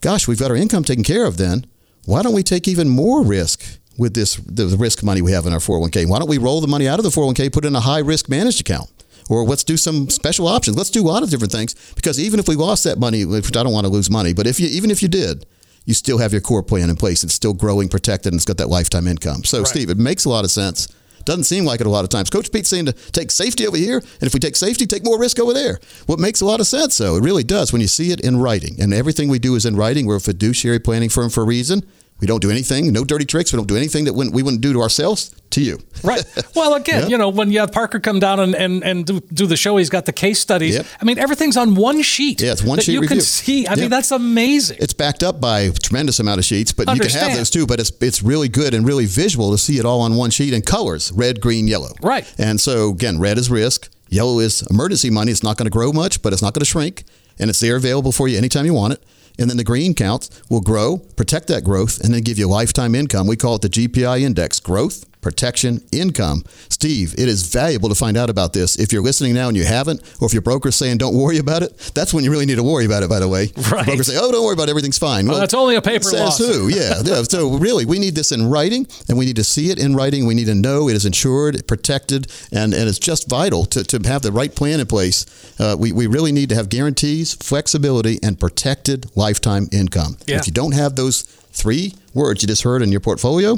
gosh, 0.01 0.27
we've 0.27 0.39
got 0.39 0.51
our 0.51 0.57
income 0.57 0.83
taken 0.83 1.03
care 1.03 1.25
of 1.25 1.37
then. 1.37 1.65
Why 2.05 2.21
don't 2.21 2.33
we 2.35 2.43
take 2.43 2.67
even 2.67 2.87
more 2.87 3.23
risk 3.23 3.79
with 3.97 4.13
this 4.13 4.35
the 4.35 4.67
risk 4.77 5.03
money 5.03 5.21
we 5.21 5.31
have 5.31 5.45
in 5.45 5.53
our 5.53 5.59
401k? 5.59 6.07
Why 6.07 6.19
don't 6.19 6.29
we 6.29 6.37
roll 6.37 6.61
the 6.61 6.67
money 6.67 6.87
out 6.87 6.99
of 6.99 7.03
the 7.03 7.09
401k, 7.09 7.51
put 7.51 7.65
it 7.65 7.69
in 7.69 7.75
a 7.75 7.81
high 7.81 7.99
risk 7.99 8.29
managed 8.29 8.61
account? 8.61 8.89
Or 9.29 9.43
let's 9.43 9.63
do 9.63 9.75
some 9.75 10.09
special 10.09 10.47
options. 10.47 10.77
Let's 10.77 10.91
do 10.91 11.01
a 11.01 11.07
lot 11.09 11.23
of 11.23 11.29
different 11.31 11.51
things 11.51 11.73
because 11.95 12.19
even 12.19 12.39
if 12.39 12.47
we 12.47 12.55
lost 12.55 12.83
that 12.83 12.99
money, 12.99 13.25
which 13.25 13.57
I 13.57 13.63
don't 13.63 13.73
want 13.73 13.85
to 13.85 13.91
lose 13.91 14.09
money, 14.09 14.33
but 14.33 14.45
if 14.45 14.59
you 14.59 14.67
even 14.67 14.91
if 14.91 15.01
you 15.01 15.07
did, 15.07 15.45
you 15.85 15.93
still 15.93 16.17
have 16.17 16.31
your 16.31 16.41
core 16.41 16.63
plan 16.63 16.89
in 16.89 16.95
place. 16.95 17.23
It's 17.23 17.33
still 17.33 17.53
growing, 17.53 17.89
protected, 17.89 18.33
and 18.33 18.37
it's 18.39 18.45
got 18.45 18.57
that 18.57 18.69
lifetime 18.69 19.07
income. 19.07 19.43
So, 19.43 19.59
Right. 19.59 19.67
Steve, 19.67 19.89
it 19.89 19.97
makes 19.97 20.25
a 20.25 20.29
lot 20.29 20.43
of 20.43 20.51
sense. 20.51 20.87
Doesn't 21.25 21.45
seem 21.45 21.65
like 21.65 21.81
it 21.81 21.87
a 21.87 21.89
lot 21.89 22.03
of 22.03 22.09
times. 22.09 22.29
Coach 22.29 22.51
Pete's 22.51 22.69
saying 22.69 22.85
to 22.85 22.93
take 22.93 23.31
safety 23.31 23.65
over 23.65 23.77
here, 23.77 23.97
and 23.97 24.23
if 24.23 24.33
we 24.33 24.39
take 24.39 24.55
safety, 24.55 24.85
take 24.85 25.03
more 25.03 25.19
risk 25.19 25.39
over 25.39 25.53
there. 25.53 25.79
What 26.05 26.19
makes 26.19 26.41
a 26.41 26.45
lot 26.45 26.59
of 26.59 26.67
sense, 26.67 26.97
though, 26.99 27.15
it 27.15 27.23
really 27.23 27.43
does 27.43 27.71
when 27.71 27.81
you 27.81 27.87
see 27.87 28.11
it 28.11 28.19
in 28.21 28.37
writing. 28.37 28.79
And 28.79 28.93
everything 28.93 29.27
we 29.27 29.39
do 29.39 29.55
is 29.55 29.65
in 29.65 29.75
writing. 29.75 30.05
We're 30.05 30.17
a 30.17 30.21
fiduciary 30.21 30.77
planning 30.79 31.09
firm 31.09 31.31
for 31.31 31.41
a 31.41 31.45
reason. 31.45 31.83
We 32.21 32.27
don't 32.27 32.41
do 32.41 32.49
anything, 32.49 32.93
no 32.93 33.03
dirty 33.03 33.25
tricks. 33.25 33.51
We 33.51 33.57
don't 33.57 33.67
do 33.67 33.75
anything 33.75 34.05
that 34.05 34.13
we 34.13 34.41
wouldn't 34.41 34.61
do 34.61 34.71
to 34.71 34.81
ourselves 34.81 35.35
to 35.51 35.61
you. 35.61 35.79
Right. 36.03 36.23
Well, 36.55 36.75
again, 36.75 37.03
Yeah. 37.03 37.07
you 37.09 37.17
know, 37.17 37.27
when 37.27 37.51
you 37.51 37.59
have 37.59 37.73
Parker 37.73 37.99
come 37.99 38.19
down 38.19 38.39
and, 38.39 38.55
and, 38.55 38.81
and 38.83 39.05
do, 39.05 39.19
do 39.33 39.45
the 39.45 39.57
show, 39.57 39.75
he's 39.75 39.89
got 39.89 40.05
the 40.05 40.13
case 40.13 40.39
studies. 40.39 40.75
Yep. 40.75 40.85
I 41.01 41.03
mean, 41.05 41.19
everything's 41.19 41.57
on 41.57 41.75
one 41.75 42.01
sheet. 42.01 42.41
Yeah, 42.41 42.53
it's 42.53 42.63
one 42.63 42.79
sheet 42.79 42.93
you 42.93 43.01
can 43.01 43.19
see. 43.19 43.67
I 43.67 43.73
Yeah. 43.73 43.81
mean, 43.81 43.89
that's 43.89 44.11
amazing. 44.11 44.77
It's 44.79 44.93
backed 44.93 45.21
up 45.23 45.41
by 45.41 45.59
a 45.61 45.71
tremendous 45.73 46.19
amount 46.21 46.39
of 46.39 46.45
sheets, 46.45 46.71
but 46.71 46.87
you 46.95 47.01
can 47.01 47.09
have 47.11 47.35
those 47.35 47.49
too. 47.49 47.65
But 47.67 47.81
it's 47.81 47.91
it's 47.99 48.23
really 48.23 48.47
good 48.47 48.73
and 48.73 48.85
really 48.87 49.05
visual 49.05 49.51
to 49.51 49.57
see 49.57 49.77
it 49.77 49.83
all 49.85 49.99
on 49.99 50.15
one 50.15 50.29
sheet 50.31 50.53
in 50.53 50.61
colors: 50.61 51.11
red, 51.11 51.41
green, 51.41 51.67
yellow. 51.67 51.93
Right. 52.01 52.25
And 52.37 52.59
so 52.61 52.89
again, 52.91 53.19
red 53.19 53.37
is 53.37 53.49
risk, 53.49 53.89
yellow 54.09 54.39
is 54.39 54.61
emergency 54.69 55.09
money. 55.09 55.31
It's 55.33 55.43
not 55.43 55.57
going 55.57 55.65
to 55.65 55.71
grow 55.71 55.91
much, 55.91 56.21
but 56.21 56.31
it's 56.31 56.41
not 56.41 56.53
going 56.53 56.61
to 56.61 56.65
shrink, 56.65 57.03
and 57.37 57.49
it's 57.49 57.59
there 57.59 57.75
available 57.75 58.13
for 58.13 58.29
you 58.29 58.37
anytime 58.37 58.65
you 58.65 58.73
want 58.73 58.93
it. 58.93 59.03
And 59.37 59.49
then 59.49 59.57
the 59.57 59.63
green 59.63 59.93
counts 59.93 60.29
will 60.49 60.61
grow, 60.61 60.97
protect 60.97 61.47
that 61.47 61.63
growth, 61.63 61.99
and 62.01 62.13
then 62.13 62.21
give 62.21 62.37
you 62.39 62.47
lifetime 62.47 62.95
income. 62.95 63.27
We 63.27 63.35
call 63.35 63.55
it 63.55 63.61
the 63.61 63.69
GPI 63.69 64.21
index: 64.21 64.59
growth, 64.59 65.05
protection, 65.25 65.81
income. 65.91 66.43
Steve, 66.69 67.15
it 67.17 67.27
is 67.27 67.47
valuable 67.51 67.89
to 67.89 67.95
find 67.95 68.15
out 68.15 68.29
about 68.29 68.53
this. 68.53 68.77
If 68.77 68.93
you're 68.93 69.01
listening 69.01 69.33
now 69.33 69.47
and 69.47 69.57
you 69.57 69.65
haven't, 69.65 70.03
or 70.21 70.27
if 70.27 70.33
your 70.33 70.43
broker's 70.43 70.75
saying 70.75 70.99
don't 70.99 71.15
worry 71.15 71.39
about 71.39 71.63
it, 71.63 71.75
that's 71.95 72.13
when 72.13 72.23
you 72.23 72.29
really 72.29 72.45
need 72.45 72.57
to 72.57 72.63
worry 72.63 72.85
about 72.85 73.01
it. 73.01 73.09
By 73.09 73.19
the 73.19 73.27
way, 73.27 73.51
Right. 73.71 73.85
brokers 73.87 74.05
say, 74.05 74.17
"Oh, 74.21 74.31
don't 74.31 74.45
worry 74.45 74.53
about 74.53 74.67
it, 74.67 74.69
everything's 74.69 74.99
fine." 74.99 75.25
Well, 75.27 75.39
that's 75.39 75.55
only 75.55 75.75
a 75.77 75.81
paper 75.81 76.03
says 76.03 76.19
lawsuit. 76.19 76.55
who? 76.55 76.67
Yeah, 76.69 77.01
yeah. 77.03 77.23
So 77.23 77.57
really, 77.57 77.85
we 77.85 77.97
need 77.97 78.13
this 78.13 78.31
in 78.31 78.47
writing, 78.51 78.85
and 79.09 79.17
we 79.17 79.25
need 79.25 79.35
to 79.37 79.43
see 79.43 79.71
it 79.71 79.79
in 79.79 79.95
writing. 79.95 80.27
We 80.27 80.35
need 80.35 80.45
to 80.45 80.53
know 80.53 80.87
it 80.89 80.95
is 80.95 81.07
insured, 81.07 81.67
protected, 81.67 82.27
and, 82.51 82.71
and 82.75 82.87
it's 82.87 82.99
just 82.99 83.27
vital 83.27 83.65
to, 83.65 83.83
to 83.83 84.07
have 84.07 84.21
the 84.21 84.31
right 84.31 84.53
plan 84.53 84.79
in 84.79 84.85
place. 84.85 85.25
Uh, 85.59 85.75
we, 85.79 85.91
we 85.91 86.05
really 86.05 86.31
need 86.31 86.49
to 86.49 86.55
have 86.55 86.69
guarantees, 86.69 87.33
flexibility, 87.33 88.19
and 88.21 88.39
protected 88.39 89.07
lifetime 89.15 89.69
income. 89.71 90.17
Yeah. 90.27 90.37
If 90.37 90.45
you 90.45 90.53
don't 90.53 90.73
have 90.75 90.95
those 90.95 91.23
three 91.51 91.95
words 92.13 92.43
you 92.43 92.47
just 92.47 92.61
heard 92.61 92.83
in 92.83 92.91
your 92.91 93.01
portfolio, 93.01 93.57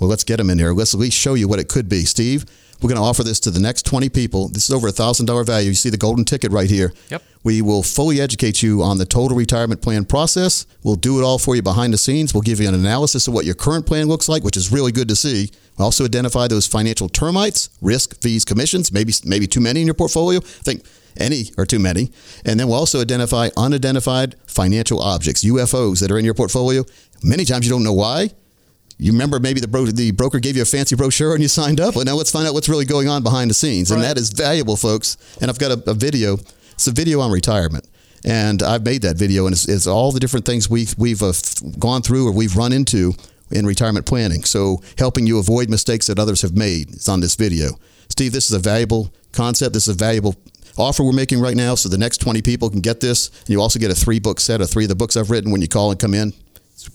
well, 0.00 0.10
let's 0.10 0.24
get 0.24 0.36
them 0.38 0.50
in 0.50 0.58
here. 0.58 0.72
Let's 0.72 0.94
at 0.94 1.00
least 1.00 1.16
show 1.16 1.34
you 1.34 1.48
what 1.48 1.58
it 1.58 1.68
could 1.68 1.88
be. 1.88 2.04
Steve, 2.04 2.44
we're 2.82 2.88
going 2.88 3.00
to 3.00 3.06
offer 3.06 3.22
this 3.22 3.40
to 3.40 3.50
the 3.50 3.60
next 3.60 3.86
20 3.86 4.08
people. 4.08 4.48
This 4.48 4.64
is 4.64 4.74
over 4.74 4.88
a 4.88 4.92
$1,000 4.92 5.46
value. 5.46 5.68
You 5.68 5.74
see 5.74 5.90
the 5.90 5.96
golden 5.96 6.24
ticket 6.24 6.52
right 6.52 6.68
here. 6.68 6.92
Yep. 7.08 7.22
We 7.42 7.62
will 7.62 7.82
fully 7.82 8.20
educate 8.20 8.62
you 8.62 8.82
on 8.82 8.98
the 8.98 9.06
total 9.06 9.36
retirement 9.36 9.80
plan 9.80 10.04
process. 10.04 10.66
We'll 10.82 10.96
do 10.96 11.18
it 11.18 11.24
all 11.24 11.38
for 11.38 11.54
you 11.56 11.62
behind 11.62 11.92
the 11.92 11.98
scenes. 11.98 12.34
We'll 12.34 12.42
give 12.42 12.60
you 12.60 12.68
an 12.68 12.74
analysis 12.74 13.28
of 13.28 13.34
what 13.34 13.44
your 13.44 13.54
current 13.54 13.86
plan 13.86 14.06
looks 14.06 14.28
like, 14.28 14.42
which 14.42 14.56
is 14.56 14.72
really 14.72 14.92
good 14.92 15.08
to 15.08 15.16
see. 15.16 15.50
We'll 15.78 15.86
also 15.86 16.04
identify 16.04 16.46
those 16.48 16.66
financial 16.66 17.08
termites, 17.08 17.70
risk, 17.80 18.20
fees, 18.20 18.44
commissions, 18.44 18.92
maybe 18.92 19.12
maybe 19.24 19.46
too 19.46 19.60
many 19.60 19.80
in 19.80 19.86
your 19.86 19.94
portfolio. 19.94 20.40
I 20.40 20.62
think 20.62 20.84
any 21.16 21.50
or 21.56 21.66
too 21.66 21.78
many. 21.78 22.10
And 22.44 22.58
then 22.58 22.68
we'll 22.68 22.78
also 22.78 23.00
identify 23.00 23.50
unidentified 23.56 24.36
financial 24.46 25.00
objects, 25.00 25.44
UFOs 25.44 26.00
that 26.00 26.10
are 26.10 26.18
in 26.18 26.24
your 26.24 26.34
portfolio. 26.34 26.84
Many 27.22 27.44
times 27.44 27.66
you 27.66 27.72
don't 27.72 27.84
know 27.84 27.92
why. 27.92 28.30
You 28.98 29.12
remember 29.12 29.40
maybe 29.40 29.60
the, 29.60 29.68
bro- 29.68 29.86
the 29.86 30.12
broker 30.12 30.38
gave 30.38 30.56
you 30.56 30.62
a 30.62 30.66
fancy 30.66 30.96
brochure 30.96 31.32
and 31.32 31.42
you 31.42 31.48
signed 31.48 31.80
up. 31.80 31.96
Well, 31.96 32.04
now 32.04 32.14
let's 32.14 32.30
find 32.30 32.46
out 32.46 32.54
what's 32.54 32.68
really 32.68 32.84
going 32.84 33.08
on 33.08 33.22
behind 33.22 33.50
the 33.50 33.54
scenes. 33.54 33.90
And 33.90 34.02
that 34.02 34.18
is 34.18 34.30
valuable, 34.30 34.76
folks. 34.76 35.16
And 35.40 35.50
I've 35.50 35.58
got 35.58 35.72
a, 35.72 35.90
a 35.90 35.94
video. 35.94 36.34
It's 36.72 36.86
a 36.86 36.92
video 36.92 37.20
on 37.20 37.30
retirement. 37.30 37.88
And 38.24 38.62
I've 38.62 38.84
made 38.84 39.02
that 39.02 39.18
video, 39.18 39.44
and 39.46 39.52
it's, 39.52 39.68
it's 39.68 39.86
all 39.86 40.10
the 40.10 40.18
different 40.18 40.46
things 40.46 40.70
we've, 40.70 40.94
we've 40.96 41.22
uh, 41.22 41.34
gone 41.78 42.00
through 42.00 42.26
or 42.26 42.32
we've 42.32 42.56
run 42.56 42.72
into 42.72 43.12
in 43.50 43.66
retirement 43.66 44.06
planning. 44.06 44.44
So 44.44 44.80
helping 44.96 45.26
you 45.26 45.38
avoid 45.38 45.68
mistakes 45.68 46.06
that 46.06 46.18
others 46.18 46.40
have 46.40 46.56
made 46.56 46.90
is 46.90 47.08
on 47.08 47.20
this 47.20 47.34
video. 47.34 47.78
Steve, 48.08 48.32
this 48.32 48.46
is 48.46 48.52
a 48.52 48.58
valuable 48.58 49.12
concept. 49.32 49.74
This 49.74 49.88
is 49.88 49.94
a 49.94 49.98
valuable 49.98 50.34
offer 50.78 51.04
we're 51.04 51.12
making 51.12 51.40
right 51.40 51.56
now. 51.56 51.74
So 51.74 51.88
the 51.88 51.98
next 51.98 52.18
20 52.18 52.42
people 52.42 52.70
can 52.70 52.80
get 52.80 53.00
this. 53.00 53.28
And 53.40 53.50
you 53.50 53.60
also 53.60 53.78
get 53.78 53.90
a 53.90 53.94
three 53.94 54.18
book 54.18 54.40
set 54.40 54.60
of 54.60 54.70
three 54.70 54.84
of 54.84 54.88
the 54.88 54.94
books 54.94 55.16
I've 55.16 55.30
written 55.30 55.52
when 55.52 55.60
you 55.60 55.68
call 55.68 55.90
and 55.90 56.00
come 56.00 56.14
in. 56.14 56.32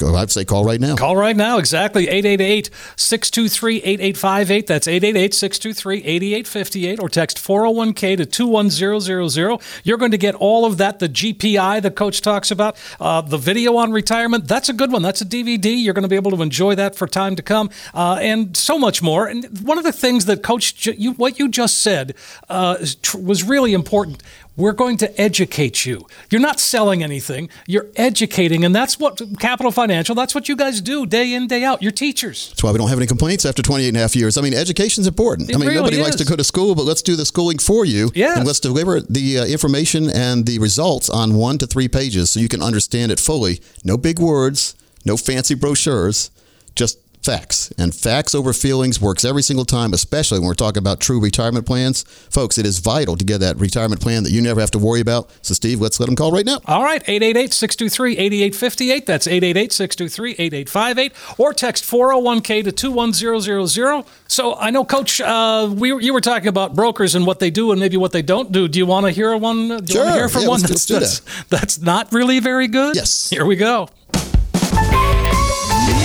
I'd 0.01 0.31
say 0.31 0.45
call 0.45 0.65
right 0.65 0.79
now. 0.79 0.95
Call 0.95 1.15
right 1.15 1.35
now, 1.35 1.57
exactly. 1.57 2.07
888 2.07 2.69
623 2.95 3.77
8858. 3.77 4.67
That's 4.67 4.87
888 4.87 5.33
623 5.33 5.97
8858. 6.03 6.99
Or 6.99 7.09
text 7.09 7.37
401k 7.37 8.17
to 8.17 8.25
21000. 8.25 9.61
You're 9.83 9.97
going 9.97 10.11
to 10.11 10.17
get 10.17 10.35
all 10.35 10.65
of 10.65 10.77
that, 10.77 10.99
the 10.99 11.09
GPI 11.09 11.81
the 11.81 11.91
coach 11.91 12.21
talks 12.21 12.51
about, 12.51 12.77
uh, 12.99 13.21
the 13.21 13.37
video 13.37 13.77
on 13.77 13.91
retirement. 13.91 14.47
That's 14.47 14.69
a 14.69 14.73
good 14.73 14.91
one. 14.91 15.01
That's 15.01 15.21
a 15.21 15.25
DVD. 15.25 15.81
You're 15.81 15.93
going 15.93 16.03
to 16.03 16.09
be 16.09 16.15
able 16.15 16.31
to 16.31 16.41
enjoy 16.41 16.75
that 16.75 16.95
for 16.95 17.07
time 17.07 17.35
to 17.35 17.41
come, 17.41 17.69
uh, 17.93 18.19
and 18.21 18.55
so 18.55 18.77
much 18.77 19.01
more. 19.01 19.27
And 19.27 19.45
one 19.61 19.77
of 19.77 19.83
the 19.83 19.93
things 19.93 20.25
that 20.25 20.43
Coach, 20.43 20.87
you, 20.87 21.13
what 21.13 21.39
you 21.39 21.47
just 21.47 21.77
said 21.79 22.15
uh, 22.49 22.77
was 23.19 23.43
really 23.43 23.73
important. 23.73 24.23
We're 24.59 24.73
going 24.73 24.97
to 24.97 25.21
educate 25.21 25.85
you. 25.85 26.05
You're 26.29 26.41
not 26.41 26.59
selling 26.59 27.01
anything. 27.01 27.47
You're 27.65 27.87
educating, 27.95 28.65
and 28.65 28.75
that's 28.75 28.99
what 28.99 29.21
Capital 29.39 29.71
Financial. 29.71 30.13
That's 30.13 30.35
what 30.35 30.49
you 30.49 30.57
guys 30.57 30.81
do 30.81 31.05
day 31.05 31.33
in 31.33 31.47
day 31.47 31.63
out. 31.63 31.81
You're 31.81 31.93
teachers. 31.93 32.49
That's 32.49 32.61
why 32.61 32.73
we 32.73 32.77
don't 32.77 32.89
have 32.89 32.99
any 32.99 33.07
complaints 33.07 33.45
after 33.45 33.61
28 33.61 33.87
and 33.87 33.95
a 33.95 34.01
half 34.01 34.17
years. 34.17 34.37
I 34.37 34.41
mean, 34.41 34.53
education's 34.53 35.07
important. 35.07 35.49
It 35.49 35.55
I 35.55 35.59
mean, 35.59 35.69
really 35.69 35.79
nobody 35.79 36.01
likes 36.03 36.17
to 36.17 36.25
go 36.25 36.35
to 36.35 36.43
school, 36.43 36.75
but 36.75 36.83
let's 36.83 37.01
do 37.01 37.15
the 37.15 37.25
schooling 37.25 37.57
for 37.57 37.85
you. 37.85 38.11
Yes. 38.13 38.37
And 38.37 38.45
let's 38.45 38.59
deliver 38.59 38.99
the 38.99 39.39
uh, 39.39 39.45
information 39.45 40.09
and 40.09 40.45
the 40.45 40.59
results 40.59 41.09
on 41.09 41.35
one 41.35 41.57
to 41.59 41.65
three 41.65 41.87
pages 41.87 42.29
so 42.29 42.41
you 42.41 42.49
can 42.49 42.61
understand 42.61 43.13
it 43.13 43.19
fully. 43.21 43.61
No 43.85 43.95
big 43.95 44.19
words, 44.19 44.75
no 45.05 45.15
fancy 45.15 45.55
brochures, 45.55 46.31
just 46.75 46.99
facts. 47.21 47.71
And 47.77 47.93
facts 47.93 48.33
over 48.33 48.53
feelings 48.53 48.99
works 49.01 49.23
every 49.25 49.43
single 49.43 49.65
time, 49.65 49.93
especially 49.93 50.39
when 50.39 50.47
we're 50.47 50.53
talking 50.53 50.79
about 50.79 50.99
true 50.99 51.19
retirement 51.19 51.65
plans. 51.65 52.03
Folks, 52.29 52.57
it 52.57 52.65
is 52.65 52.79
vital 52.79 53.15
to 53.17 53.25
get 53.25 53.39
that 53.39 53.57
retirement 53.57 54.01
plan 54.01 54.23
that 54.23 54.31
you 54.31 54.41
never 54.41 54.59
have 54.61 54.71
to 54.71 54.79
worry 54.79 54.99
about. 55.01 55.29
So, 55.41 55.53
Steve, 55.53 55.81
let's 55.81 55.99
let 55.99 56.05
them 56.07 56.15
call 56.15 56.31
right 56.31 56.45
now. 56.45 56.59
All 56.65 56.83
right, 56.83 57.01
888 57.07 57.53
623 57.53 58.17
8858. 58.17 59.05
That's 59.05 59.27
888 59.27 59.71
623 59.73 60.31
8858. 60.39 61.13
Or 61.37 61.53
text 61.53 61.83
401k 61.83 62.63
to 62.63 62.71
21000. 62.71 64.05
So, 64.27 64.55
I 64.55 64.69
know, 64.69 64.85
Coach, 64.85 65.19
uh, 65.21 65.69
we, 65.75 65.89
you 66.03 66.13
were 66.13 66.21
talking 66.21 66.47
about 66.47 66.75
brokers 66.75 67.15
and 67.15 67.25
what 67.27 67.39
they 67.39 67.49
do 67.51 67.71
and 67.71 67.79
maybe 67.79 67.97
what 67.97 68.11
they 68.11 68.21
don't 68.21 68.51
do. 68.51 68.67
Do 68.67 68.79
you 68.79 68.85
want 68.85 69.05
to 69.05 69.11
hear 69.11 69.35
one? 69.35 69.67
Do 69.67 69.73
you 69.75 69.87
Sure. 69.87 70.03
want 70.05 70.13
to 70.13 70.19
hear 70.19 70.29
from 70.29 70.41
Yeah, 70.43 70.47
one 70.47 70.61
let's- 70.61 70.71
that's, 70.71 70.89
let's 70.89 71.19
do 71.19 71.29
that's, 71.29 71.47
that's 71.49 71.81
not 71.81 72.11
really 72.13 72.39
very 72.39 72.67
good? 72.67 72.95
Yes. 72.95 73.29
Here 73.29 73.45
we 73.45 73.55
go. 73.55 73.89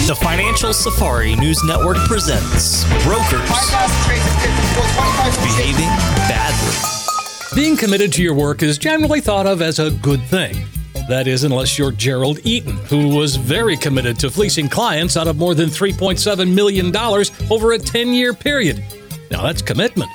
The 0.07 0.14
Financial 0.14 0.74
Safari 0.74 1.34
News 1.34 1.64
Network 1.64 1.96
presents 1.96 2.84
Brokers 3.05 3.40
Behaving 5.38 5.88
Badly. 6.28 6.76
Being 7.55 7.74
committed 7.74 8.12
to 8.12 8.22
your 8.22 8.34
work 8.34 8.62
is 8.62 8.76
generally 8.76 9.22
thought 9.22 9.46
of 9.46 9.62
as 9.62 9.78
a 9.78 9.92
good 9.92 10.22
thing. 10.24 10.66
That 11.09 11.26
is, 11.26 11.44
unless 11.44 11.78
you're 11.78 11.90
Gerald 11.90 12.38
Eaton, 12.44 12.76
who 12.76 13.16
was 13.16 13.36
very 13.36 13.78
committed 13.78 14.18
to 14.18 14.30
fleecing 14.30 14.68
clients 14.68 15.16
out 15.16 15.26
of 15.26 15.38
more 15.38 15.55
than 15.55 15.70
$3.7 15.70 16.52
million 16.52 16.94
over 17.50 17.72
a 17.72 17.78
10 17.78 18.09
year 18.12 18.34
period. 18.34 18.84
Now, 19.30 19.42
that's 19.42 19.62
commitment. 19.62 20.11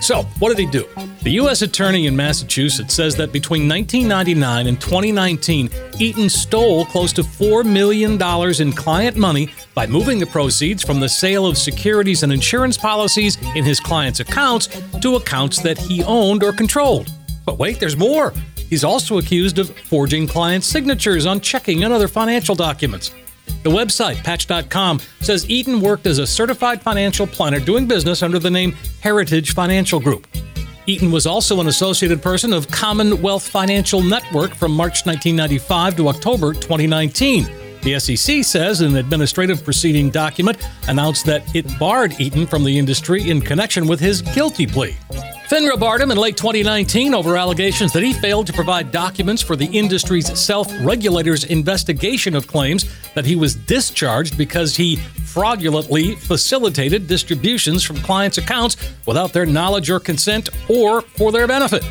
So, 0.00 0.22
what 0.38 0.50
did 0.50 0.58
he 0.58 0.66
do? 0.66 0.88
The 1.22 1.30
U.S. 1.32 1.62
Attorney 1.62 2.06
in 2.06 2.14
Massachusetts 2.14 2.94
says 2.94 3.16
that 3.16 3.32
between 3.32 3.68
1999 3.68 4.66
and 4.66 4.80
2019, 4.80 5.70
Eaton 5.98 6.28
stole 6.28 6.84
close 6.86 7.12
to 7.14 7.22
$4 7.22 7.64
million 7.64 8.20
in 8.60 8.72
client 8.72 9.16
money 9.16 9.50
by 9.74 9.86
moving 9.86 10.18
the 10.18 10.26
proceeds 10.26 10.84
from 10.84 11.00
the 11.00 11.08
sale 11.08 11.46
of 11.46 11.58
securities 11.58 12.22
and 12.22 12.32
insurance 12.32 12.76
policies 12.76 13.36
in 13.56 13.64
his 13.64 13.80
clients' 13.80 14.20
accounts 14.20 14.68
to 15.00 15.16
accounts 15.16 15.60
that 15.62 15.78
he 15.78 16.02
owned 16.04 16.42
or 16.42 16.52
controlled. 16.52 17.10
But 17.44 17.58
wait, 17.58 17.80
there's 17.80 17.96
more. 17.96 18.32
He's 18.68 18.84
also 18.84 19.18
accused 19.18 19.58
of 19.58 19.76
forging 19.76 20.26
client 20.26 20.64
signatures 20.64 21.26
on 21.26 21.40
checking 21.40 21.84
and 21.84 21.92
other 21.92 22.08
financial 22.08 22.54
documents. 22.54 23.10
The 23.62 23.70
website, 23.70 24.22
patch.com, 24.22 25.00
says 25.20 25.48
Eaton 25.50 25.80
worked 25.80 26.06
as 26.06 26.18
a 26.18 26.26
certified 26.26 26.82
financial 26.82 27.26
planner 27.26 27.60
doing 27.60 27.86
business 27.86 28.22
under 28.22 28.38
the 28.38 28.50
name 28.50 28.76
Heritage 29.00 29.54
Financial 29.54 30.00
Group. 30.00 30.26
Eaton 30.86 31.10
was 31.10 31.26
also 31.26 31.60
an 31.60 31.66
associated 31.66 32.22
person 32.22 32.52
of 32.52 32.70
Commonwealth 32.70 33.46
Financial 33.46 34.02
Network 34.02 34.54
from 34.54 34.72
March 34.72 35.04
1995 35.04 35.96
to 35.96 36.08
October 36.08 36.54
2019. 36.54 37.65
The 37.86 38.00
SEC 38.00 38.42
says 38.42 38.80
an 38.80 38.96
administrative 38.96 39.62
proceeding 39.62 40.10
document 40.10 40.58
announced 40.88 41.24
that 41.26 41.44
it 41.54 41.66
barred 41.78 42.20
Eaton 42.20 42.44
from 42.44 42.64
the 42.64 42.76
industry 42.76 43.30
in 43.30 43.40
connection 43.40 43.86
with 43.86 44.00
his 44.00 44.22
guilty 44.22 44.66
plea. 44.66 44.96
FINRA 45.48 45.78
barred 45.78 46.00
him 46.00 46.10
in 46.10 46.18
late 46.18 46.36
2019 46.36 47.14
over 47.14 47.36
allegations 47.36 47.92
that 47.92 48.02
he 48.02 48.12
failed 48.12 48.48
to 48.48 48.52
provide 48.52 48.90
documents 48.90 49.40
for 49.40 49.54
the 49.54 49.66
industry's 49.66 50.36
self 50.36 50.68
regulator's 50.80 51.44
investigation 51.44 52.34
of 52.34 52.48
claims 52.48 52.86
that 53.14 53.24
he 53.24 53.36
was 53.36 53.54
discharged 53.54 54.36
because 54.36 54.74
he 54.74 54.96
fraudulently 54.96 56.16
facilitated 56.16 57.06
distributions 57.06 57.84
from 57.84 57.98
clients' 57.98 58.38
accounts 58.38 58.76
without 59.06 59.32
their 59.32 59.46
knowledge 59.46 59.90
or 59.90 60.00
consent 60.00 60.48
or 60.68 61.02
for 61.02 61.30
their 61.30 61.46
benefit. 61.46 61.84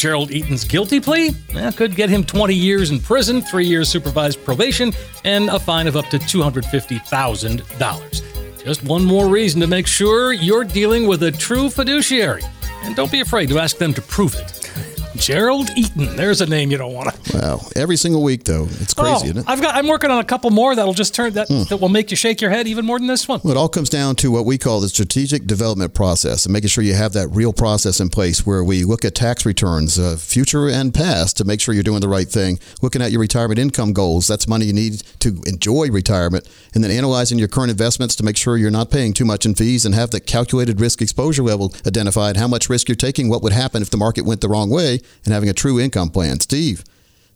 Gerald 0.00 0.30
Eaton's 0.30 0.64
guilty 0.64 0.98
plea 0.98 1.32
eh, 1.50 1.70
could 1.72 1.94
get 1.94 2.08
him 2.08 2.24
20 2.24 2.54
years 2.54 2.90
in 2.90 3.00
prison, 3.00 3.42
three 3.42 3.66
years 3.66 3.90
supervised 3.90 4.42
probation, 4.46 4.94
and 5.26 5.50
a 5.50 5.58
fine 5.58 5.86
of 5.86 5.94
up 5.94 6.06
to 6.06 6.18
$250,000. 6.18 8.64
Just 8.64 8.82
one 8.84 9.04
more 9.04 9.28
reason 9.28 9.60
to 9.60 9.66
make 9.66 9.86
sure 9.86 10.32
you're 10.32 10.64
dealing 10.64 11.06
with 11.06 11.22
a 11.24 11.30
true 11.30 11.68
fiduciary. 11.68 12.40
And 12.82 12.96
don't 12.96 13.12
be 13.12 13.20
afraid 13.20 13.50
to 13.50 13.58
ask 13.58 13.76
them 13.76 13.92
to 13.92 14.00
prove 14.00 14.34
it. 14.36 14.72
Gerald 15.20 15.68
Eaton. 15.76 16.16
There's 16.16 16.40
a 16.40 16.46
name 16.46 16.70
you 16.70 16.78
don't 16.78 16.94
want 16.94 17.14
to. 17.14 17.38
Wow. 17.38 17.60
Every 17.76 17.96
single 17.96 18.22
week, 18.22 18.44
though. 18.44 18.64
It's 18.80 18.94
crazy, 18.94 19.10
Oh, 19.12 19.24
isn't 19.24 19.36
it? 19.38 19.42
Hmm. 19.44 19.50
I've 19.50 19.60
got. 19.60 19.74
I'm 19.74 19.86
working 19.86 20.10
on 20.10 20.18
a 20.18 20.24
couple 20.24 20.50
more 20.50 20.74
that'll 20.74 20.94
just 20.94 21.14
turn 21.14 21.34
that 21.34 21.48
that 21.68 21.76
will 21.80 21.88
make 21.90 22.10
you 22.10 22.16
shake 22.16 22.40
your 22.40 22.50
head 22.50 22.66
even 22.66 22.86
more 22.86 22.98
than 22.98 23.06
this 23.06 23.28
one. 23.28 23.40
Well, 23.44 23.52
it 23.52 23.56
all 23.56 23.68
comes 23.68 23.90
down 23.90 24.16
to 24.16 24.30
what 24.30 24.44
we 24.46 24.56
call 24.58 24.80
the 24.80 24.88
strategic 24.88 25.46
development 25.46 25.94
process 25.94 26.46
and 26.46 26.52
making 26.52 26.68
sure 26.68 26.82
you 26.82 26.94
have 26.94 27.12
that 27.12 27.28
real 27.28 27.52
process 27.52 28.00
in 28.00 28.08
place 28.08 28.46
where 28.46 28.64
we 28.64 28.84
look 28.84 29.04
at 29.04 29.14
tax 29.14 29.44
returns, 29.44 29.98
uh, 29.98 30.16
future 30.16 30.68
and 30.68 30.94
past, 30.94 31.36
to 31.36 31.44
make 31.44 31.60
sure 31.60 31.74
you're 31.74 31.82
doing 31.84 32.00
the 32.00 32.08
right 32.08 32.28
thing. 32.28 32.58
Looking 32.80 33.02
at 33.02 33.10
your 33.12 33.20
retirement 33.20 33.58
income 33.58 33.92
goals, 33.92 34.26
that's 34.26 34.48
money 34.48 34.64
you 34.66 34.72
need 34.72 35.02
to 35.20 35.40
enjoy 35.46 35.90
retirement. 35.90 36.48
And 36.74 36.82
then 36.82 36.90
analyzing 36.90 37.38
your 37.38 37.48
current 37.48 37.70
investments 37.70 38.16
to 38.16 38.24
make 38.24 38.36
sure 38.36 38.56
you're 38.56 38.70
not 38.70 38.90
paying 38.90 39.12
too 39.12 39.24
much 39.26 39.44
in 39.44 39.54
fees 39.54 39.84
and 39.84 39.94
have 39.94 40.10
the 40.10 40.20
calculated 40.20 40.80
risk 40.80 41.02
exposure 41.02 41.42
level 41.42 41.74
identified, 41.86 42.36
how 42.36 42.48
much 42.48 42.70
risk 42.70 42.88
you're 42.88 42.96
taking, 42.96 43.28
what 43.28 43.42
would 43.42 43.52
happen 43.52 43.82
if 43.82 43.90
the 43.90 43.96
market 43.96 44.24
went 44.24 44.40
the 44.40 44.48
wrong 44.48 44.70
way, 44.70 45.00
and 45.24 45.34
having 45.34 45.48
a 45.48 45.54
true 45.54 45.80
income 45.80 46.10
plan. 46.10 46.40
Steve. 46.40 46.84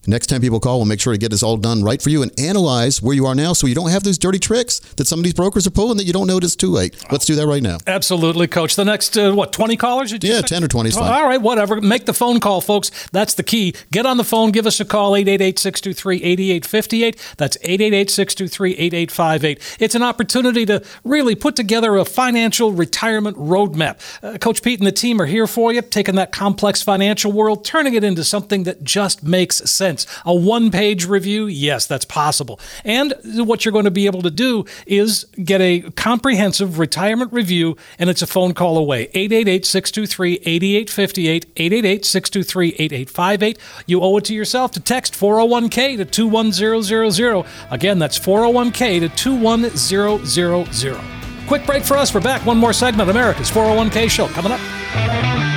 The 0.05 0.11
next 0.11 0.27
time 0.27 0.41
people 0.43 0.61
call, 0.61 0.79
we'll 0.79 0.87
make 0.87 1.01
sure 1.01 1.15
to 1.15 1.19
get 1.19 1.31
this 1.31 1.43
all 1.43 1.57
done 1.57 1.83
right 1.83 2.01
for 2.01 2.11
you 2.11 2.23
and 2.23 2.31
analyze 2.39 3.01
where 3.01 3.15
you 3.15 3.25
are 3.25 3.35
now 3.35 3.55
so 3.55 3.67
you 3.67 3.75
don't 3.75 3.89
have 3.91 4.03
those 4.05 4.19
dirty 4.19 4.39
tricks 4.39 4.81
that 4.97 5.07
some 5.07 5.19
of 5.19 5.25
these 5.25 5.33
brokers 5.33 5.67
are 5.67 5.71
pulling 5.71 5.97
that 5.97 6.05
you 6.05 6.13
don't 6.13 6.27
notice 6.27 6.55
too 6.55 6.69
late. 6.71 6.95
Let's 7.11 7.25
do 7.25 7.35
that 7.37 7.47
right 7.47 7.63
now. 7.63 7.79
Absolutely, 7.87 8.47
coach. 8.47 8.77
The 8.77 8.85
next, 8.85 9.17
uh, 9.17 9.33
what, 9.33 9.53
20 9.53 9.77
callers? 9.77 10.13
Yeah, 10.13 10.41
say? 10.41 10.43
10 10.43 10.65
or 10.65 10.69
20 10.69 10.89
is 10.91 10.97
Oh, 10.97 11.01
fine. 11.01 11.13
All 11.13 11.25
right, 11.27 11.41
whatever. 11.41 11.81
Make 11.81 12.05
the 12.05 12.13
phone 12.13 12.39
call, 12.39 12.61
folks. 12.61 12.91
That's 13.13 13.33
the 13.35 13.43
key. 13.43 13.75
Get 13.93 14.05
on 14.05 14.19
the 14.19 14.25
phone. 14.25 14.51
Give 14.51 14.67
us 14.67 14.79
a 14.79 14.85
call, 14.85 15.17
888 15.17 15.59
623 15.59 16.17
8858. 16.23 17.35
That's 17.39 17.57
888 17.63 18.11
623 18.11 18.73
8858. 18.73 19.77
It's 19.81 19.95
an 19.95 20.03
opportunity 20.03 20.67
to 20.67 20.83
really 21.05 21.35
put 21.35 21.57
together 21.57 21.97
a 21.97 22.05
financial 22.05 22.73
retirement 22.73 23.37
roadmap. 23.39 23.99
Uh, 24.23 24.37
Coach 24.39 24.63
Pete 24.63 24.81
and 24.81 24.87
the 24.87 24.93
team 24.93 25.21
are 25.21 25.27
here 25.27 25.47
for 25.47 25.73
you, 25.73 25.81
taking 25.81 26.17
that 26.17 26.31
complex 26.33 26.83
financial 26.83 27.33
world, 27.33 27.65
turning 27.65 27.95
it 27.95 28.05
into 28.05 28.23
something 28.23 28.65
that 28.65 28.85
just 28.85 29.23
makes 29.23 29.57
sense. 29.71 29.94
A 30.25 30.35
one 30.35 30.71
page 30.71 31.07
review, 31.07 31.47
yes, 31.47 31.87
that's 31.87 32.05
possible. 32.05 32.61
And 32.85 33.15
what 33.37 33.65
you're 33.65 33.73
going 33.73 33.85
to 33.85 33.91
be 33.91 34.07
able 34.07 34.23
to 34.23 34.31
do 34.31 34.65
is 34.87 35.25
get 35.43 35.61
a 35.61 35.81
comprehensive 35.93 36.79
retirement 36.79 37.33
review, 37.33 37.77
and 37.99 38.11
it's 38.11 38.23
a 38.23 38.27
phone 38.27 38.55
call 38.55 38.77
away. 38.79 39.09
888 39.15 39.67
623 39.67 40.35
8858, 40.45 41.47
888 41.57 42.05
623 42.05 42.69
8858. 42.69 43.59
You 43.87 44.01
owe 44.01 44.17
it 44.17 44.25
to 44.27 44.35
yourself 44.35 44.71
to 44.73 44.81
text 44.81 45.15
401k 45.15 45.97
to 45.99 46.05
21000. 46.05 47.45
Again, 47.71 47.99
that's 47.99 48.19
401k 48.19 49.01
to 49.01 49.09
21000. 49.09 51.01
Quick 51.47 51.67
break 51.67 51.85
for 51.85 51.97
us. 51.97 52.15
We're 52.15 52.21
back. 52.21 52.45
One 52.47 52.57
more 52.59 52.73
segment. 52.73 53.11
America's 53.11 53.51
401k 53.51 54.09
show 54.11 54.29
coming 54.29 54.53
up. 54.53 55.54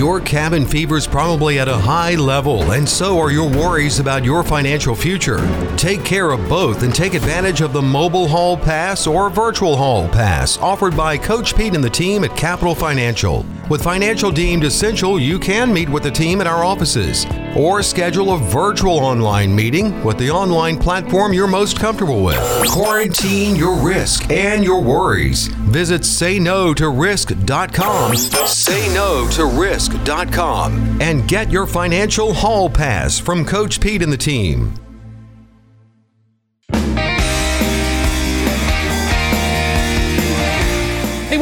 Your 0.00 0.18
cabin 0.18 0.64
fever 0.64 0.96
is 0.96 1.06
probably 1.06 1.58
at 1.58 1.68
a 1.68 1.76
high 1.76 2.14
level, 2.14 2.72
and 2.72 2.88
so 2.88 3.18
are 3.18 3.30
your 3.30 3.50
worries 3.50 4.00
about 4.00 4.24
your 4.24 4.42
financial 4.42 4.94
future. 4.94 5.46
Take 5.76 6.06
care 6.06 6.30
of 6.30 6.48
both 6.48 6.82
and 6.84 6.94
take 6.94 7.12
advantage 7.12 7.60
of 7.60 7.74
the 7.74 7.82
mobile 7.82 8.26
hall 8.26 8.56
pass 8.56 9.06
or 9.06 9.28
virtual 9.28 9.76
hall 9.76 10.08
pass 10.08 10.56
offered 10.56 10.96
by 10.96 11.18
Coach 11.18 11.54
Pete 11.54 11.74
and 11.74 11.84
the 11.84 11.90
team 11.90 12.24
at 12.24 12.34
Capital 12.34 12.74
Financial. 12.74 13.44
With 13.68 13.84
financial 13.84 14.30
deemed 14.30 14.64
essential, 14.64 15.20
you 15.20 15.38
can 15.38 15.70
meet 15.70 15.90
with 15.90 16.04
the 16.04 16.10
team 16.10 16.40
at 16.40 16.46
our 16.46 16.64
offices 16.64 17.26
or 17.56 17.82
schedule 17.82 18.34
a 18.34 18.38
virtual 18.38 18.98
online 18.98 19.54
meeting 19.54 20.02
with 20.04 20.18
the 20.18 20.30
online 20.30 20.76
platform 20.76 21.32
you're 21.32 21.46
most 21.46 21.78
comfortable 21.78 22.22
with. 22.24 22.40
Quarantine 22.68 23.54
your 23.56 23.76
risk 23.76 24.30
and 24.30 24.62
your 24.64 24.82
worries. 24.82 25.46
Visit 25.48 26.02
sayno-to-risk.com. 26.02 28.16
Say 28.16 28.94
no 28.94 29.28
to 29.32 29.44
risk.com 29.46 31.00
and 31.00 31.26
get 31.28 31.50
your 31.50 31.66
financial 31.66 32.32
hall 32.32 32.70
pass 32.70 33.18
from 33.18 33.44
Coach 33.44 33.80
Pete 33.80 34.02
and 34.02 34.12
the 34.12 34.16
team. 34.16 34.72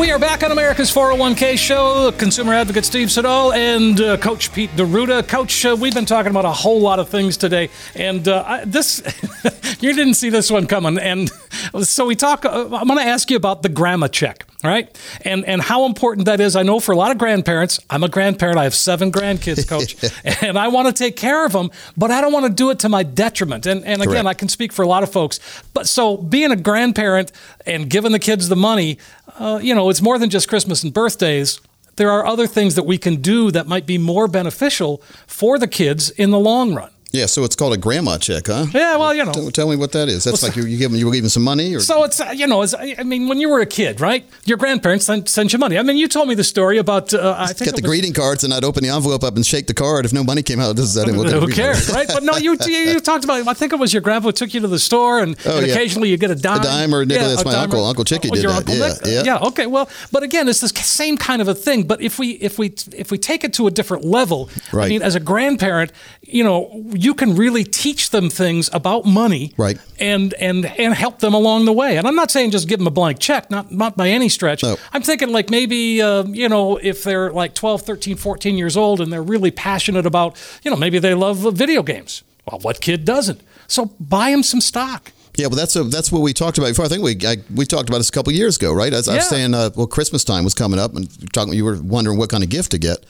We 0.08 0.14
are 0.14 0.18
back 0.18 0.42
on 0.42 0.50
America's 0.50 0.90
401k 0.90 1.58
show. 1.58 2.10
Consumer 2.12 2.54
advocate 2.54 2.86
Steve 2.86 3.12
Siddall 3.12 3.52
and 3.52 4.00
uh, 4.00 4.16
Coach 4.16 4.50
Pete 4.54 4.74
D'Arruda. 4.74 5.28
Coach, 5.28 5.66
uh, 5.66 5.76
we've 5.78 5.92
been 5.92 6.06
talking 6.06 6.30
about 6.30 6.46
a 6.46 6.50
whole 6.50 6.80
lot 6.80 6.98
of 6.98 7.10
things 7.10 7.36
today, 7.36 7.68
and 7.94 8.26
uh, 8.26 8.42
I, 8.46 8.64
this 8.64 9.02
you 9.80 9.92
didn't 9.94 10.14
see 10.14 10.30
this 10.30 10.50
one 10.50 10.66
coming. 10.66 10.96
And 10.96 11.30
so 11.82 12.06
we 12.06 12.16
talk. 12.16 12.46
Uh, 12.46 12.70
I'm 12.72 12.86
going 12.86 12.98
to 12.98 13.04
ask 13.04 13.30
you 13.30 13.36
about 13.36 13.62
the 13.62 13.68
grandma 13.68 14.08
check, 14.08 14.46
all 14.64 14.70
right? 14.70 14.98
And 15.26 15.44
and 15.44 15.60
how 15.60 15.84
important 15.84 16.24
that 16.24 16.40
is. 16.40 16.56
I 16.56 16.62
know 16.62 16.80
for 16.80 16.92
a 16.92 16.96
lot 16.96 17.10
of 17.10 17.18
grandparents. 17.18 17.78
I'm 17.90 18.02
a 18.02 18.08
grandparent. 18.08 18.56
I 18.56 18.64
have 18.64 18.74
seven 18.74 19.12
grandkids, 19.12 19.68
Coach, 19.68 19.94
and 20.42 20.58
I 20.58 20.68
want 20.68 20.88
to 20.88 20.94
take 20.94 21.16
care 21.16 21.44
of 21.44 21.52
them, 21.52 21.70
but 21.98 22.10
I 22.10 22.22
don't 22.22 22.32
want 22.32 22.46
to 22.46 22.52
do 22.52 22.70
it 22.70 22.78
to 22.78 22.88
my 22.88 23.02
detriment. 23.02 23.66
And 23.66 23.84
and 23.84 24.00
again, 24.00 24.12
Correct. 24.12 24.26
I 24.26 24.32
can 24.32 24.48
speak 24.48 24.72
for 24.72 24.82
a 24.82 24.88
lot 24.88 25.02
of 25.02 25.12
folks. 25.12 25.38
But 25.74 25.86
so 25.86 26.16
being 26.16 26.50
a 26.50 26.56
grandparent 26.56 27.30
and 27.66 27.90
giving 27.90 28.12
the 28.12 28.18
kids 28.18 28.48
the 28.48 28.56
money, 28.56 28.96
uh, 29.38 29.58
you 29.62 29.74
know, 29.74 29.88
it's 29.90 30.02
more 30.02 30.18
than 30.18 30.30
just 30.30 30.48
Christmas 30.48 30.82
and 30.82 30.92
birthdays. 30.92 31.60
There 31.96 32.10
are 32.10 32.26
other 32.26 32.46
things 32.46 32.74
that 32.76 32.84
we 32.84 32.98
can 32.98 33.16
do 33.16 33.50
that 33.50 33.66
might 33.66 33.86
be 33.86 33.98
more 33.98 34.28
beneficial 34.28 35.02
for 35.26 35.58
the 35.58 35.66
kids 35.66 36.10
in 36.10 36.30
the 36.30 36.38
long 36.38 36.74
run. 36.74 36.90
Yeah, 37.10 37.24
so 37.24 37.42
it's 37.44 37.56
called 37.56 37.72
a 37.72 37.78
grandma 37.78 38.18
check, 38.18 38.48
huh? 38.48 38.66
Yeah, 38.74 38.96
well, 38.98 39.14
you 39.14 39.24
know. 39.24 39.32
Tell, 39.32 39.50
tell 39.50 39.68
me 39.70 39.76
what 39.76 39.92
that 39.92 40.08
is. 40.10 40.24
That's 40.24 40.42
like 40.42 40.56
you, 40.56 40.64
you 40.66 40.76
give 40.76 40.90
them, 40.90 41.00
you 41.00 41.06
were 41.06 41.12
giving 41.12 41.30
some 41.30 41.42
money, 41.42 41.74
or 41.74 41.80
So 41.80 42.04
it's 42.04 42.20
uh, 42.20 42.32
you 42.36 42.46
know, 42.46 42.60
it's, 42.60 42.74
I 42.74 43.02
mean, 43.02 43.28
when 43.28 43.38
you 43.40 43.48
were 43.48 43.60
a 43.60 43.66
kid, 43.66 43.98
right? 44.00 44.26
Your 44.44 44.58
grandparents 44.58 45.06
sent, 45.06 45.26
sent 45.28 45.54
you 45.54 45.58
money. 45.58 45.78
I 45.78 45.82
mean, 45.82 45.96
you 45.96 46.06
told 46.06 46.28
me 46.28 46.34
the 46.34 46.44
story 46.44 46.76
about 46.76 47.14
uh, 47.14 47.34
I 47.38 47.46
think 47.46 47.58
get 47.60 47.76
the 47.76 47.82
was- 47.82 47.88
greeting 47.90 48.12
cards, 48.12 48.44
and 48.44 48.52
I'd 48.52 48.62
open 48.62 48.82
the 48.82 48.90
envelope 48.90 49.24
up 49.24 49.36
and 49.36 49.46
shake 49.46 49.68
the 49.68 49.74
card. 49.74 50.04
If 50.04 50.12
no 50.12 50.22
money 50.22 50.42
came 50.42 50.60
out, 50.60 50.76
this 50.76 50.84
is 50.84 50.98
I 50.98 51.06
didn't 51.06 51.18
look 51.20 51.32
at 51.32 51.40
Who 51.40 51.48
cares, 51.48 51.90
right? 51.90 52.06
But 52.06 52.24
no, 52.24 52.36
you, 52.36 52.58
you 52.66 52.76
you 52.76 53.00
talked 53.00 53.24
about. 53.24 53.46
I 53.48 53.54
think 53.54 53.72
it 53.72 53.78
was 53.78 53.94
your 53.94 54.02
grandpa 54.02 54.30
took 54.32 54.52
you 54.52 54.60
to 54.60 54.68
the 54.68 54.78
store, 54.78 55.20
and, 55.20 55.34
Oh, 55.46 55.56
and 55.58 55.66
yeah. 55.66 55.72
occasionally 55.72 56.10
you 56.10 56.18
get 56.18 56.30
a 56.30 56.34
dime, 56.34 56.60
A 56.60 56.64
dime 56.64 56.94
or 56.94 57.00
a 57.02 57.06
nickel. 57.06 57.28
That's 57.28 57.44
my 57.44 57.54
uncle. 57.54 57.80
or- 57.80 57.88
Uncle 57.88 58.04
Chicky 58.04 58.28
oh, 58.30 58.34
did 58.34 58.44
that. 58.44 59.00
Yeah, 59.06 59.12
yeah. 59.12 59.22
yeah. 59.24 59.48
Okay, 59.48 59.64
well, 59.66 59.88
but 60.12 60.22
again, 60.22 60.46
it's 60.46 60.60
the 60.60 60.68
same 60.68 61.16
kind 61.16 61.40
of 61.40 61.48
a 61.48 61.54
thing. 61.54 61.84
But 61.84 62.02
if 62.02 62.18
we 62.18 62.32
if 62.32 62.58
we 62.58 62.74
if 62.92 63.10
we 63.10 63.16
take 63.16 63.44
it 63.44 63.54
to 63.54 63.66
a 63.66 63.70
different 63.70 64.04
level, 64.04 64.50
I 64.72 64.76
Right. 64.76 64.88
mean, 64.90 65.00
as 65.00 65.14
a 65.14 65.20
grandparent, 65.20 65.90
you 66.22 66.44
know, 66.44 66.84
you 66.98 67.14
can 67.14 67.36
really 67.36 67.62
teach 67.64 68.10
them 68.10 68.28
things 68.28 68.68
about 68.72 69.04
money, 69.04 69.52
Right. 69.56 69.78
And 70.00 70.34
and 70.34 70.66
and 70.66 70.94
help 70.94 71.20
them 71.20 71.34
along 71.34 71.64
the 71.64 71.72
way. 71.72 71.96
And 71.96 72.06
I'm 72.06 72.14
not 72.14 72.30
saying 72.30 72.50
just 72.50 72.68
give 72.68 72.78
them 72.78 72.86
a 72.86 72.90
blank 72.90 73.18
check, 73.18 73.50
not 73.50 73.70
not 73.70 73.96
by 73.96 74.08
any 74.08 74.28
stretch. 74.28 74.62
No. 74.62 74.76
I'm 74.92 75.02
thinking 75.02 75.30
like 75.30 75.50
maybe 75.50 76.02
uh, 76.02 76.24
you 76.24 76.48
know 76.48 76.76
if 76.76 77.04
they're 77.04 77.30
like 77.32 77.54
12, 77.54 77.82
13, 77.82 78.16
14 78.16 78.58
years 78.58 78.76
old 78.76 79.00
and 79.00 79.12
they're 79.12 79.22
really 79.22 79.50
passionate 79.50 80.06
about 80.06 80.36
you 80.62 80.70
know 80.70 80.76
maybe 80.76 80.98
they 80.98 81.14
love 81.14 81.46
uh, 81.46 81.50
video 81.50 81.82
games. 81.82 82.22
Well, 82.50 82.60
what 82.60 82.80
kid 82.80 83.04
doesn't? 83.04 83.40
So 83.66 83.86
buy 84.00 84.30
them 84.30 84.42
some 84.42 84.60
stock. 84.60 85.12
Yeah, 85.36 85.46
well, 85.46 85.56
that's 85.56 85.76
a, 85.76 85.84
that's 85.84 86.10
what 86.10 86.22
we 86.22 86.32
talked 86.32 86.58
about 86.58 86.68
before. 86.68 86.84
I 86.84 86.88
think 86.88 87.04
we 87.04 87.16
I, 87.24 87.36
we 87.54 87.64
talked 87.64 87.88
about 87.88 87.98
this 87.98 88.08
a 88.08 88.12
couple 88.12 88.32
years 88.32 88.56
ago, 88.56 88.72
right? 88.72 88.92
As 88.92 89.08
I 89.08 89.16
was 89.16 89.28
saying, 89.28 89.54
uh, 89.54 89.70
well, 89.76 89.86
Christmas 89.86 90.24
time 90.24 90.42
was 90.42 90.54
coming 90.54 90.80
up, 90.80 90.96
and 90.96 91.08
talking, 91.32 91.54
you 91.54 91.64
were 91.64 91.80
wondering 91.80 92.18
what 92.18 92.28
kind 92.28 92.42
of 92.42 92.50
gift 92.50 92.72
to 92.72 92.78
get. 92.78 93.04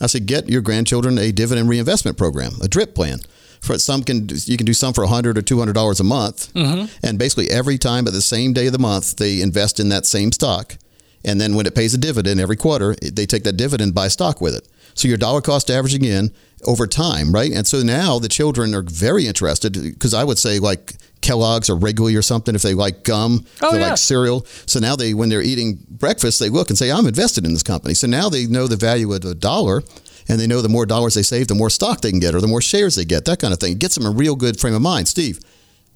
I 0.00 0.06
said, 0.06 0.26
get 0.26 0.48
your 0.48 0.60
grandchildren 0.60 1.18
a 1.18 1.32
dividend 1.32 1.68
reinvestment 1.68 2.18
program, 2.18 2.52
a 2.62 2.68
DRIP 2.68 2.94
plan. 2.94 3.20
For 3.60 3.78
some 3.78 4.02
can 4.02 4.28
you 4.28 4.58
can 4.58 4.66
do 4.66 4.74
some 4.74 4.92
for 4.92 5.06
hundred 5.06 5.38
or 5.38 5.42
two 5.42 5.58
hundred 5.58 5.72
dollars 5.72 5.98
a 5.98 6.04
month, 6.04 6.52
mm-hmm. 6.52 6.84
and 7.02 7.18
basically 7.18 7.48
every 7.48 7.78
time 7.78 8.06
at 8.06 8.12
the 8.12 8.20
same 8.20 8.52
day 8.52 8.66
of 8.66 8.74
the 8.74 8.78
month 8.78 9.16
they 9.16 9.40
invest 9.40 9.80
in 9.80 9.88
that 9.88 10.04
same 10.04 10.32
stock, 10.32 10.76
and 11.24 11.40
then 11.40 11.54
when 11.54 11.64
it 11.64 11.74
pays 11.74 11.94
a 11.94 11.98
dividend 11.98 12.40
every 12.40 12.56
quarter, 12.56 12.94
they 12.96 13.24
take 13.24 13.44
that 13.44 13.56
dividend 13.56 13.94
buy 13.94 14.08
stock 14.08 14.42
with 14.42 14.54
it. 14.54 14.68
So 14.92 15.08
your 15.08 15.16
dollar 15.16 15.40
cost 15.40 15.70
averaging 15.70 16.04
in 16.04 16.30
over 16.66 16.86
time, 16.86 17.32
right? 17.32 17.52
And 17.52 17.66
so 17.66 17.82
now 17.82 18.18
the 18.18 18.28
children 18.28 18.74
are 18.74 18.82
very 18.82 19.26
interested 19.26 19.72
because 19.72 20.12
I 20.12 20.24
would 20.24 20.38
say 20.38 20.58
like 20.58 20.96
Kellogg's 21.24 21.68
or 21.70 21.76
Wrigley 21.76 22.14
or 22.14 22.22
something 22.22 22.54
if 22.54 22.62
they 22.62 22.74
like 22.74 23.02
gum, 23.02 23.44
Oh, 23.62 23.72
they 23.72 23.80
yeah. 23.80 23.88
like 23.88 23.98
cereal. 23.98 24.46
So 24.66 24.78
now 24.78 24.94
they 24.94 25.14
when 25.14 25.28
they're 25.30 25.42
eating 25.42 25.78
breakfast, 25.88 26.38
they 26.38 26.50
look 26.50 26.68
and 26.70 26.78
say, 26.78 26.90
"I'm 26.92 27.06
invested 27.06 27.44
in 27.46 27.52
this 27.54 27.62
company." 27.62 27.94
So 27.94 28.06
now 28.06 28.28
they 28.28 28.46
know 28.46 28.66
the 28.68 28.76
value 28.76 29.12
of 29.12 29.24
a 29.24 29.34
dollar. 29.34 29.82
And 30.26 30.40
they 30.40 30.46
know 30.46 30.62
the 30.62 30.70
more 30.70 30.86
dollars 30.86 31.12
they 31.12 31.22
save, 31.22 31.48
the 31.48 31.54
more 31.54 31.68
stock 31.68 32.00
they 32.00 32.10
can 32.10 32.18
get, 32.18 32.34
or 32.34 32.40
the 32.40 32.46
more 32.48 32.62
shares 32.62 32.94
they 32.94 33.04
get, 33.04 33.26
that 33.26 33.40
kind 33.40 33.52
of 33.52 33.60
thing. 33.60 33.72
It 33.72 33.78
gets 33.78 33.94
them 33.94 34.06
a 34.06 34.10
real 34.10 34.36
good 34.36 34.58
frame 34.58 34.72
of 34.72 34.80
mind. 34.80 35.06
Steve, 35.06 35.38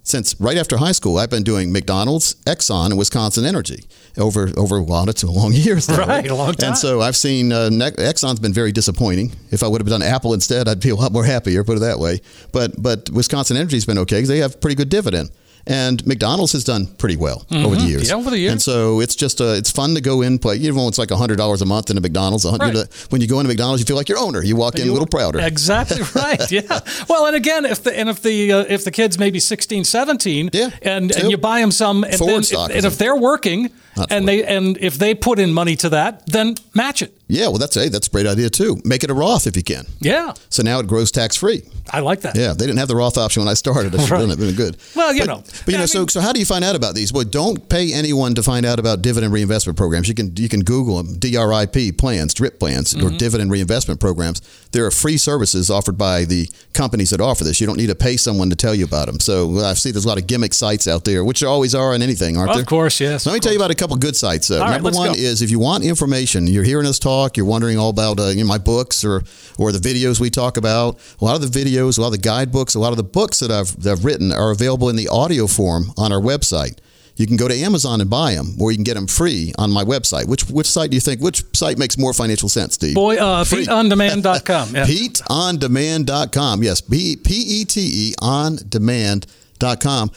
since 0.09 0.35
right 0.41 0.57
after 0.57 0.79
high 0.79 0.93
school, 0.93 1.19
I've 1.19 1.31
been 1.31 1.43
doing 1.43 1.71
McDonald's, 1.73 2.35
Exxon, 2.47 2.87
and 2.87 2.99
Wisconsin 2.99 3.45
Energy 3.45 3.85
over 4.17 4.51
over 4.57 4.79
a 4.79 4.83
lot 4.83 5.09
of 5.09 5.23
long 5.29 5.53
years. 5.65 5.89
Now, 5.89 6.07
Right, 6.07 6.29
a 6.31 6.35
long 6.35 6.55
time. 6.55 6.69
And 6.71 6.79
so 6.79 7.01
I've 7.01 7.17
seen 7.17 7.53
uh, 7.53 7.69
Ne- 7.69 7.91
Exxon's 7.93 8.41
been 8.41 8.55
very 8.55 8.73
disappointing. 8.73 9.33
If 9.51 9.63
I 9.63 9.69
would 9.69 9.81
have 9.81 9.89
done 9.89 10.03
Apple 10.03 10.33
instead, 10.35 10.67
I'd 10.69 10.81
be 10.81 10.91
a 10.91 10.97
lot 10.97 11.13
more 11.13 11.25
happier. 11.25 11.63
Put 11.65 11.77
it 11.77 11.81
that 11.81 11.99
way. 11.99 12.21
But 12.53 12.81
but 12.83 13.11
Wisconsin 13.11 13.57
Energy's 13.57 13.85
been 13.87 13.99
okay 13.99 14.17
because 14.17 14.29
they 14.29 14.39
have 14.39 14.61
pretty 14.61 14.75
good 14.77 14.89
dividend. 14.89 15.31
And 15.69 16.05
McDonald's 16.07 16.53
has 16.53 16.65
done 16.65 16.87
pretty 16.87 17.17
well 17.17 17.47
over 17.53 17.77
the 17.77 17.83
years. 17.83 18.03
Mm-hmm. 18.05 18.11
Yeah, 18.11 18.17
over 18.21 18.31
the 18.31 18.39
years. 18.39 18.53
And 18.53 18.63
so 18.63 19.01
it's 19.01 19.15
just 19.15 19.41
uh, 19.41 19.55
it's 19.61 19.71
fun 19.71 19.95
to 19.95 20.01
go 20.01 20.23
in 20.23 20.39
play. 20.39 20.57
Even 20.57 20.77
when 20.77 20.89
it's 20.89 20.99
like 20.99 21.11
hundred 21.11 21.37
dollars 21.37 21.61
a 21.63 21.67
month 21.67 21.91
McDonald's, 22.01 22.45
a 22.45 22.51
hundred- 22.51 22.65
Right. 22.67 22.75
you 22.75 22.81
know, 22.81 22.87
when 23.11 23.21
you 23.21 23.27
go 23.29 23.39
into 23.41 23.49
McDonald's, 23.49 23.81
you 23.81 23.87
feel 23.87 23.97
like 23.97 24.09
your 24.09 24.19
owner. 24.19 24.43
You 24.43 24.57
walk 24.57 24.79
in 24.79 24.89
a 24.89 24.93
little 24.93 25.07
prouder. 25.07 25.39
Exactly 25.41 26.03
right. 26.15 26.51
Yeah. 26.51 26.81
Well, 27.09 27.27
and 27.27 27.37
again, 27.37 27.65
if 27.65 27.83
the 27.83 27.97
and 27.99 28.09
if 28.09 28.23
the 28.23 28.53
uh, 28.53 28.65
if 28.69 28.85
the 28.85 28.91
kids 28.91 29.19
maybe 29.19 29.39
16, 29.41 29.85
17, 29.85 30.51
Yeah, 30.53 30.71
and 30.83 31.11
and 31.15 31.31
you 31.31 31.37
buy 31.37 31.61
them 31.61 31.71
some, 31.71 32.05
and, 32.05 32.15
then, 32.19 32.41
if, 32.41 32.53
and 32.53 32.85
if 32.85 32.99
they're 32.99 33.17
working, 33.17 33.71
And 34.11 34.27
they 34.29 34.45
and 34.45 34.77
if 34.79 34.99
they 34.99 35.15
put 35.15 35.39
in 35.39 35.53
money 35.53 35.77
to 35.77 35.89
that, 35.91 36.27
then 36.27 36.55
match 36.75 37.03
it. 37.03 37.15
Yeah, 37.31 37.49
well, 37.49 37.59
that's 37.59 37.75
hey, 37.75 37.89
that's 37.91 38.07
a 38.07 38.11
great 38.11 38.27
idea 38.27 38.49
too. 38.49 38.81
Make 38.85 39.05
it 39.05 39.11
a 39.11 39.15
Roth 39.15 39.47
if 39.47 39.55
you 39.57 39.63
can. 39.63 39.85
Yeah, 40.01 40.33
So 40.49 40.63
now 40.63 40.79
it 40.79 40.87
grows 40.87 41.11
tax 41.11 41.37
free. 41.37 41.63
I 41.91 42.01
like 42.01 42.21
that. 42.23 42.37
Yeah, 42.37 42.53
they 42.55 42.65
didn't 42.67 42.79
have 42.79 42.89
the 42.89 42.97
Roth 42.97 43.19
option 43.19 43.43
when 43.43 43.49
I 43.51 43.55
started. 43.55 43.95
I 43.95 43.99
should 43.99 44.09
have 44.11 44.21
done 44.21 44.31
it. 44.31 44.39
Been 44.39 44.55
good. 44.55 44.77
Well, 44.95 45.13
you 45.13 45.23
but, 45.23 45.27
know. 45.27 45.43
but 45.65 45.69
you 45.73 45.77
know, 45.77 45.83
I 45.83 45.87
so 45.87 45.99
mean- 46.01 46.09
so 46.09 46.21
how 46.23 46.33
do 46.33 46.39
you 46.41 46.47
find 46.47 46.65
out 46.65 46.75
about 46.77 46.95
these? 46.95 47.13
Well, 47.13 47.25
don't 47.25 47.69
pay 47.69 47.93
anyone 47.93 48.35
to 48.35 48.43
find 48.43 48.65
out 48.65 48.79
about 48.79 49.03
dividend 49.03 49.33
reinvestment 49.35 49.77
programs. 49.77 50.09
You 50.09 50.15
can 50.15 50.35
you 50.37 50.49
can 50.49 50.61
Google 50.61 51.03
them, 51.03 51.19
DRIP 51.19 51.99
plans, 51.99 52.33
DRIP 52.35 52.59
plans, 52.59 52.95
Mm-hmm. 52.95 53.07
or 53.07 53.11
dividend 53.19 53.51
reinvestment 53.51 54.01
programs. 54.01 54.41
There 54.73 54.87
are 54.87 54.91
free 54.91 55.17
services 55.19 55.71
offered 55.71 55.99
by 55.99 56.25
the 56.25 56.49
companies 56.73 57.11
that 57.11 57.21
offer 57.21 57.45
this. 57.45 57.61
You 57.61 57.67
don't 57.67 57.77
need 57.77 57.89
to 57.89 57.95
pay 57.95 58.17
someone 58.17 58.49
to 58.51 58.57
tell 58.57 58.75
you 58.75 58.85
about 58.87 59.07
them. 59.07 59.21
So 59.21 59.59
I 59.61 59.75
see 59.75 59.91
there's 59.91 60.05
a 60.05 60.09
lot 60.09 60.19
of 60.19 60.27
gimmick 60.27 60.55
sites 60.55 60.87
out 60.89 61.05
there, 61.05 61.25
which 61.25 61.41
there 61.41 61.49
always 61.49 61.75
are 61.75 61.95
in 61.95 62.01
anything, 62.03 62.37
aren't 62.39 62.51
Of 62.51 62.57
there? 62.57 62.65
course, 62.65 63.01
yes, 63.01 63.27
Let 63.27 63.33
me 63.33 63.39
of 63.39 63.43
tell 63.43 63.53
you 63.53 63.59
about 63.59 63.71
a 63.71 63.75
couple 63.75 63.88
good 63.97 64.17
sites. 64.17 64.51
All 64.51 64.61
right, 64.61 64.83
Number 64.83 64.91
one 64.97 65.13
go. 65.13 65.19
is 65.19 65.43
if 65.43 65.51
you 65.51 65.59
want 65.59 65.85
information, 65.85 66.47
you're 66.47 66.65
hearing 66.65 66.87
us 66.87 66.99
talk, 66.99 67.37
you're 67.37 67.47
wondering 67.47 67.79
all 67.79 67.91
about 67.91 68.21
uh, 68.21 68.27
you 68.29 68.43
know, 68.43 68.49
my 68.49 68.59
books 68.59 69.05
or 69.05 69.23
or 69.59 69.73
the 69.73 69.79
videos 69.79 70.21
we 70.21 70.31
talk 70.31 70.57
about. 70.57 70.99
A 71.21 71.25
lot 71.25 71.37
of 71.37 71.51
the 71.51 71.59
videos, 71.59 71.99
a 71.99 72.01
lot 72.01 72.09
of 72.09 72.13
the 72.13 72.19
guidebooks, 72.19 72.75
a 72.75 72.79
lot 72.79 72.91
of 72.91 72.97
the 72.97 73.05
books 73.05 73.41
that 73.41 73.51
I've, 73.51 73.81
that 73.83 73.93
I've 73.93 74.05
written 74.05 74.33
are 74.33 74.51
available 74.51 74.89
in 74.89 74.97
the 74.97 75.09
audio 75.09 75.47
form 75.47 75.93
on 75.97 76.13
our 76.13 76.21
website. 76.21 76.79
You 77.17 77.27
can 77.27 77.37
go 77.37 77.49
to 77.49 77.55
Amazon 77.55 78.01
and 78.01 78.09
buy 78.09 78.35
them, 78.35 78.55
or 78.61 78.71
you 78.71 78.77
can 78.77 78.85
get 78.85 78.95
them 78.95 79.09
free 79.09 79.53
on 79.59 79.73
my 79.73 79.83
website. 79.83 80.29
Which 80.29 80.49
which 80.49 80.69
site 80.69 80.91
do 80.91 80.97
you 80.97 81.01
think? 81.01 81.21
Which 81.21 81.43
site 81.53 81.77
makes 81.77 81.99
more 81.99 82.13
financial 82.13 82.49
sense, 82.49 82.75
Steve? 82.75 82.95
Boy, 82.95 83.17
uh. 83.17 83.43
PeteOnDemand.com. 83.45 84.77
Yeah. 84.77 84.85
PeteOnDemand.com. 84.87 86.63
Yes, 86.63 86.81
P 86.81 87.19
E 87.27 87.65
T 87.65 87.81
E 87.81 88.15
on 88.23 88.59
demand.com. 88.69 90.11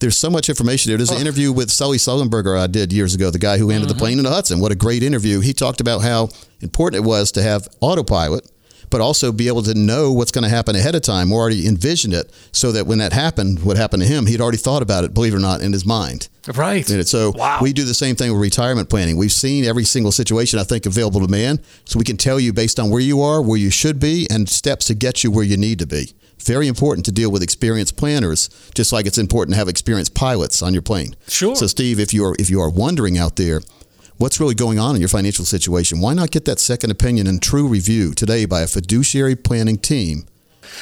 There's 0.00 0.16
so 0.16 0.30
much 0.30 0.48
information 0.48 0.90
there. 0.90 0.96
There's 0.96 1.10
an 1.10 1.16
oh. 1.16 1.20
interview 1.20 1.52
with 1.52 1.70
Sully 1.70 1.98
Sullenberger 1.98 2.58
I 2.58 2.68
did 2.68 2.92
years 2.92 3.14
ago, 3.14 3.30
the 3.30 3.38
guy 3.38 3.58
who 3.58 3.66
landed 3.66 3.88
the 3.88 3.94
mm-hmm. 3.94 3.98
plane 3.98 4.18
in 4.18 4.24
the 4.24 4.30
Hudson. 4.30 4.60
What 4.60 4.70
a 4.70 4.76
great 4.76 5.02
interview. 5.02 5.40
He 5.40 5.52
talked 5.52 5.80
about 5.80 6.02
how 6.02 6.28
important 6.60 7.04
it 7.04 7.06
was 7.06 7.32
to 7.32 7.42
have 7.42 7.66
autopilot, 7.80 8.48
but 8.90 9.00
also 9.00 9.32
be 9.32 9.48
able 9.48 9.62
to 9.62 9.74
know 9.74 10.12
what's 10.12 10.30
going 10.30 10.44
to 10.44 10.48
happen 10.48 10.76
ahead 10.76 10.94
of 10.94 11.02
time 11.02 11.32
or 11.32 11.40
already 11.40 11.66
envision 11.66 12.12
it 12.12 12.30
so 12.52 12.70
that 12.72 12.86
when 12.86 12.98
that 12.98 13.12
happened, 13.12 13.64
what 13.64 13.76
happened 13.76 14.02
to 14.02 14.08
him, 14.08 14.26
he'd 14.26 14.40
already 14.40 14.56
thought 14.56 14.82
about 14.82 15.02
it, 15.02 15.14
believe 15.14 15.34
it 15.34 15.36
or 15.36 15.40
not, 15.40 15.60
in 15.62 15.72
his 15.72 15.84
mind. 15.84 16.28
Right. 16.54 16.88
And 16.88 17.06
So 17.06 17.32
Wow. 17.32 17.58
we 17.60 17.72
do 17.72 17.84
the 17.84 17.92
same 17.92 18.14
thing 18.14 18.32
with 18.32 18.40
retirement 18.40 18.88
planning. 18.88 19.16
We've 19.16 19.32
seen 19.32 19.64
every 19.64 19.84
single 19.84 20.12
situation 20.12 20.58
I 20.58 20.64
think 20.64 20.86
available 20.86 21.20
to 21.20 21.28
man, 21.28 21.60
so 21.84 21.98
we 21.98 22.04
can 22.04 22.16
tell 22.16 22.38
you 22.38 22.52
based 22.52 22.78
on 22.78 22.88
where 22.88 23.00
you 23.00 23.20
are, 23.20 23.42
where 23.42 23.58
you 23.58 23.70
should 23.70 23.98
be, 23.98 24.26
and 24.30 24.48
steps 24.48 24.86
to 24.86 24.94
get 24.94 25.24
you 25.24 25.30
where 25.30 25.44
you 25.44 25.56
need 25.56 25.80
to 25.80 25.86
be. 25.86 26.14
Very 26.42 26.68
important 26.68 27.04
to 27.06 27.12
deal 27.12 27.30
with 27.30 27.42
experienced 27.42 27.96
planners, 27.96 28.48
just 28.74 28.92
like 28.92 29.06
it's 29.06 29.18
important 29.18 29.54
to 29.54 29.58
have 29.58 29.68
experienced 29.68 30.14
pilots 30.14 30.62
on 30.62 30.72
your 30.72 30.82
plane. 30.82 31.14
Sure. 31.26 31.54
So 31.54 31.66
Steve, 31.66 32.00
if 32.00 32.14
you 32.14 32.24
are 32.24 32.34
if 32.38 32.50
you 32.50 32.60
are 32.60 32.70
wondering 32.70 33.18
out 33.18 33.36
there. 33.36 33.60
What's 34.18 34.40
really 34.40 34.56
going 34.56 34.80
on 34.80 34.96
in 34.96 35.00
your 35.00 35.08
financial 35.08 35.44
situation? 35.44 36.00
Why 36.00 36.12
not 36.12 36.32
get 36.32 36.44
that 36.46 36.58
second 36.58 36.90
opinion 36.90 37.28
and 37.28 37.40
true 37.40 37.68
review 37.68 38.14
today 38.14 38.46
by 38.46 38.62
a 38.62 38.66
fiduciary 38.66 39.36
planning 39.36 39.78
team? 39.78 40.26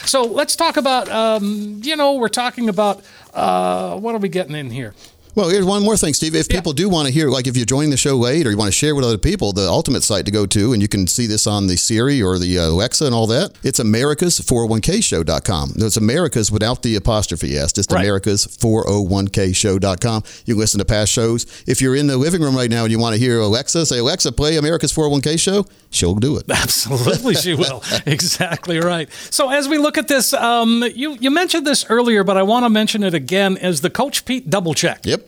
So 0.07 0.22
let's 0.22 0.57
talk 0.57 0.78
about, 0.78 1.11
um, 1.11 1.80
you 1.82 1.96
know, 1.96 2.14
we're 2.14 2.28
talking 2.28 2.70
about, 2.70 3.04
uh, 3.34 3.98
what 3.98 4.14
are 4.14 4.18
we 4.18 4.30
getting 4.30 4.54
in 4.54 4.70
here? 4.70 4.94
Well, 5.37 5.49
here's 5.51 5.66
one 5.66 5.82
more 5.82 5.99
thing, 5.99 6.14
Steve. 6.14 6.34
If 6.34 6.49
people 6.49 6.72
do 6.72 6.89
want 6.89 7.09
to 7.09 7.12
hear, 7.12 7.28
like 7.28 7.47
if 7.47 7.59
you're 7.59 7.66
joining 7.66 7.91
the 7.91 7.99
show 7.99 8.16
late 8.16 8.47
or 8.47 8.51
you 8.51 8.57
want 8.57 8.68
to 8.68 8.72
share 8.72 8.95
with 8.95 9.05
other 9.05 9.18
people, 9.18 9.53
the 9.53 9.68
ultimate 9.68 10.03
site 10.03 10.24
to 10.24 10.30
go 10.30 10.47
to, 10.47 10.72
and 10.72 10.80
you 10.80 10.89
can 10.89 11.07
see 11.07 11.26
this 11.26 11.47
on 11.47 11.66
the 11.66 11.76
Siri 11.76 12.22
or 12.22 12.39
the 12.39 12.59
uh, 12.59 12.68
Alexa 12.68 13.05
and 13.05 13.14
all 13.14 13.26
that, 13.26 13.53
it's 13.62 13.78
americas401kshow.com. 13.78 15.72
It's 15.76 15.99
Americas 15.99 16.51
without 16.51 16.82
the 16.82 16.97
apostrophe 16.97 17.55
S, 17.55 17.70
just 17.74 17.93
Right. 17.93 18.07
americas401kshow.com. 18.07 20.22
You 20.47 20.55
can 20.55 20.59
listen 20.59 20.78
to 20.78 20.87
past 20.87 21.12
shows. 21.12 21.45
If 21.66 21.82
you're 21.82 21.97
in 21.97 22.07
the 22.07 22.16
living 22.16 22.41
room 22.41 22.57
right 22.57 22.70
now 22.70 22.84
and 22.84 22.91
you 22.91 22.99
want 22.99 23.12
to 23.14 23.20
hear 23.20 23.39
Alexa, 23.39 23.84
say, 23.84 23.99
Alexa, 23.99 24.32
play 24.32 24.57
America's 24.57 24.91
401k 24.95 25.39
show, 25.39 25.66
she'll 25.91 26.14
do 26.14 26.39
it. 26.39 26.51
Absolutely, 26.51 27.34
she 27.34 27.53
will. 27.59 27.82
exactly 28.07 28.78
right. 28.78 29.11
So 29.30 29.51
as 29.51 29.68
we 29.68 29.76
look 29.76 29.99
at 29.99 30.09
this, 30.09 30.32
um, 30.32 30.82
you 30.95 31.12
you 31.20 31.30
mentioned 31.30 31.66
this 31.66 31.84
earlier, 31.91 32.24
but 32.24 32.39
I 32.39 32.43
want 32.43 32.64
to 32.64 32.70
mention 32.70 33.03
it 33.03 33.12
again 33.12 33.59
as 33.59 33.82
the 33.82 33.91
Coach 33.91 34.24
Pete 34.24 34.49
double 34.49 34.72
check. 34.72 35.05
Yep. 35.05 35.25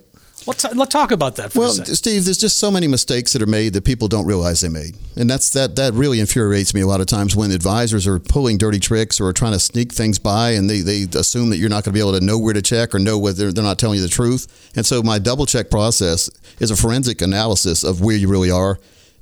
Let's 0.49 0.65
let's 0.75 0.91
talk 0.91 1.11
about 1.11 1.37
that 1.37 1.53
for 1.53 1.59
Well. 1.59 1.73
Steve, 1.73 2.25
there's 2.25 2.39
just 2.39 2.57
so 2.57 2.71
many 2.71 2.89
mistakes 2.89 3.35
that 3.35 3.43
are 3.43 3.47
made 3.47 3.75
that 3.75 3.85
people 3.85 4.09
don't 4.09 4.25
realize 4.25 4.63
they 4.63 4.71
made, 4.71 4.97
and 5.15 5.29
that's 5.29 5.51
that. 5.51 5.77
That 5.77 5.93
really 5.93 6.21
infuriates 6.21 6.73
me 6.73 6.81
a 6.81 6.87
lot 6.87 7.03
of 7.03 7.07
times 7.07 7.37
when 7.37 7.51
advisors 7.51 8.07
are 8.07 8.19
pulling 8.19 8.57
dirty 8.57 8.81
tricks 8.81 9.21
or 9.21 9.27
are 9.27 9.35
trying 9.35 9.53
to 9.53 9.59
sneak 9.59 9.93
things 9.93 10.19
by, 10.19 10.53
and 10.53 10.71
they, 10.71 10.81
they 10.81 11.03
assume 11.19 11.51
that 11.51 11.59
you're 11.59 11.69
not 11.69 11.85
going 11.85 11.93
to 11.93 11.93
be 11.93 12.01
able 12.01 12.19
to 12.19 12.25
know 12.25 12.39
where 12.39 12.55
to 12.55 12.63
check 12.63 12.95
or 12.95 12.99
know 12.99 13.19
whether 13.19 13.53
they're 13.53 13.63
not 13.63 13.79
telling 13.79 13.97
you 13.97 14.03
the 14.03 14.09
truth. 14.09 14.73
And 14.75 14.87
so, 14.87 15.03
my 15.03 15.19
double 15.19 15.45
check 15.45 15.69
process 15.69 16.31
is 16.61 16.71
a 16.71 16.77
forensic 16.77 17.21
analysis 17.21 17.85
of 17.85 18.01
where 18.01 18.17
you 18.17 18.29
really 18.29 18.51
are, 18.51 18.79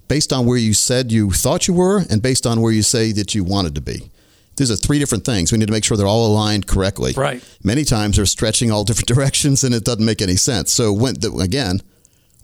based 0.06 0.32
on 0.32 0.46
where 0.46 0.58
you 0.58 0.74
said 0.74 1.10
you 1.10 1.32
thought 1.32 1.66
you 1.66 1.74
were, 1.74 2.04
and 2.08 2.22
based 2.22 2.46
on 2.46 2.60
where 2.60 2.72
you 2.72 2.84
say 2.84 3.10
that 3.10 3.34
you 3.34 3.42
wanted 3.42 3.74
to 3.74 3.80
be. 3.80 4.12
These 4.56 4.70
are 4.70 4.76
three 4.76 4.98
different 4.98 5.24
things. 5.24 5.52
We 5.52 5.58
need 5.58 5.66
to 5.66 5.72
make 5.72 5.84
sure 5.84 5.96
they're 5.96 6.06
all 6.06 6.26
aligned 6.26 6.66
correctly. 6.66 7.12
Right. 7.16 7.42
Many 7.62 7.84
times 7.84 8.16
they're 8.16 8.26
stretching 8.26 8.70
all 8.70 8.84
different 8.84 9.08
directions, 9.14 9.64
and 9.64 9.74
it 9.74 9.84
doesn't 9.84 10.04
make 10.04 10.22
any 10.22 10.36
sense. 10.36 10.72
So, 10.72 10.92
when 10.92 11.14
the, 11.20 11.32
again, 11.32 11.82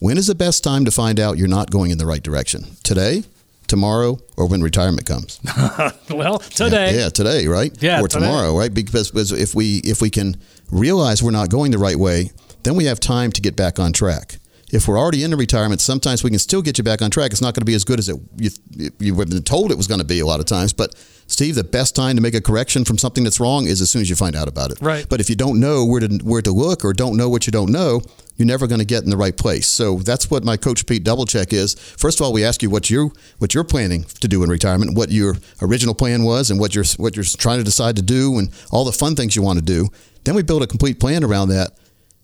when 0.00 0.18
is 0.18 0.26
the 0.26 0.34
best 0.34 0.62
time 0.64 0.84
to 0.84 0.90
find 0.90 1.18
out 1.18 1.38
you're 1.38 1.48
not 1.48 1.70
going 1.70 1.90
in 1.90 1.98
the 1.98 2.06
right 2.06 2.22
direction? 2.22 2.76
Today, 2.82 3.22
tomorrow 3.66 4.18
or 4.36 4.46
when 4.46 4.62
retirement 4.62 5.06
comes. 5.06 5.40
well, 6.10 6.40
today. 6.40 6.98
Yeah, 6.98 7.08
today, 7.08 7.46
right? 7.46 7.72
Yeah, 7.80 8.00
or 8.00 8.08
today. 8.08 8.26
tomorrow, 8.26 8.58
right? 8.58 8.72
Because, 8.72 9.10
because 9.10 9.32
if 9.32 9.54
we 9.54 9.78
if 9.78 10.02
we 10.02 10.10
can 10.10 10.36
realize 10.70 11.22
we're 11.22 11.30
not 11.30 11.48
going 11.48 11.70
the 11.70 11.78
right 11.78 11.96
way, 11.96 12.30
then 12.64 12.74
we 12.74 12.84
have 12.84 13.00
time 13.00 13.32
to 13.32 13.40
get 13.40 13.56
back 13.56 13.78
on 13.78 13.92
track. 13.92 14.38
If 14.72 14.88
we're 14.88 14.98
already 14.98 15.22
into 15.22 15.36
retirement, 15.36 15.82
sometimes 15.82 16.24
we 16.24 16.30
can 16.30 16.38
still 16.38 16.62
get 16.62 16.78
you 16.78 16.84
back 16.84 17.02
on 17.02 17.10
track. 17.10 17.30
It's 17.30 17.42
not 17.42 17.54
going 17.54 17.60
to 17.60 17.66
be 17.66 17.74
as 17.74 17.84
good 17.84 17.98
as 17.98 18.08
it 18.08 18.16
you 18.36 18.50
you 18.98 19.14
have 19.16 19.28
been 19.28 19.42
told 19.42 19.70
it 19.70 19.76
was 19.76 19.86
going 19.86 20.00
to 20.00 20.06
be 20.06 20.20
a 20.20 20.26
lot 20.26 20.40
of 20.40 20.46
times. 20.46 20.72
But 20.72 20.94
Steve, 21.26 21.54
the 21.54 21.64
best 21.64 21.94
time 21.94 22.16
to 22.16 22.22
make 22.22 22.34
a 22.34 22.40
correction 22.40 22.84
from 22.84 22.96
something 22.96 23.22
that's 23.22 23.38
wrong 23.38 23.66
is 23.66 23.80
as 23.82 23.90
soon 23.90 24.00
as 24.00 24.08
you 24.08 24.16
find 24.16 24.34
out 24.34 24.48
about 24.48 24.70
it. 24.70 24.78
Right. 24.80 25.06
But 25.08 25.20
if 25.20 25.28
you 25.28 25.36
don't 25.36 25.60
know 25.60 25.84
where 25.84 26.00
to 26.00 26.08
where 26.24 26.42
to 26.42 26.52
look 26.52 26.84
or 26.84 26.94
don't 26.94 27.18
know 27.18 27.28
what 27.28 27.46
you 27.46 27.50
don't 27.50 27.70
know, 27.70 28.00
you're 28.36 28.46
never 28.46 28.66
going 28.66 28.78
to 28.78 28.86
get 28.86 29.04
in 29.04 29.10
the 29.10 29.16
right 29.16 29.36
place. 29.36 29.68
So 29.68 29.96
that's 29.96 30.30
what 30.30 30.42
my 30.42 30.56
coach 30.56 30.86
Pete 30.86 31.04
double 31.04 31.26
check 31.26 31.52
is. 31.52 31.74
First 31.74 32.18
of 32.18 32.24
all, 32.24 32.32
we 32.32 32.42
ask 32.42 32.62
you 32.62 32.70
what 32.70 32.88
you 32.88 33.12
what 33.38 33.54
you're 33.54 33.64
planning 33.64 34.04
to 34.04 34.28
do 34.28 34.42
in 34.42 34.48
retirement, 34.48 34.96
what 34.96 35.10
your 35.10 35.36
original 35.60 35.94
plan 35.94 36.24
was, 36.24 36.50
and 36.50 36.58
what 36.58 36.74
you're 36.74 36.84
what 36.96 37.14
you're 37.14 37.24
trying 37.24 37.58
to 37.58 37.64
decide 37.64 37.96
to 37.96 38.02
do, 38.02 38.38
and 38.38 38.50
all 38.70 38.84
the 38.86 38.92
fun 38.92 39.14
things 39.16 39.36
you 39.36 39.42
want 39.42 39.58
to 39.58 39.64
do. 39.64 39.88
Then 40.24 40.34
we 40.34 40.42
build 40.42 40.62
a 40.62 40.66
complete 40.66 40.98
plan 40.98 41.24
around 41.24 41.48
that, 41.48 41.72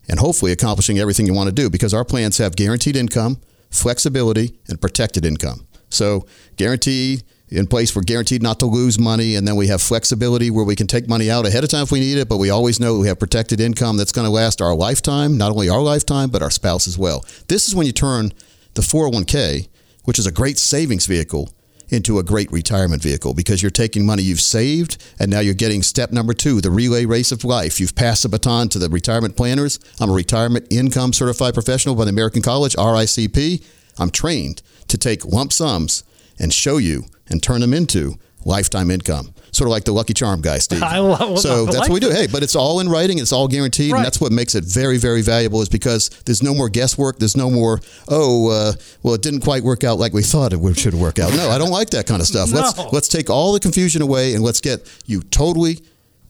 and 0.09 0.19
hopefully 0.19 0.51
accomplishing 0.51 0.99
everything 0.99 1.25
you 1.27 1.33
want 1.33 1.47
to 1.47 1.55
do 1.55 1.69
because 1.69 1.93
our 1.93 2.03
plans 2.03 2.37
have 2.39 2.55
guaranteed 2.55 2.95
income, 2.95 3.39
flexibility, 3.69 4.59
and 4.67 4.81
protected 4.81 5.23
income. 5.23 5.67
So 5.89 6.25
guarantee 6.57 7.21
in 7.51 7.67
place 7.67 7.95
we're 7.95 8.03
guaranteed 8.03 8.43
not 8.43 8.59
to 8.59 8.65
lose 8.65 8.99
money 8.99 9.35
and 9.35 9.47
then 9.47 9.55
we 9.55 9.67
have 9.67 9.81
flexibility 9.81 10.51
where 10.51 10.65
we 10.65 10.75
can 10.75 10.87
take 10.87 11.07
money 11.07 11.31
out 11.31 11.45
ahead 11.47 11.63
of 11.63 11.69
time 11.69 11.83
if 11.83 11.91
we 11.91 11.99
need 11.99 12.17
it 12.17 12.29
but 12.29 12.37
we 12.37 12.49
always 12.49 12.79
know 12.79 12.99
we 12.99 13.07
have 13.07 13.19
protected 13.19 13.59
income 13.59 13.97
that's 13.97 14.11
going 14.11 14.25
to 14.25 14.31
last 14.31 14.61
our 14.61 14.75
lifetime 14.75 15.37
not 15.37 15.51
only 15.51 15.67
our 15.67 15.81
lifetime 15.81 16.29
but 16.29 16.43
our 16.43 16.51
spouse 16.51 16.87
as 16.87 16.97
well 16.97 17.25
this 17.47 17.67
is 17.67 17.75
when 17.75 17.87
you 17.87 17.91
turn 17.91 18.31
the 18.75 18.81
401k 18.81 19.67
which 20.03 20.19
is 20.19 20.27
a 20.27 20.31
great 20.31 20.59
savings 20.59 21.07
vehicle 21.07 21.49
into 21.89 22.19
a 22.19 22.23
great 22.23 22.51
retirement 22.51 23.01
vehicle 23.01 23.33
because 23.33 23.61
you're 23.61 23.71
taking 23.71 24.05
money 24.05 24.23
you've 24.23 24.41
saved 24.41 24.97
and 25.19 25.29
now 25.29 25.39
you're 25.39 25.53
getting 25.53 25.81
step 25.81 26.11
number 26.11 26.33
two, 26.33 26.61
the 26.61 26.71
relay 26.71 27.05
race 27.05 27.31
of 27.31 27.43
life. 27.43 27.79
You've 27.79 27.95
passed 27.95 28.23
the 28.23 28.29
baton 28.29 28.69
to 28.69 28.79
the 28.79 28.89
retirement 28.89 29.35
planners. 29.35 29.79
I'm 29.99 30.09
a 30.09 30.13
retirement 30.13 30.67
income 30.69 31.13
certified 31.13 31.53
professional 31.53 31.95
by 31.95 32.05
the 32.05 32.11
American 32.11 32.41
College, 32.41 32.75
RICP. 32.75 33.63
I'm 33.97 34.09
trained 34.09 34.61
to 34.87 34.97
take 34.97 35.25
lump 35.25 35.51
sums 35.51 36.03
and 36.39 36.53
show 36.53 36.77
you 36.77 37.05
and 37.29 37.43
turn 37.43 37.61
them 37.61 37.73
into 37.73 38.15
lifetime 38.45 38.89
income. 38.89 39.33
Sort 39.51 39.67
of 39.67 39.71
like 39.71 39.83
the 39.83 39.91
Lucky 39.91 40.13
Charm 40.13 40.41
guy, 40.41 40.57
Steve. 40.59 40.83
I 40.83 40.99
love- 40.99 41.39
so 41.39 41.63
I 41.63 41.65
that's 41.65 41.77
like 41.79 41.89
what 41.89 41.93
we 41.95 41.99
do. 41.99 42.09
Hey, 42.11 42.27
but 42.27 42.43
it's 42.43 42.55
all 42.55 42.79
in 42.79 42.89
writing. 42.89 43.19
It's 43.19 43.31
all 43.31 43.47
guaranteed, 43.47 43.91
Right. 43.91 43.99
and 43.99 44.05
that's 44.05 44.19
what 44.21 44.31
makes 44.31 44.55
it 44.55 44.63
very, 44.63 44.97
very 44.97 45.21
valuable. 45.21 45.61
Is 45.61 45.69
because 45.69 46.09
there's 46.25 46.43
no 46.43 46.53
more 46.53 46.69
guesswork. 46.69 47.19
There's 47.19 47.37
no 47.37 47.49
more. 47.49 47.79
Oh, 48.07 48.49
uh, 48.49 48.73
well, 49.03 49.13
it 49.15 49.21
didn't 49.21 49.41
quite 49.41 49.63
work 49.63 49.83
out 49.83 49.97
like 49.99 50.13
we 50.13 50.21
thought 50.23 50.53
it 50.53 50.59
would- 50.59 50.77
should 50.77 50.93
work 50.93 51.19
out. 51.19 51.33
No, 51.33 51.49
I 51.49 51.57
don't 51.57 51.71
like 51.71 51.89
that 51.91 52.05
kind 52.07 52.21
of 52.21 52.27
stuff. 52.27 52.51
Let's 52.53 52.77
let's 52.93 53.07
take 53.07 53.29
all 53.29 53.53
the 53.53 53.59
confusion 53.59 54.01
away 54.01 54.33
and 54.33 54.43
let's 54.43 54.61
get 54.61 54.81
you 55.05 55.21
totally 55.23 55.79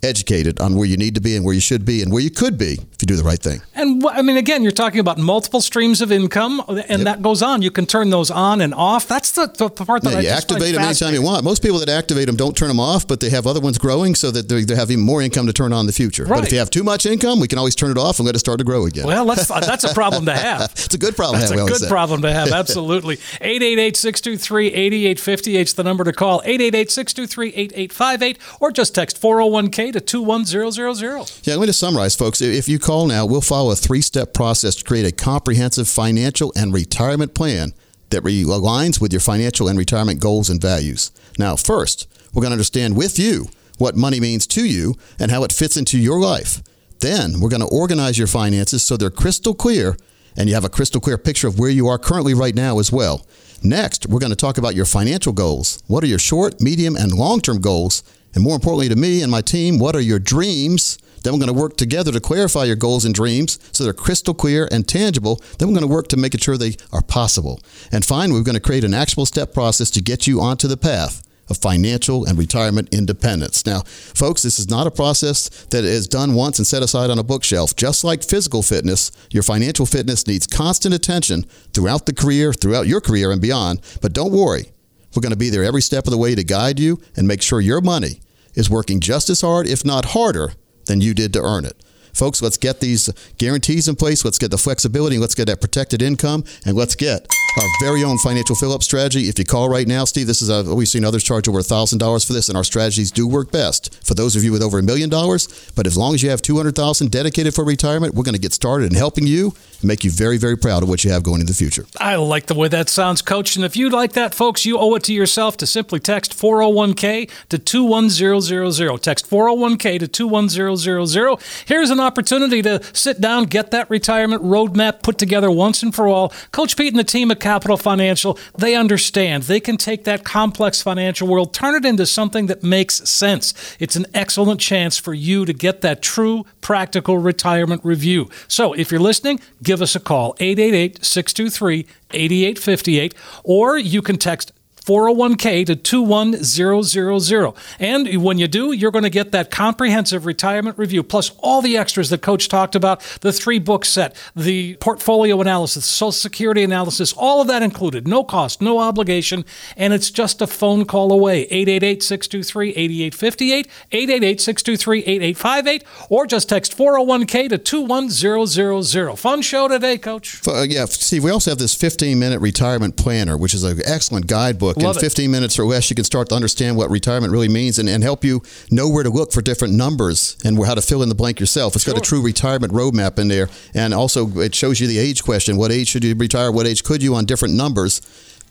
educated 0.04 0.60
on 0.60 0.76
where 0.76 0.88
you 0.88 0.97
need 0.97 1.16
to 1.16 1.22
be 1.22 1.36
and 1.36 1.45
where 1.45 1.54
you 1.54 1.62
should 1.62 1.86
be 1.86 2.02
and 2.02 2.12
where 2.12 2.22
you 2.22 2.30
could 2.30 2.58
be 2.58 2.74
if 2.74 3.02
you 3.02 3.06
do 3.06 3.16
the 3.16 3.24
right 3.24 3.39
thing. 3.39 3.62
And 3.76 4.04
I 4.08 4.22
mean, 4.22 4.38
again, 4.38 4.64
you're 4.64 4.72
talking 4.72 5.00
about 5.00 5.18
multiple 5.18 5.62
streams 5.62 6.02
of 6.02 6.12
income, 6.12 6.62
uh, 6.62 6.82
and 6.88 7.06
that 7.06 7.22
goes 7.22 7.41
on. 7.41 7.62
You 7.62 7.72
can 7.72 7.86
turn 7.86 8.10
those 8.10 8.32
on 8.32 8.62
and 8.62 8.74
off. 8.74 9.08
That's 9.08 9.32
the, 9.32 9.47
the 9.47 9.70
part 9.70 10.04
that 10.04 10.12
Yeah, 10.12 10.18
I 10.18 10.22
you 10.22 10.30
activate 10.30 10.76
them 10.76 10.84
anytime 10.84 11.14
you 11.14 11.22
want. 11.22 11.43
Most 11.43 11.62
people 11.62 11.80
that 11.80 11.89
activate 11.89 12.28
them 12.28 12.36
don't 12.36 12.56
turn 12.56 12.70
them 12.70 12.80
off, 12.80 13.08
but 13.08 13.20
they 13.20 13.30
have 13.30 13.47
other 13.47 13.60
ones 13.60 13.78
growing 13.78 14.16
so 14.16 14.32
that 14.32 14.50
they 14.50 14.76
have 14.76 14.91
even 14.91 15.04
more 15.04 15.22
income 15.22 15.47
to 15.47 15.54
turn 15.54 15.74
on 15.74 15.82
in 15.82 15.88
the 15.88 15.93
future. 15.93 16.26
But 16.26 16.45
if 16.45 16.52
you 16.52 16.60
have 16.60 16.70
too 16.70 16.84
much 16.84 17.06
income, 17.06 17.39
we 17.39 17.47
can 17.47 17.58
always 17.58 17.76
turn 17.76 17.91
it 17.91 17.97
off 17.97 18.20
and 18.20 18.26
let 18.26 18.36
it 18.36 18.39
start 18.39 18.60
to 18.60 18.66
grow 18.66 18.86
again. 18.86 19.06
Well, 19.06 19.26
that's 19.26 19.52
uh, 19.52 19.60
that's 19.60 19.84
a 19.84 19.93
problem 19.93 20.26
to 20.26 20.34
have. 20.34 20.72
it's 20.72 20.93
a 20.93 20.97
good 20.97 21.16
problem. 21.16 21.39
That's 21.39 21.52
to 21.52 21.58
have, 21.58 21.68
a 21.68 21.72
good 21.72 21.89
problem 21.89 22.22
to 22.24 22.34
have. 22.34 22.52
Absolutely. 22.60 23.18
888-623-8858 23.18 25.62
is 25.62 25.74
the 25.74 25.84
number 25.84 26.04
to 26.04 26.14
call. 26.14 26.41
888-623-8858 26.41 28.38
or 28.60 28.72
just 28.72 28.95
text 28.95 29.22
401k 29.22 29.89
to 29.92 30.02
21000. 30.02 31.42
Yeah, 31.44 31.56
let 31.56 31.62
me 31.62 31.66
just 31.68 31.80
summarize, 31.80 32.16
folks. 32.16 32.42
If 32.42 32.68
you 32.68 32.80
call 32.80 33.08
now, 33.08 33.26
we'll 33.26 33.42
follow 33.42 33.72
a 33.72 33.76
three 33.76 34.02
step 34.02 34.34
process 34.34 34.76
to 34.76 34.84
create 34.84 35.06
a 35.06 35.12
comprehensive 35.12 35.88
financial 35.88 36.52
and 36.56 36.74
retirement 36.74 37.34
plan 37.34 37.74
that 38.10 38.24
aligns 38.24 39.00
with 39.00 39.14
your 39.14 39.20
financial 39.20 39.68
and 39.68 39.78
retirement 39.78 40.20
goals 40.20 40.50
and 40.50 40.62
values. 40.62 41.12
Now, 41.38 41.56
first, 41.56 42.08
we're 42.34 42.42
going 42.42 42.52
to 42.52 42.56
understand 42.56 42.98
with 42.98 43.20
you 43.20 43.48
what 43.78 43.96
money 43.96 44.20
means 44.20 44.48
to 44.48 44.66
you 44.66 44.96
and 45.20 45.32
how 45.32 45.44
it 45.44 45.54
fits 45.54 45.78
into 45.78 45.98
your 45.98 46.20
life. 46.20 46.62
Then, 47.00 47.40
we're 47.40 47.50
going 47.50 47.62
to 47.62 47.68
organize 47.68 48.18
your 48.18 48.28
finances 48.28 48.84
so 48.84 48.98
they're 48.98 49.10
crystal 49.10 49.54
clear 49.54 49.96
and 50.36 50.48
you 50.48 50.56
have 50.56 50.66
a 50.66 50.70
crystal 50.70 51.02
clear 51.02 51.18
picture 51.18 51.48
of 51.48 51.60
where 51.60 51.70
you 51.70 51.88
are 51.88 51.98
currently 51.98 52.34
right 52.34 52.56
now 52.56 52.80
as 52.80 52.92
well. 52.92 53.26
Next, 53.62 54.08
we're 54.08 54.20
going 54.20 54.32
to 54.32 54.38
talk 54.38 54.58
about 54.58 54.76
your 54.76 54.86
financial 54.86 55.34
goals. 55.34 55.84
What 55.88 56.04
are 56.04 56.08
your 56.08 56.20
short, 56.20 56.62
medium, 56.62 56.96
and 56.96 57.12
long 57.12 57.42
term 57.42 57.60
goals? 57.60 58.04
And 58.34 58.43
more 58.43 58.55
importantly 58.55 58.89
to 58.89 58.95
me 58.95 59.21
and 59.21 59.32
my 59.32 59.41
team, 59.41 59.80
what 59.80 59.95
are 59.95 60.01
your 60.01 60.19
dreams? 60.19 60.97
Then 61.23 61.34
we're 61.34 61.39
going 61.39 61.53
to 61.53 61.61
work 61.61 61.77
together 61.77 62.11
to 62.11 62.19
clarify 62.19 62.63
your 62.63 62.75
goals 62.75 63.05
and 63.05 63.13
dreams 63.13 63.59
so 63.71 63.84
they're 63.84 63.93
crystal 63.93 64.34
clear 64.34 64.67
and 64.71 64.88
tangible. 64.88 65.41
Then 65.57 65.67
we're 65.67 65.75
going 65.75 65.88
to 65.88 65.93
work 65.93 66.07
to 66.09 66.17
make 66.17 66.39
sure 66.41 66.57
they 66.57 66.75
are 66.93 67.01
possible. 67.01 67.59
And 67.91 68.05
finally, 68.05 68.39
we're 68.39 68.45
going 68.45 68.55
to 68.55 68.61
create 68.61 68.84
an 68.84 68.93
actionable 68.93 69.25
step 69.25 69.53
process 69.53 69.89
to 69.91 70.01
get 70.01 70.27
you 70.27 70.39
onto 70.39 70.67
the 70.67 70.77
path 70.77 71.25
of 71.49 71.57
financial 71.57 72.25
and 72.25 72.38
retirement 72.38 72.93
independence. 72.93 73.65
Now, 73.65 73.82
folks, 73.82 74.43
this 74.43 74.59
is 74.59 74.69
not 74.69 74.88
a 74.88 74.91
process 74.91 75.49
that 75.71 75.84
is 75.84 76.07
done 76.07 76.36
once 76.36 76.59
and 76.59 76.67
set 76.67 76.84
aside 76.84 77.09
on 77.09 77.19
a 77.19 77.23
bookshelf. 77.23 77.75
Just 77.75 78.03
like 78.03 78.23
physical 78.23 78.61
fitness, 78.61 79.11
your 79.32 79.43
financial 79.43 79.86
fitness 79.86 80.27
needs 80.27 80.47
constant 80.47 80.93
attention 80.93 81.43
throughout 81.73 82.05
the 82.05 82.13
career, 82.13 82.53
throughout 82.53 82.88
your 82.88 83.01
career 83.01 83.32
and 83.32 83.41
beyond. 83.41 83.82
But 84.01 84.13
don't 84.13 84.32
worry, 84.32 84.71
we're 85.16 85.22
going 85.22 85.32
to 85.32 85.38
be 85.38 85.49
there 85.49 85.64
every 85.64 85.82
step 85.82 86.05
of 86.05 86.12
the 86.12 86.18
way 86.18 86.36
to 86.36 86.43
guide 86.43 86.80
you 86.80 86.99
and 87.16 87.28
make 87.28 87.41
sure 87.41 87.62
your 87.62 87.82
money 87.82 88.22
is 88.53 88.70
working 88.70 88.99
just 88.99 89.30
as 89.30 89.41
hard, 89.41 89.68
if 89.68 89.86
not 89.86 90.05
harder, 90.05 90.53
than 90.86 91.01
you 91.01 91.14
did 91.14 91.34
to 91.34 91.41
earn 91.41 91.66
it. 91.66 91.84
Folks, 92.14 92.41
let's 92.41 92.57
get 92.57 92.80
these 92.80 93.10
guarantees 93.38 93.88
in 93.88 93.95
place. 93.95 94.26
Let's 94.26 94.39
get 94.39 94.51
the 94.51 94.57
flexibility. 94.57 95.18
Let's 95.18 95.36
get 95.36 95.45
that 95.45 95.62
protected 95.62 96.01
income. 96.01 96.43
And 96.66 96.76
let's 96.76 96.95
get 96.95 97.28
our 97.58 97.68
very 97.80 98.04
own 98.04 98.18
financial 98.18 98.56
fill 98.56 98.74
up 98.74 98.84
strategy. 98.84 99.28
If 99.28 99.39
you 99.39 99.45
call 99.45 99.70
right 99.70 99.88
now, 99.88 100.06
Steve, 100.06 100.28
this 100.28 100.41
is 100.41 100.50
a, 100.50 100.76
we've 100.76 100.88
seen 100.88 101.04
others 101.04 101.24
charge 101.24 101.47
over 101.47 101.60
$1,000 101.60 102.26
for 102.26 102.34
this, 102.34 102.47
and 102.50 102.58
our 102.58 102.64
strategies 102.64 103.12
do 103.12 103.28
work 103.28 103.52
best 103.52 103.93
for 104.06 104.14
those 104.14 104.36
of 104.36 104.43
you 104.43 104.52
with 104.52 104.62
over 104.62 104.80
a 104.80 104.84
million 104.84 105.10
dollars. 105.10 105.47
But 105.76 105.88
as 105.88 105.97
long 105.97 106.14
as 106.14 106.24
you 106.24 106.30
have 106.30 106.41
200000 106.41 107.12
dedicated 107.12 107.54
for 107.54 107.64
retirement, 107.64 108.14
we're 108.14 108.24
going 108.24 108.36
to 108.36 108.41
get 108.41 108.54
started 108.54 108.91
in 108.91 108.97
helping 108.97 109.28
you 109.28 109.54
and 109.80 109.88
make 109.88 110.04
you 110.04 110.12
very, 110.12 110.38
very 110.38 110.58
proud 110.58 110.84
of 110.84 110.89
what 110.89 111.04
you 111.04 111.12
have 111.12 111.24
going 111.24 111.41
in 111.41 111.47
the 111.47 111.54
future. 111.54 111.86
I 112.00 112.16
like 112.16 112.47
the 112.47 112.54
way 112.54 112.68
that 112.68 112.89
sounds, 112.89 113.22
Coach. 113.22 113.56
And 113.56 113.66
if 113.66 113.76
you'd 113.76 113.93
like 113.93 114.14
that, 114.14 114.36
folks, 114.36 114.66
you 114.66 114.78
owe 114.78 114.95
it 114.95 115.04
to 115.04 115.14
yourself 115.14 115.58
to 115.58 115.68
simply 115.68 116.00
text 116.00 116.34
401k 116.34 117.30
to 117.50 117.58
21000. 117.58 119.00
Text 119.00 119.30
401k 119.30 120.00
to 120.00 120.08
21000. 120.08 121.39
Here's 121.66 121.89
an 121.89 122.00
opportunity 122.00 122.62
to 122.62 122.82
sit 122.93 123.22
down, 123.22 123.45
get 123.45 123.72
that 123.72 123.89
retirement 123.89 124.43
roadmap 124.43 125.02
put 125.04 125.18
together 125.18 125.50
once 125.50 125.82
and 125.84 125.93
for 125.93 126.08
all. 126.08 126.34
Coach 126.52 126.78
Pete 126.78 126.93
and 126.93 127.00
the 127.00 127.04
team 127.04 127.32
at 127.32 127.39
Capital 127.40 127.78
Financial, 127.78 128.38
they 128.58 128.76
understand. 128.76 129.44
They 129.44 129.60
can 129.60 129.78
take 129.78 130.04
that 130.04 130.24
complex 130.24 130.82
financial 130.82 131.28
world, 131.28 131.54
turn 131.54 131.76
it 131.76 131.86
into 131.86 132.06
something 132.06 132.48
that 132.48 132.64
makes 132.64 133.10
sense. 133.10 133.54
It's 133.80 133.96
an 133.96 134.06
excellent 134.14 134.60
chance 134.60 134.98
for 134.98 135.14
you 135.14 135.46
to 135.46 135.54
get 135.54 135.82
that 135.82 136.02
true, 136.02 136.46
practical 136.62 137.18
retirement 137.18 137.84
review. 137.84 138.30
So 138.48 138.74
if 138.74 138.92
you're 138.92 139.00
listening, 139.00 139.40
give 139.64 139.82
us 139.82 139.96
a 139.96 140.00
call 140.00 140.36
888 140.40 141.04
623 141.04 141.86
8858 142.12 143.14
or 143.44 143.78
you 143.78 144.02
can 144.02 144.18
text 144.18 144.52
401k 144.90 145.66
to 145.68 145.76
21000. 145.76 147.54
And 147.80 148.24
when 148.24 148.40
you 148.40 148.48
do, 148.48 148.72
you're 148.72 148.90
going 148.90 149.04
to 149.04 149.12
get 149.12 149.32
that 149.32 149.52
comprehensive 149.52 150.26
retirement 150.26 150.80
review 150.80 151.04
plus 151.04 151.30
all 151.40 151.62
the 151.62 151.78
extras 151.78 152.10
that 152.10 152.24
coach 152.24 152.50
talked 152.50 152.74
about, 152.74 153.02
the 153.22 153.32
three 153.32 153.60
book 153.60 153.86
set, 153.86 154.16
the 154.36 154.78
portfolio 154.78 155.40
analysis, 155.42 155.86
social 155.86 156.12
security 156.12 156.64
analysis, 156.64 157.14
all 157.14 157.40
of 157.40 157.46
that 157.48 157.62
included. 157.62 158.08
No 158.08 158.24
cost, 158.24 158.64
no 158.64 158.80
obligation, 158.80 159.46
and 159.78 159.94
it's 159.94 160.10
just 160.10 160.42
a 160.42 160.48
phone 160.48 160.86
call 160.86 161.12
away. 161.12 161.46
888-623-8858, 161.50 163.68
888-623-8858 163.92 165.84
or 166.10 166.26
just 166.26 166.50
text 166.50 166.76
401k 166.76 167.50
to 167.50 167.60
21000. 167.60 169.18
Fun 169.18 169.44
show 169.44 169.68
today, 169.68 170.00
coach. 170.00 170.42
Uh, 170.48 170.66
yeah, 170.68 170.86
Steve, 170.86 171.24
we 171.24 171.30
also 171.30 171.52
have 171.52 171.60
this 171.60 171.76
15 171.76 172.18
minute 172.18 172.40
retirement 172.40 172.96
planner, 172.96 173.38
which 173.38 173.54
is 173.54 173.64
an 173.64 173.80
excellent 173.86 174.26
guidebook. 174.26 174.78
Love 174.80 174.97
In 174.97 174.99
it. 174.99 175.05
15 175.05 175.32
minutes 175.32 175.59
or 175.59 175.65
less, 175.65 175.89
you 175.89 175.95
can 175.95 176.05
start 176.05 176.30
to 176.30 176.36
understand 176.36 176.77
what 176.77 176.89
retirement 176.89 177.32
really 177.32 177.49
means 177.49 177.80
and, 177.80 177.89
and 177.89 178.03
help 178.03 178.23
you 178.23 178.41
know 178.71 178.89
where 178.89 179.03
to 179.03 179.09
look 179.09 179.32
for 179.32 179.41
different 179.41 179.73
numbers 179.73 180.38
and 180.43 180.63
how 180.65 180.75
to 180.75 180.82
fill 180.82 181.03
in 181.03 181.09
the 181.09 181.15
blank 181.15 181.39
yourself. 181.39 181.75
It's 181.75 181.86
got 181.86 181.97
a 181.97 182.01
true 182.01 182.21
retirement 182.21 182.73
roadmap 182.73 183.19
in 183.19 183.27
there. 183.27 183.49
And 183.73 183.93
also, 183.93 184.27
it 184.39 184.55
shows 184.55 184.80
you 184.80 184.88
the 184.88 184.97
age 184.97 185.23
question 185.23 185.57
what 185.57 185.71
age 185.71 185.88
should 185.89 186.03
you 186.03 186.15
retire? 186.15 186.51
What 186.51 186.67
age 186.67 186.84
could 186.84 187.03
you 187.03 187.15
on 187.15 187.25
different 187.25 187.53
numbers? 187.55 188.01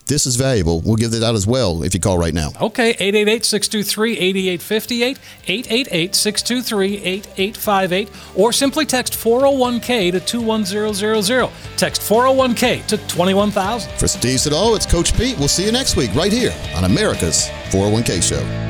This 0.09 0.25
is 0.25 0.35
valuable. 0.35 0.81
We'll 0.81 0.97
give 0.97 1.11
that 1.11 1.23
out 1.23 1.35
as 1.35 1.47
well 1.47 1.83
if 1.83 1.93
you 1.93 1.99
call 1.99 2.17
right 2.17 2.33
now. 2.33 2.51
Okay, 2.59 2.89
888 2.89 3.45
623 3.45 4.17
8858, 4.17 5.19
888 5.47 6.15
623 6.15 6.97
8858, 6.97 8.09
or 8.35 8.51
simply 8.51 8.85
text 8.85 9.13
401k 9.13 10.11
to 10.11 10.19
21000. 10.19 11.49
Text 11.77 12.01
401k 12.01 12.85
to 12.87 12.97
21000. 12.97 13.91
For 13.93 14.07
Steve 14.07 14.39
Siddall, 14.39 14.75
it's 14.75 14.85
Coach 14.85 15.15
Pete. 15.15 15.37
We'll 15.37 15.47
see 15.47 15.65
you 15.65 15.71
next 15.71 15.95
week 15.95 16.13
right 16.15 16.31
here 16.31 16.53
on 16.75 16.83
America's 16.83 17.47
401k 17.69 18.21
Show. 18.21 18.65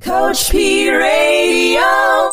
Coach 0.00 0.50
P 0.50 0.90
Radio. 0.90 2.32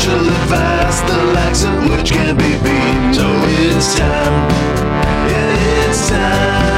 socially 0.00 0.30
fast, 0.48 1.06
the 1.06 1.24
likes 1.34 1.64
of 1.64 1.90
which 1.90 2.10
can't 2.10 2.38
be 2.38 2.52
beat. 2.62 3.14
So 3.14 3.26
it's 3.44 3.94
time, 3.98 4.50
yeah, 5.28 5.88
it's 5.88 6.08
time. 6.08 6.69